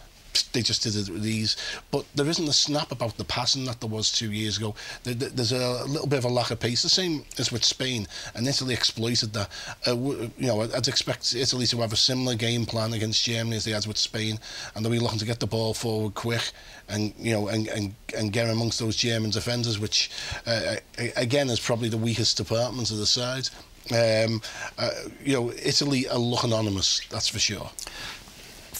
They 0.52 0.62
just 0.62 0.82
did 0.82 0.96
it 0.96 1.08
with 1.08 1.26
ease. 1.26 1.56
But 1.90 2.04
there 2.14 2.28
isn't 2.28 2.48
a 2.48 2.52
snap 2.52 2.90
about 2.92 3.16
the 3.18 3.24
passing 3.24 3.64
that 3.66 3.80
there 3.80 3.88
was 3.90 4.10
two 4.10 4.32
years 4.32 4.56
ago. 4.58 4.74
There- 5.04 5.14
there- 5.14 5.28
There's 5.30 5.52
a 5.52 5.84
little 5.84 6.06
bit 6.06 6.18
of 6.18 6.24
a 6.24 6.28
lack 6.28 6.50
of 6.50 6.60
pace. 6.60 6.82
The 6.82 6.88
same 6.88 7.24
as 7.38 7.50
with 7.52 7.64
Spain. 7.64 8.06
And 8.34 8.46
Italy 8.46 8.74
exploited 8.74 9.32
that. 9.32 9.48
Uh, 9.86 9.94
you 9.96 10.30
know, 10.38 10.62
I'd 10.62 10.88
expect 10.88 11.34
Italy 11.34 11.66
to 11.68 11.80
have 11.80 11.92
a 11.92 11.96
similar 11.96 12.34
game 12.34 12.66
plan 12.66 12.92
against 12.92 13.24
Germany 13.24 13.56
as 13.56 13.64
they 13.64 13.72
had 13.72 13.86
with 13.86 13.98
Spain. 13.98 14.38
And 14.74 14.84
they'll 14.84 14.92
be 14.92 14.98
looking 14.98 15.18
to 15.18 15.24
get 15.26 15.40
the 15.40 15.46
ball 15.46 15.74
forward 15.74 16.14
quick 16.14 16.52
and, 16.88 17.12
you 17.18 17.32
know, 17.32 17.48
and, 17.48 17.66
and, 17.68 17.94
and 18.16 18.32
get 18.32 18.48
amongst 18.48 18.78
those 18.78 18.96
German 18.96 19.30
defenders, 19.30 19.78
which, 19.78 20.10
uh, 20.46 20.76
again, 21.16 21.48
is 21.50 21.60
probably 21.60 21.88
the 21.88 21.96
weakest 21.98 22.36
department 22.36 22.90
of 22.90 22.98
the 22.98 23.06
side. 23.06 23.48
Um, 23.90 24.40
uh, 24.78 24.90
you 25.24 25.34
know, 25.34 25.52
Italy 25.52 26.08
are 26.08 26.18
looking 26.18 26.52
anonymous, 26.52 27.00
that's 27.10 27.28
for 27.28 27.38
sure. 27.40 27.70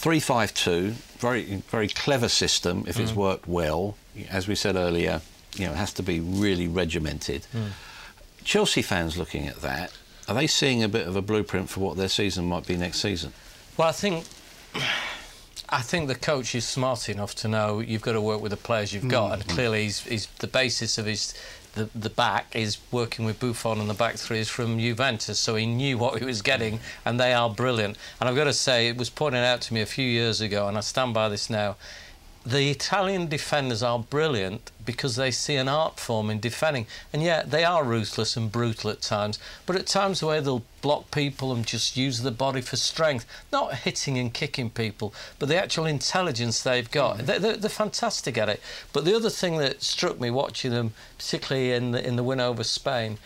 352, 0.03 0.89
very 1.17 1.63
very 1.69 1.87
clever 1.87 2.27
system 2.27 2.83
if 2.87 2.99
it's 2.99 3.13
mm. 3.13 3.15
worked 3.15 3.47
well. 3.47 3.95
As 4.29 4.49
we 4.49 4.55
said 4.55 4.75
earlier, 4.75 5.21
you 5.55 5.65
know, 5.65 5.71
it 5.71 5.77
has 5.77 5.93
to 5.93 6.03
be 6.03 6.19
really 6.19 6.67
regimented. 6.67 7.47
Mm. 7.55 7.69
Chelsea 8.43 8.81
fans 8.81 9.17
looking 9.17 9.47
at 9.47 9.61
that, 9.61 9.97
are 10.27 10.35
they 10.35 10.45
seeing 10.45 10.83
a 10.83 10.89
bit 10.89 11.07
of 11.07 11.15
a 11.15 11.21
blueprint 11.21 11.69
for 11.69 11.79
what 11.79 11.95
their 11.95 12.09
season 12.09 12.49
might 12.49 12.67
be 12.67 12.75
next 12.75 12.99
season? 12.99 13.31
Well, 13.77 13.87
I 13.87 13.93
think. 13.93 14.25
I 15.69 15.81
think 15.81 16.09
the 16.09 16.15
coach 16.15 16.53
is 16.53 16.67
smart 16.67 17.07
enough 17.07 17.33
to 17.35 17.47
know 17.47 17.79
you've 17.79 18.01
got 18.01 18.11
to 18.11 18.21
work 18.21 18.41
with 18.41 18.51
the 18.51 18.57
players 18.57 18.93
you've 18.93 19.07
got, 19.07 19.31
mm. 19.31 19.33
and 19.35 19.47
clearly, 19.47 19.83
he's, 19.83 20.01
he's 20.01 20.25
the 20.39 20.47
basis 20.47 20.97
of 20.97 21.05
his 21.05 21.33
the, 21.73 21.89
the 21.95 22.09
back 22.09 22.55
is 22.55 22.77
working 22.91 23.25
with 23.25 23.39
Buffon 23.39 23.79
and 23.79 23.89
the 23.89 23.93
back 23.95 24.15
three 24.15 24.39
is 24.39 24.49
from 24.49 24.79
Juventus, 24.79 25.39
so 25.39 25.55
he 25.55 25.65
knew 25.65 25.97
what 25.97 26.19
he 26.19 26.25
was 26.25 26.41
getting, 26.41 26.79
and 27.05 27.19
they 27.19 27.33
are 27.33 27.49
brilliant. 27.49 27.97
And 28.19 28.29
I've 28.29 28.35
got 28.35 28.45
to 28.45 28.53
say, 28.53 28.87
it 28.87 28.97
was 28.97 29.09
pointed 29.09 29.43
out 29.43 29.61
to 29.61 29.73
me 29.73 29.81
a 29.81 29.85
few 29.85 30.05
years 30.05 30.39
ago, 30.41 30.67
and 30.67 30.77
I 30.77 30.81
stand 30.81 31.13
by 31.13 31.29
this 31.29 31.49
now. 31.49 31.75
The 32.45 32.69
Italian 32.69 33.27
defenders 33.27 33.81
are 33.81 33.99
brilliant 33.99 34.71
because 34.85 35.15
they 35.15 35.31
see 35.31 35.55
an 35.55 35.69
art 35.69 35.97
form 35.97 36.29
in 36.29 36.41
defending, 36.41 36.87
and 37.13 37.23
yet 37.23 37.51
they 37.51 37.63
are 37.63 37.85
ruthless 37.85 38.35
and 38.35 38.51
brutal 38.51 38.89
at 38.89 39.01
times. 39.01 39.39
But 39.65 39.77
at 39.77 39.87
times 39.87 40.21
where 40.21 40.41
they'll 40.41 40.65
block 40.81 41.09
people 41.11 41.53
and 41.53 41.65
just 41.65 41.95
use 41.95 42.21
the 42.21 42.31
body 42.31 42.59
for 42.59 42.75
strength, 42.75 43.25
not 43.53 43.75
hitting 43.75 44.17
and 44.17 44.33
kicking 44.33 44.69
people, 44.69 45.13
but 45.39 45.47
the 45.47 45.55
actual 45.61 45.85
intelligence 45.85 46.61
they've 46.61 46.91
got. 46.91 47.19
Mm. 47.19 47.25
They're, 47.25 47.39
they're, 47.39 47.57
they're 47.57 47.69
fantastic 47.69 48.37
at 48.37 48.49
it. 48.49 48.61
But 48.91 49.05
the 49.05 49.15
other 49.15 49.29
thing 49.29 49.57
that 49.59 49.81
struck 49.81 50.19
me 50.19 50.29
watching 50.29 50.71
them, 50.71 50.93
particularly 51.17 51.71
in 51.71 51.91
the, 51.91 52.05
in 52.05 52.17
the 52.17 52.23
win 52.23 52.41
over 52.41 52.65
Spain, 52.65 53.19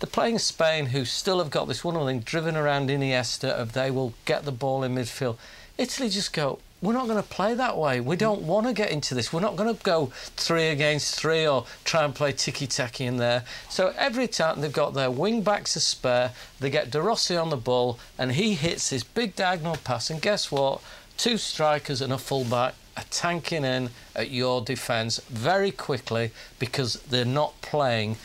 they're 0.00 0.10
playing 0.10 0.40
Spain, 0.40 0.86
who 0.86 1.04
still 1.04 1.38
have 1.38 1.50
got 1.50 1.68
this 1.68 1.84
wonderful 1.84 2.08
thing 2.08 2.20
driven 2.20 2.56
around 2.56 2.90
Iniesta 2.90 3.48
of 3.48 3.74
they 3.74 3.92
will 3.92 4.12
get 4.24 4.44
the 4.44 4.52
ball 4.52 4.82
in 4.82 4.96
midfield. 4.96 5.36
Italy 5.78 6.08
just 6.08 6.32
go, 6.32 6.58
we're 6.86 6.92
not 6.92 7.08
going 7.08 7.20
to 7.20 7.28
play 7.28 7.52
that 7.52 7.76
way. 7.76 8.00
We 8.00 8.14
don't 8.14 8.42
want 8.42 8.68
to 8.68 8.72
get 8.72 8.92
into 8.92 9.16
this. 9.16 9.32
We're 9.32 9.40
not 9.40 9.56
going 9.56 9.74
to 9.74 9.82
go 9.82 10.12
three 10.36 10.68
against 10.68 11.18
three 11.18 11.44
or 11.44 11.66
try 11.84 12.04
and 12.04 12.14
play 12.14 12.30
ticky 12.30 12.68
tacky 12.68 13.06
in 13.06 13.16
there. 13.16 13.42
So 13.68 13.92
every 13.98 14.28
time 14.28 14.60
they've 14.60 14.72
got 14.72 14.94
their 14.94 15.10
wing 15.10 15.42
backs 15.42 15.72
to 15.72 15.80
spare, 15.80 16.30
they 16.60 16.70
get 16.70 16.92
De 16.92 17.02
Rossi 17.02 17.36
on 17.36 17.50
the 17.50 17.56
ball 17.56 17.98
and 18.16 18.30
he 18.30 18.54
hits 18.54 18.90
this 18.90 19.02
big 19.02 19.34
diagonal 19.34 19.76
pass. 19.82 20.10
And 20.10 20.22
guess 20.22 20.52
what? 20.52 20.80
Two 21.16 21.38
strikers 21.38 22.00
and 22.00 22.12
a 22.12 22.18
fullback 22.18 22.74
are 22.96 23.04
tanking 23.10 23.64
in 23.64 23.90
at 24.14 24.30
your 24.30 24.60
defence 24.60 25.18
very 25.28 25.72
quickly 25.72 26.30
because 26.60 27.00
they're 27.10 27.24
not 27.24 27.60
playing 27.62 28.16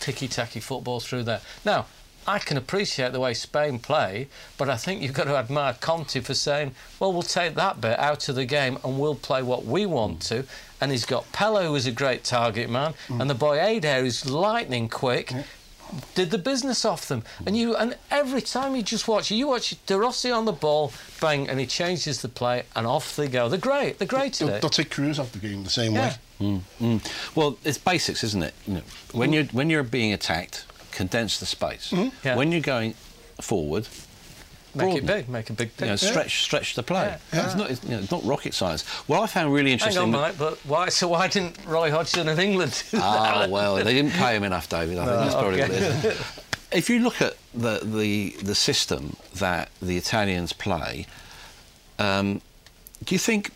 ticky 0.00 0.26
tacky 0.26 0.60
football 0.60 1.00
through 1.00 1.24
there. 1.24 1.42
Now, 1.66 1.84
I 2.26 2.38
can 2.38 2.56
appreciate 2.56 3.12
the 3.12 3.20
way 3.20 3.34
Spain 3.34 3.78
play, 3.78 4.28
but 4.58 4.68
I 4.68 4.76
think 4.76 5.00
you've 5.02 5.12
got 5.12 5.24
to 5.24 5.36
admire 5.36 5.74
Conte 5.80 6.20
for 6.20 6.34
saying, 6.34 6.74
well, 6.98 7.12
we'll 7.12 7.22
take 7.22 7.54
that 7.54 7.80
bit 7.80 7.98
out 7.98 8.28
of 8.28 8.34
the 8.34 8.44
game 8.44 8.78
and 8.84 8.98
we'll 8.98 9.14
play 9.14 9.42
what 9.42 9.64
we 9.64 9.86
want 9.86 10.22
to. 10.22 10.44
And 10.80 10.90
he's 10.90 11.06
got 11.06 11.30
Pellè, 11.32 11.64
who 11.66 11.74
is 11.74 11.86
a 11.86 11.92
great 11.92 12.24
target 12.24 12.68
man, 12.68 12.94
mm. 13.08 13.20
and 13.20 13.30
the 13.30 13.34
boy 13.34 13.58
Eder, 13.58 14.00
who's 14.00 14.28
lightning 14.28 14.88
quick. 14.88 15.32
did 16.14 16.30
the 16.30 16.38
business 16.38 16.84
off 16.84 17.06
them. 17.08 17.22
And 17.46 17.56
you 17.56 17.76
and 17.76 17.96
every 18.10 18.42
time 18.42 18.74
you 18.76 18.82
just 18.82 19.06
watch 19.08 19.30
you 19.30 19.46
watch 19.48 19.74
De 19.86 19.96
Rossi 19.98 20.30
on 20.30 20.44
the 20.44 20.52
ball, 20.52 20.92
bang, 21.20 21.48
and 21.48 21.60
he 21.60 21.66
changes 21.66 22.20
the 22.22 22.28
play, 22.28 22.64
and 22.74 22.86
off 22.86 23.14
they 23.16 23.28
go. 23.28 23.48
They're 23.48 23.58
great. 23.58 23.98
They're 23.98 24.08
great 24.08 24.34
They'll, 24.34 24.48
today. 24.48 24.60
they'll 24.60 24.68
take 24.70 24.90
Kroos 24.90 25.18
off 25.18 25.32
the 25.32 25.38
game 25.38 25.62
the 25.64 25.70
same 25.70 25.94
Yeah. 25.94 26.16
way. 26.40 26.60
Well, 27.34 27.56
it's 27.64 27.78
basics, 27.78 28.22
isn't 28.24 28.42
it? 28.42 28.52
You 28.66 28.74
know, 28.74 28.82
when 29.12 29.32
you're 29.32 29.44
when 29.44 29.70
you're 29.70 29.82
being 29.84 30.12
attacked, 30.12 30.66
condense 30.96 31.38
the 31.38 31.46
space. 31.46 31.92
Yeah. 32.24 32.36
When 32.36 32.50
you're 32.52 32.60
going 32.60 32.94
forward, 33.40 33.86
Make 34.76 34.96
it 34.96 35.06
big. 35.06 35.28
Make 35.28 35.50
a 35.50 35.52
big 35.52 35.70
you 35.80 35.86
know, 35.86 35.96
stretch 35.96 36.42
stretch 36.42 36.74
the 36.74 36.82
play. 36.82 37.16
Yeah. 37.32 37.46
It's 37.46 37.54
not 37.54 37.70
it's, 37.70 37.82
you 37.84 37.90
know, 37.90 37.98
it's 37.98 38.10
not 38.10 38.24
rocket 38.24 38.52
science. 38.52 38.82
What 39.08 39.22
I 39.22 39.26
found 39.26 39.52
really 39.52 39.72
interesting. 39.72 40.02
Hang 40.02 40.14
on, 40.14 40.20
Mike, 40.20 40.38
but 40.38 40.58
why? 40.66 40.88
So 40.90 41.08
why 41.08 41.28
didn't 41.28 41.56
Roy 41.66 41.90
Hodgson 41.90 42.28
in 42.28 42.38
England 42.38 42.84
do 42.90 42.98
Oh 42.98 43.00
that? 43.00 43.50
well, 43.50 43.76
they 43.76 43.94
didn't 43.94 44.12
pay 44.12 44.36
him 44.36 44.44
enough, 44.44 44.68
David. 44.68 44.98
I 44.98 45.06
think 45.06 45.18
that's 45.18 45.34
probably 45.34 45.62
okay. 45.62 45.72
what 45.72 45.82
it 45.82 46.04
is. 46.04 46.42
If 46.72 46.90
you 46.90 46.98
look 46.98 47.22
at 47.22 47.36
the 47.54 47.80
the, 47.82 48.36
the 48.42 48.54
system 48.54 49.16
that 49.36 49.70
the 49.80 49.96
Italians 49.96 50.52
play, 50.52 51.06
um, 51.98 52.42
do 53.04 53.14
you 53.14 53.18
think? 53.18 53.52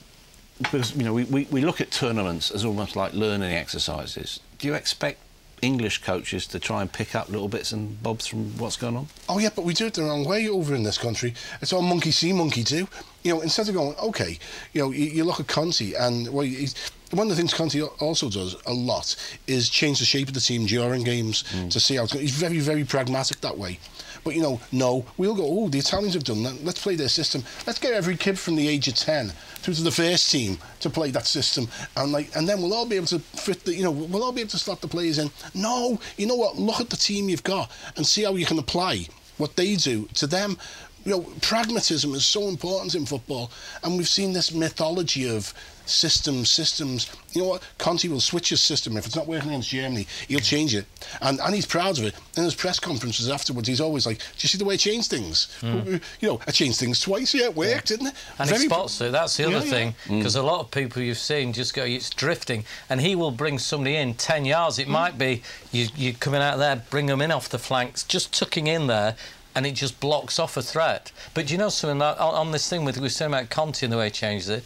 Because 0.62 0.94
you 0.96 1.05
know, 1.05 1.12
we, 1.14 1.24
we, 1.24 1.44
we 1.50 1.62
look 1.62 1.81
at 1.81 1.90
tournaments 1.90 2.50
as 2.50 2.64
almost 2.64 2.94
like 2.94 3.12
learning 3.12 3.53
exercises. 3.53 4.40
Do 4.59 4.68
you 4.68 4.74
expect 4.74 5.18
English 5.62 6.03
coaches 6.03 6.46
to 6.49 6.59
try 6.59 6.81
and 6.81 6.92
pick 6.92 7.14
up 7.14 7.29
little 7.29 7.49
bits 7.49 7.73
and 7.73 8.03
bobs 8.03 8.27
from 8.27 8.57
what's 8.59 8.77
going 8.77 8.96
on? 8.96 9.07
Oh 9.29 9.38
yeah, 9.38 9.51
but 9.55 9.64
we 9.64 9.75
do 9.75 9.87
it 9.87 9.94
the 9.94 10.03
wrong 10.03 10.25
way 10.25 10.49
over 10.49 10.75
in 10.75 10.83
this 10.83 10.99
country. 10.99 11.35
It's 11.61 11.73
all 11.73 11.83
monkey 11.83 12.11
see, 12.11 12.33
monkey 12.33 12.62
do. 12.62 12.88
You 13.23 13.35
know, 13.35 13.40
instead 13.40 13.68
of 13.68 13.75
going, 13.75 13.96
okay, 13.96 14.38
you 14.73 14.83
know, 14.83 14.90
you, 14.90 15.07
you 15.07 15.25
look 15.25 15.40
at 15.40 15.49
Conte, 15.49 15.92
and 15.94 16.33
well, 16.33 16.46
he's, 16.46 16.75
one 17.11 17.27
of 17.27 17.31
the 17.31 17.37
things 17.37 17.53
Conte 17.53 17.81
also 18.01 18.31
does 18.31 18.57
a 18.66 18.73
lot 18.73 19.16
is 19.46 19.68
change 19.68 19.99
the 19.99 20.05
shape 20.05 20.29
of 20.29 20.35
the 20.35 20.40
team 20.40 20.66
during 20.66 21.03
games 21.03 21.42
mm. 21.42 21.70
to 21.70 21.81
see 21.81 21.96
how 21.96 22.05
it's 22.05 22.12
going. 22.12 22.25
He's 22.25 22.35
very, 22.35 22.61
very 22.61 22.85
pragmatic 22.85 23.40
that 23.40 23.59
way. 23.59 23.79
But 24.24 24.35
you 24.35 24.42
know, 24.42 24.61
no, 24.72 25.04
we'll 25.16 25.35
go. 25.35 25.44
Oh, 25.46 25.68
the 25.68 25.78
Italians 25.78 26.14
have 26.14 26.24
done 26.24 26.42
that. 26.42 26.64
Let's 26.64 26.83
play 26.83 26.94
their 26.94 27.09
system. 27.09 27.42
Let's 27.66 27.78
get 27.78 27.92
every 27.92 28.16
kid 28.16 28.38
from 28.38 28.56
the 28.56 28.68
age 28.68 28.88
of 28.88 28.94
ten 28.94 29.33
through 29.56 29.74
to 29.74 29.83
the 29.83 29.90
first 29.90 30.30
team 30.30 30.59
to 30.80 30.90
play 30.90 31.11
that 31.11 31.26
system, 31.26 31.68
and 31.96 32.12
like, 32.12 32.35
and 32.37 32.48
then 32.48 32.61
we'll 32.61 32.74
all 32.74 32.87
be 32.87 32.96
able 32.96 33.06
to 33.06 33.18
fit 33.18 33.64
the. 33.64 33.74
You 33.74 33.85
know, 33.85 33.90
we'll 33.90 34.22
all 34.22 34.33
be 34.33 34.40
able 34.40 34.50
to 34.50 34.59
slot 34.59 34.80
the 34.80 34.88
players 34.88 35.18
in. 35.18 35.30
No, 35.54 35.98
you 36.16 36.26
know 36.26 36.37
what? 36.37 36.56
Look 36.56 36.80
at 36.80 36.90
the 36.90 36.96
team 36.96 37.28
you've 37.28 37.44
got 37.44 37.70
and 37.96 38.06
see 38.06 38.24
how 38.24 38.35
you 38.35 38.46
can 38.46 38.59
apply 38.59 39.06
what 39.38 39.56
they 39.56 39.76
do 39.76 40.06
to 40.14 40.26
them. 40.26 40.59
You 41.04 41.12
know, 41.12 41.20
pragmatism 41.40 42.14
is 42.14 42.26
so 42.26 42.48
important 42.48 42.94
in 42.94 43.06
football, 43.06 43.50
and 43.83 43.96
we've 43.96 44.09
seen 44.09 44.35
this 44.35 44.52
mythology 44.52 45.28
of 45.28 45.54
systems, 45.90 46.50
systems. 46.50 47.11
You 47.33 47.42
know 47.42 47.48
what? 47.48 47.62
Conte 47.79 48.09
will 48.09 48.20
switch 48.20 48.50
his 48.50 48.61
system 48.61 48.96
if 48.96 49.07
it's 49.07 49.16
not 49.16 49.26
working 49.26 49.50
against 49.50 49.70
Germany. 49.70 50.07
He'll 50.29 50.40
change 50.40 50.74
it, 50.74 50.87
and 51.20 51.40
and 51.40 51.55
he's 51.55 51.66
proud 51.66 51.98
of 51.98 52.05
it. 52.05 52.14
In 52.37 52.44
his 52.44 52.55
press 52.55 52.79
conferences 52.79 53.29
afterwards, 53.29 53.68
he's 53.68 53.81
always 53.81 54.07
like, 54.07 54.18
"Do 54.18 54.24
you 54.40 54.48
see 54.48 54.59
the 54.59 54.64
way 54.64 54.74
I 54.74 54.79
changed 54.79 55.11
things? 55.11 55.48
Hmm. 55.61 55.96
You 56.20 56.29
know, 56.29 56.40
I 56.46 56.50
changed 56.50 56.79
things 56.79 57.00
twice. 57.00 57.35
Yeah, 57.35 57.46
it 57.46 57.57
worked, 57.57 57.88
didn't 57.88 58.09
it?" 58.09 58.14
And 58.38 58.48
Very 58.48 58.62
he 58.62 58.66
spots 58.68 59.00
it. 59.00 59.12
That's 59.12 59.37
the 59.37 59.44
other 59.44 59.59
Yeah, 59.59 59.64
yeah. 59.64 59.70
thing. 59.70 59.94
Hmm. 60.07 60.18
Because 60.18 60.37
a 60.37 60.42
lot 60.42 60.61
of 60.61 60.70
people 60.70 61.03
you've 61.03 61.18
seen 61.18 61.53
just 61.53 61.74
go, 61.74 61.85
it's 61.85 62.11
drifting. 62.11 62.64
And 62.88 63.00
he 63.00 63.14
will 63.14 63.31
bring 63.31 63.59
somebody 63.59 63.96
in 63.96 64.14
10 64.14 64.44
yards. 64.44 64.79
It 64.79 64.87
hmm. 64.87 64.92
might 64.92 65.18
be 65.18 65.42
you, 65.72 65.88
you 65.96 66.14
coming 66.14 66.40
out 66.40 66.59
there, 66.59 66.83
bring 66.90 67.07
them 67.07 67.20
in 67.20 67.31
off 67.31 67.48
the 67.48 67.59
flanks, 67.59 68.03
just 68.05 68.33
tucking 68.33 68.66
in 68.66 68.87
there. 68.87 69.16
And 69.53 69.66
it 69.66 69.72
just 69.72 69.98
blocks 69.98 70.38
off 70.38 70.57
a 70.57 70.62
threat. 70.62 71.11
But 71.35 71.48
do 71.48 71.55
you 71.55 71.59
know 71.59 71.70
something? 71.70 72.00
On, 72.00 72.16
on 72.16 72.53
this 72.53 72.68
thing 72.68 72.85
with 72.85 72.96
we 72.96 73.03
were 73.03 73.09
saying 73.09 73.33
about 73.33 73.50
Conte 73.50 73.83
and 73.83 73.92
the 73.92 73.96
way 73.96 74.05
he 74.05 74.11
changed 74.12 74.48
it, 74.48 74.64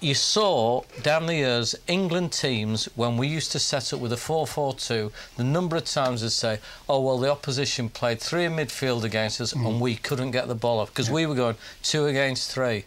you 0.00 0.14
saw 0.14 0.82
down 1.02 1.26
the 1.26 1.34
years 1.34 1.74
England 1.86 2.32
teams 2.32 2.86
when 2.96 3.16
we 3.16 3.28
used 3.28 3.52
to 3.52 3.58
set 3.58 3.92
up 3.92 4.00
with 4.00 4.12
a 4.12 4.16
4-4-2 4.16 5.12
the 5.36 5.44
number 5.44 5.76
of 5.76 5.84
times 5.84 6.22
they'd 6.22 6.30
say 6.30 6.58
oh 6.88 7.00
well 7.00 7.18
the 7.18 7.30
opposition 7.30 7.88
played 7.88 8.20
three 8.20 8.44
in 8.44 8.52
midfield 8.52 9.04
against 9.04 9.40
us 9.40 9.52
and 9.52 9.80
we 9.80 9.96
couldn't 9.96 10.30
get 10.30 10.48
the 10.48 10.54
ball 10.54 10.80
off 10.80 10.88
because 10.88 11.10
we 11.10 11.26
were 11.26 11.34
going 11.34 11.56
two 11.82 12.06
against 12.06 12.50
three. 12.50 12.84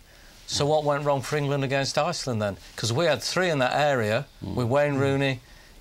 So 0.47 0.65
what 0.65 0.84
went 0.84 1.06
wrong 1.06 1.21
for 1.21 1.38
England 1.38 1.63
against 1.63 1.97
Iceland 1.97 2.41
then? 2.41 2.58
Because 2.76 2.91
we 2.91 3.06
had 3.06 3.23
three 3.23 3.49
in 3.49 3.60
that 3.60 3.73
area 3.73 4.26
with 4.41 4.67
Wayne 4.67 4.95
Rooney 4.95 5.39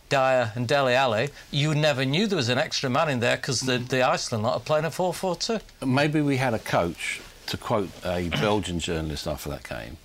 Dier 0.09 0.53
and 0.55 0.69
Dele 0.69 0.95
Alli. 0.95 1.31
You 1.51 1.75
never 1.75 2.05
knew 2.05 2.27
there 2.27 2.37
was 2.37 2.49
an 2.49 2.59
extra 2.59 2.89
man 2.89 3.09
in 3.09 3.21
there 3.21 3.37
because 3.37 3.61
the, 3.63 3.79
the 3.79 4.03
Iceland 4.03 4.45
lot 4.45 4.55
are 4.55 4.61
playing 4.61 4.85
a 4.85 4.91
4-4-2 4.91 5.61
Maybe 5.87 6.21
we 6.21 6.37
had 6.37 6.55
a 6.55 6.59
coach, 6.59 7.21
to 7.47 7.57
quote 7.57 7.89
a 8.05 8.29
Belgian 8.29 8.79
journalist 8.79 9.27
after 9.27 9.49
that 9.51 9.69
game, 9.69 9.97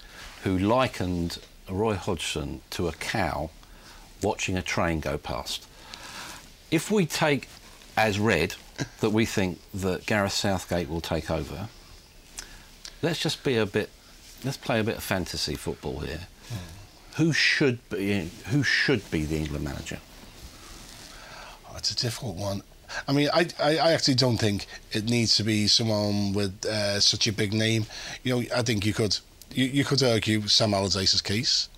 who 0.47 0.57
likened 0.57 1.39
Roy 1.69 1.95
Hodgson 1.95 2.61
to 2.69 2.87
a 2.87 2.93
cow 2.93 3.49
watching 4.23 4.55
a 4.55 4.61
train 4.61 5.01
go 5.01 5.17
past. 5.17 5.67
If 6.71 6.89
we 6.89 7.05
take 7.05 7.49
as 7.97 8.17
read 8.17 8.55
that 9.01 9.09
we 9.09 9.25
think 9.25 9.59
that 9.73 10.05
Gareth 10.05 10.31
Southgate 10.31 10.87
will 10.87 11.01
take 11.01 11.29
over, 11.29 11.67
let's 13.01 13.19
just 13.19 13.43
be 13.43 13.57
a 13.57 13.65
bit, 13.65 13.89
let's 14.45 14.55
play 14.55 14.79
a 14.79 14.85
bit 14.85 14.95
of 14.95 15.03
fantasy 15.03 15.55
football 15.55 15.99
here. 15.99 16.27
Who 17.17 17.33
should 17.33 17.79
be 17.89 18.29
who 18.45 18.63
should 18.63 19.11
be 19.11 19.25
the 19.25 19.35
England 19.35 19.65
manager? 19.65 19.99
Oh, 21.69 21.75
it's 21.75 21.91
a 21.91 21.95
difficult 21.95 22.37
one. 22.37 22.61
I 23.05 23.11
mean, 23.11 23.27
I, 23.33 23.47
I, 23.59 23.77
I 23.79 23.91
actually 23.91 24.15
don't 24.15 24.37
think 24.37 24.65
it 24.93 25.09
needs 25.09 25.35
to 25.35 25.43
be 25.43 25.67
someone 25.67 26.31
with 26.31 26.65
uh, 26.65 27.01
such 27.01 27.27
a 27.27 27.33
big 27.33 27.51
name. 27.51 27.85
You 28.23 28.35
know, 28.35 28.45
I 28.55 28.61
think 28.61 28.85
you 28.85 28.93
could 28.93 29.17
you, 29.53 29.65
you 29.65 29.83
could 29.83 30.03
argue 30.03 30.47
Sam 30.47 30.73
Allardyce's 30.73 31.21
case, 31.21 31.69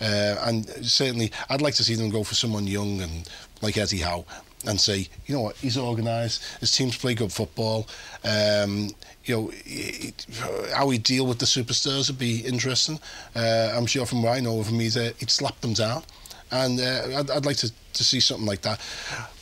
uh, 0.00 0.36
and 0.44 0.68
certainly 0.86 1.32
I'd 1.48 1.62
like 1.62 1.74
to 1.74 1.84
see 1.84 1.94
them 1.94 2.10
go 2.10 2.22
for 2.24 2.34
someone 2.34 2.66
young 2.66 3.00
and 3.00 3.28
like 3.62 3.76
Eddie 3.78 3.98
Howe 3.98 4.24
and 4.66 4.80
say, 4.80 5.08
you 5.26 5.34
know 5.34 5.40
what, 5.42 5.56
he's 5.56 5.78
organised, 5.78 6.42
his 6.60 6.72
teams 6.76 6.96
play 6.96 7.14
good 7.14 7.32
football. 7.32 7.86
Um, 8.24 8.90
you 9.24 9.36
know, 9.36 9.48
he- 9.64 10.12
he- 10.28 10.70
how 10.74 10.86
we 10.86 10.98
deal 10.98 11.26
with 11.26 11.38
the 11.38 11.46
superstars 11.46 12.08
would 12.08 12.18
be 12.18 12.40
interesting. 12.40 12.98
Uh, 13.34 13.72
I'm 13.74 13.86
sure 13.86 14.06
from 14.06 14.22
what 14.22 14.36
I 14.36 14.40
know 14.40 14.58
of 14.60 14.68
him, 14.68 14.80
he'd, 14.80 14.96
uh, 14.96 15.12
he'd 15.18 15.30
slap 15.30 15.60
them 15.60 15.72
down. 15.74 16.02
And 16.50 16.80
uh, 16.80 17.18
I'd, 17.18 17.30
I'd 17.30 17.46
like 17.46 17.56
to, 17.58 17.72
to 17.94 18.04
see 18.04 18.20
something 18.20 18.46
like 18.46 18.62
that. 18.62 18.80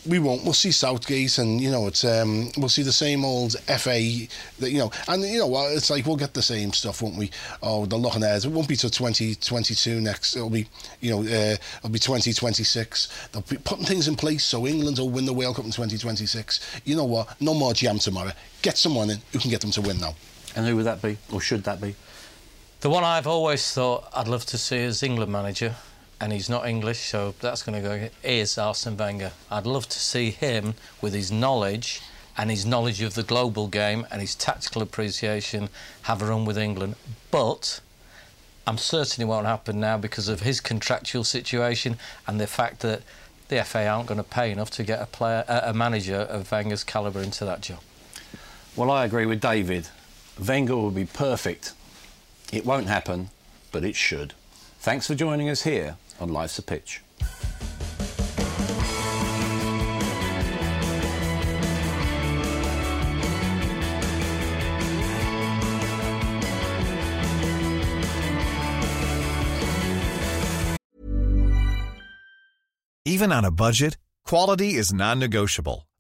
We 0.06 0.18
won't. 0.18 0.44
We'll 0.44 0.52
see 0.52 0.70
Southgate, 0.70 1.38
and 1.38 1.60
you 1.60 1.70
know, 1.70 1.86
it's 1.86 2.04
um, 2.04 2.50
we'll 2.58 2.68
see 2.68 2.82
the 2.82 2.92
same 2.92 3.24
old 3.24 3.52
FA. 3.60 3.98
That 4.58 4.70
you 4.70 4.78
know, 4.78 4.90
and 5.08 5.22
you 5.22 5.38
know 5.38 5.46
what? 5.46 5.72
It's 5.72 5.88
like 5.88 6.04
we'll 6.04 6.16
get 6.16 6.34
the 6.34 6.42
same 6.42 6.72
stuff, 6.72 7.00
won't 7.00 7.16
we? 7.16 7.30
Oh, 7.62 7.86
the 7.86 7.96
looking 7.96 8.22
ahead. 8.22 8.44
It 8.44 8.50
won't 8.50 8.68
be 8.68 8.76
till 8.76 8.90
2022 8.90 10.00
next. 10.00 10.36
It'll 10.36 10.50
be, 10.50 10.66
you 11.00 11.10
know, 11.10 11.20
uh, 11.20 11.56
it'll 11.78 11.90
be 11.90 11.98
2026. 11.98 13.28
They'll 13.32 13.42
be 13.42 13.56
putting 13.56 13.86
things 13.86 14.08
in 14.08 14.16
place 14.16 14.44
so 14.44 14.66
England 14.66 14.98
will 14.98 15.10
win 15.10 15.24
the 15.24 15.32
World 15.32 15.56
Cup 15.56 15.64
in 15.64 15.70
2026. 15.70 16.80
You 16.84 16.96
know 16.96 17.04
what? 17.04 17.40
No 17.40 17.54
more 17.54 17.72
jam 17.72 17.98
tomorrow. 17.98 18.32
Get 18.60 18.76
someone 18.76 19.08
in 19.08 19.18
who 19.32 19.38
can 19.38 19.50
get 19.50 19.62
them 19.62 19.70
to 19.72 19.80
win 19.80 19.98
now. 20.00 20.14
And 20.54 20.66
who 20.66 20.76
would 20.76 20.84
that 20.84 21.00
be, 21.02 21.16
or 21.32 21.40
should 21.40 21.64
that 21.64 21.80
be? 21.80 21.96
The 22.80 22.90
one 22.90 23.02
I've 23.02 23.26
always 23.26 23.72
thought 23.72 24.06
I'd 24.14 24.28
love 24.28 24.44
to 24.46 24.58
see 24.58 24.82
as 24.82 25.02
England 25.02 25.32
manager, 25.32 25.74
and 26.24 26.32
he's 26.32 26.48
not 26.48 26.66
English, 26.66 27.00
so 27.00 27.34
that's 27.42 27.62
going 27.62 27.82
to 27.82 27.87
go, 27.87 28.08
is 28.22 28.56
Arsene 28.56 28.96
Wenger. 28.96 29.32
I'd 29.50 29.66
love 29.66 29.87
to 29.90 29.98
see 29.98 30.30
him 30.30 30.72
with 31.02 31.12
his 31.12 31.30
knowledge 31.30 32.00
and 32.38 32.50
his 32.50 32.64
knowledge 32.64 33.02
of 33.02 33.12
the 33.12 33.22
global 33.22 33.68
game 33.68 34.06
and 34.10 34.22
his 34.22 34.34
tactical 34.34 34.80
appreciation 34.80 35.68
have 36.04 36.22
a 36.22 36.24
run 36.24 36.46
with 36.46 36.56
England. 36.56 36.94
But 37.30 37.82
I'm 38.66 38.78
certain 38.78 39.20
it 39.20 39.26
won't 39.26 39.44
happen 39.44 39.78
now 39.78 39.98
because 39.98 40.28
of 40.28 40.40
his 40.40 40.62
contractual 40.62 41.24
situation 41.24 41.98
and 42.26 42.40
the 42.40 42.46
fact 42.46 42.80
that 42.80 43.02
the 43.48 43.62
FA 43.62 43.87
aren't 43.87 44.06
going 44.06 44.16
to 44.16 44.24
pay 44.24 44.50
enough 44.50 44.70
to 44.70 44.82
get 44.82 45.02
a 45.02 45.06
player, 45.06 45.44
a 45.46 45.74
manager 45.74 46.16
of 46.16 46.50
Wenger's 46.50 46.84
calibre 46.84 47.22
into 47.22 47.44
that 47.44 47.60
job. 47.60 47.80
Well, 48.76 48.90
I 48.90 49.04
agree 49.04 49.26
with 49.26 49.42
David. 49.42 49.88
Wenger 50.42 50.78
would 50.78 50.94
be 50.94 51.04
perfect. 51.04 51.74
It 52.50 52.64
won't 52.64 52.87
happen, 52.87 53.28
but 53.72 53.84
it 53.84 53.94
should. 53.94 54.32
Thanks 54.78 55.06
for 55.06 55.14
joining 55.14 55.50
us 55.50 55.64
here 55.64 55.98
on 56.20 56.33
Life's 56.33 56.59
a 56.59 56.62
Pitch. 56.62 57.03
Even 73.07 73.33
on 73.33 73.44
a 73.44 73.50
budget, 73.50 73.98
quality 74.24 74.74
is 74.74 74.92
non-negotiable. 74.92 75.87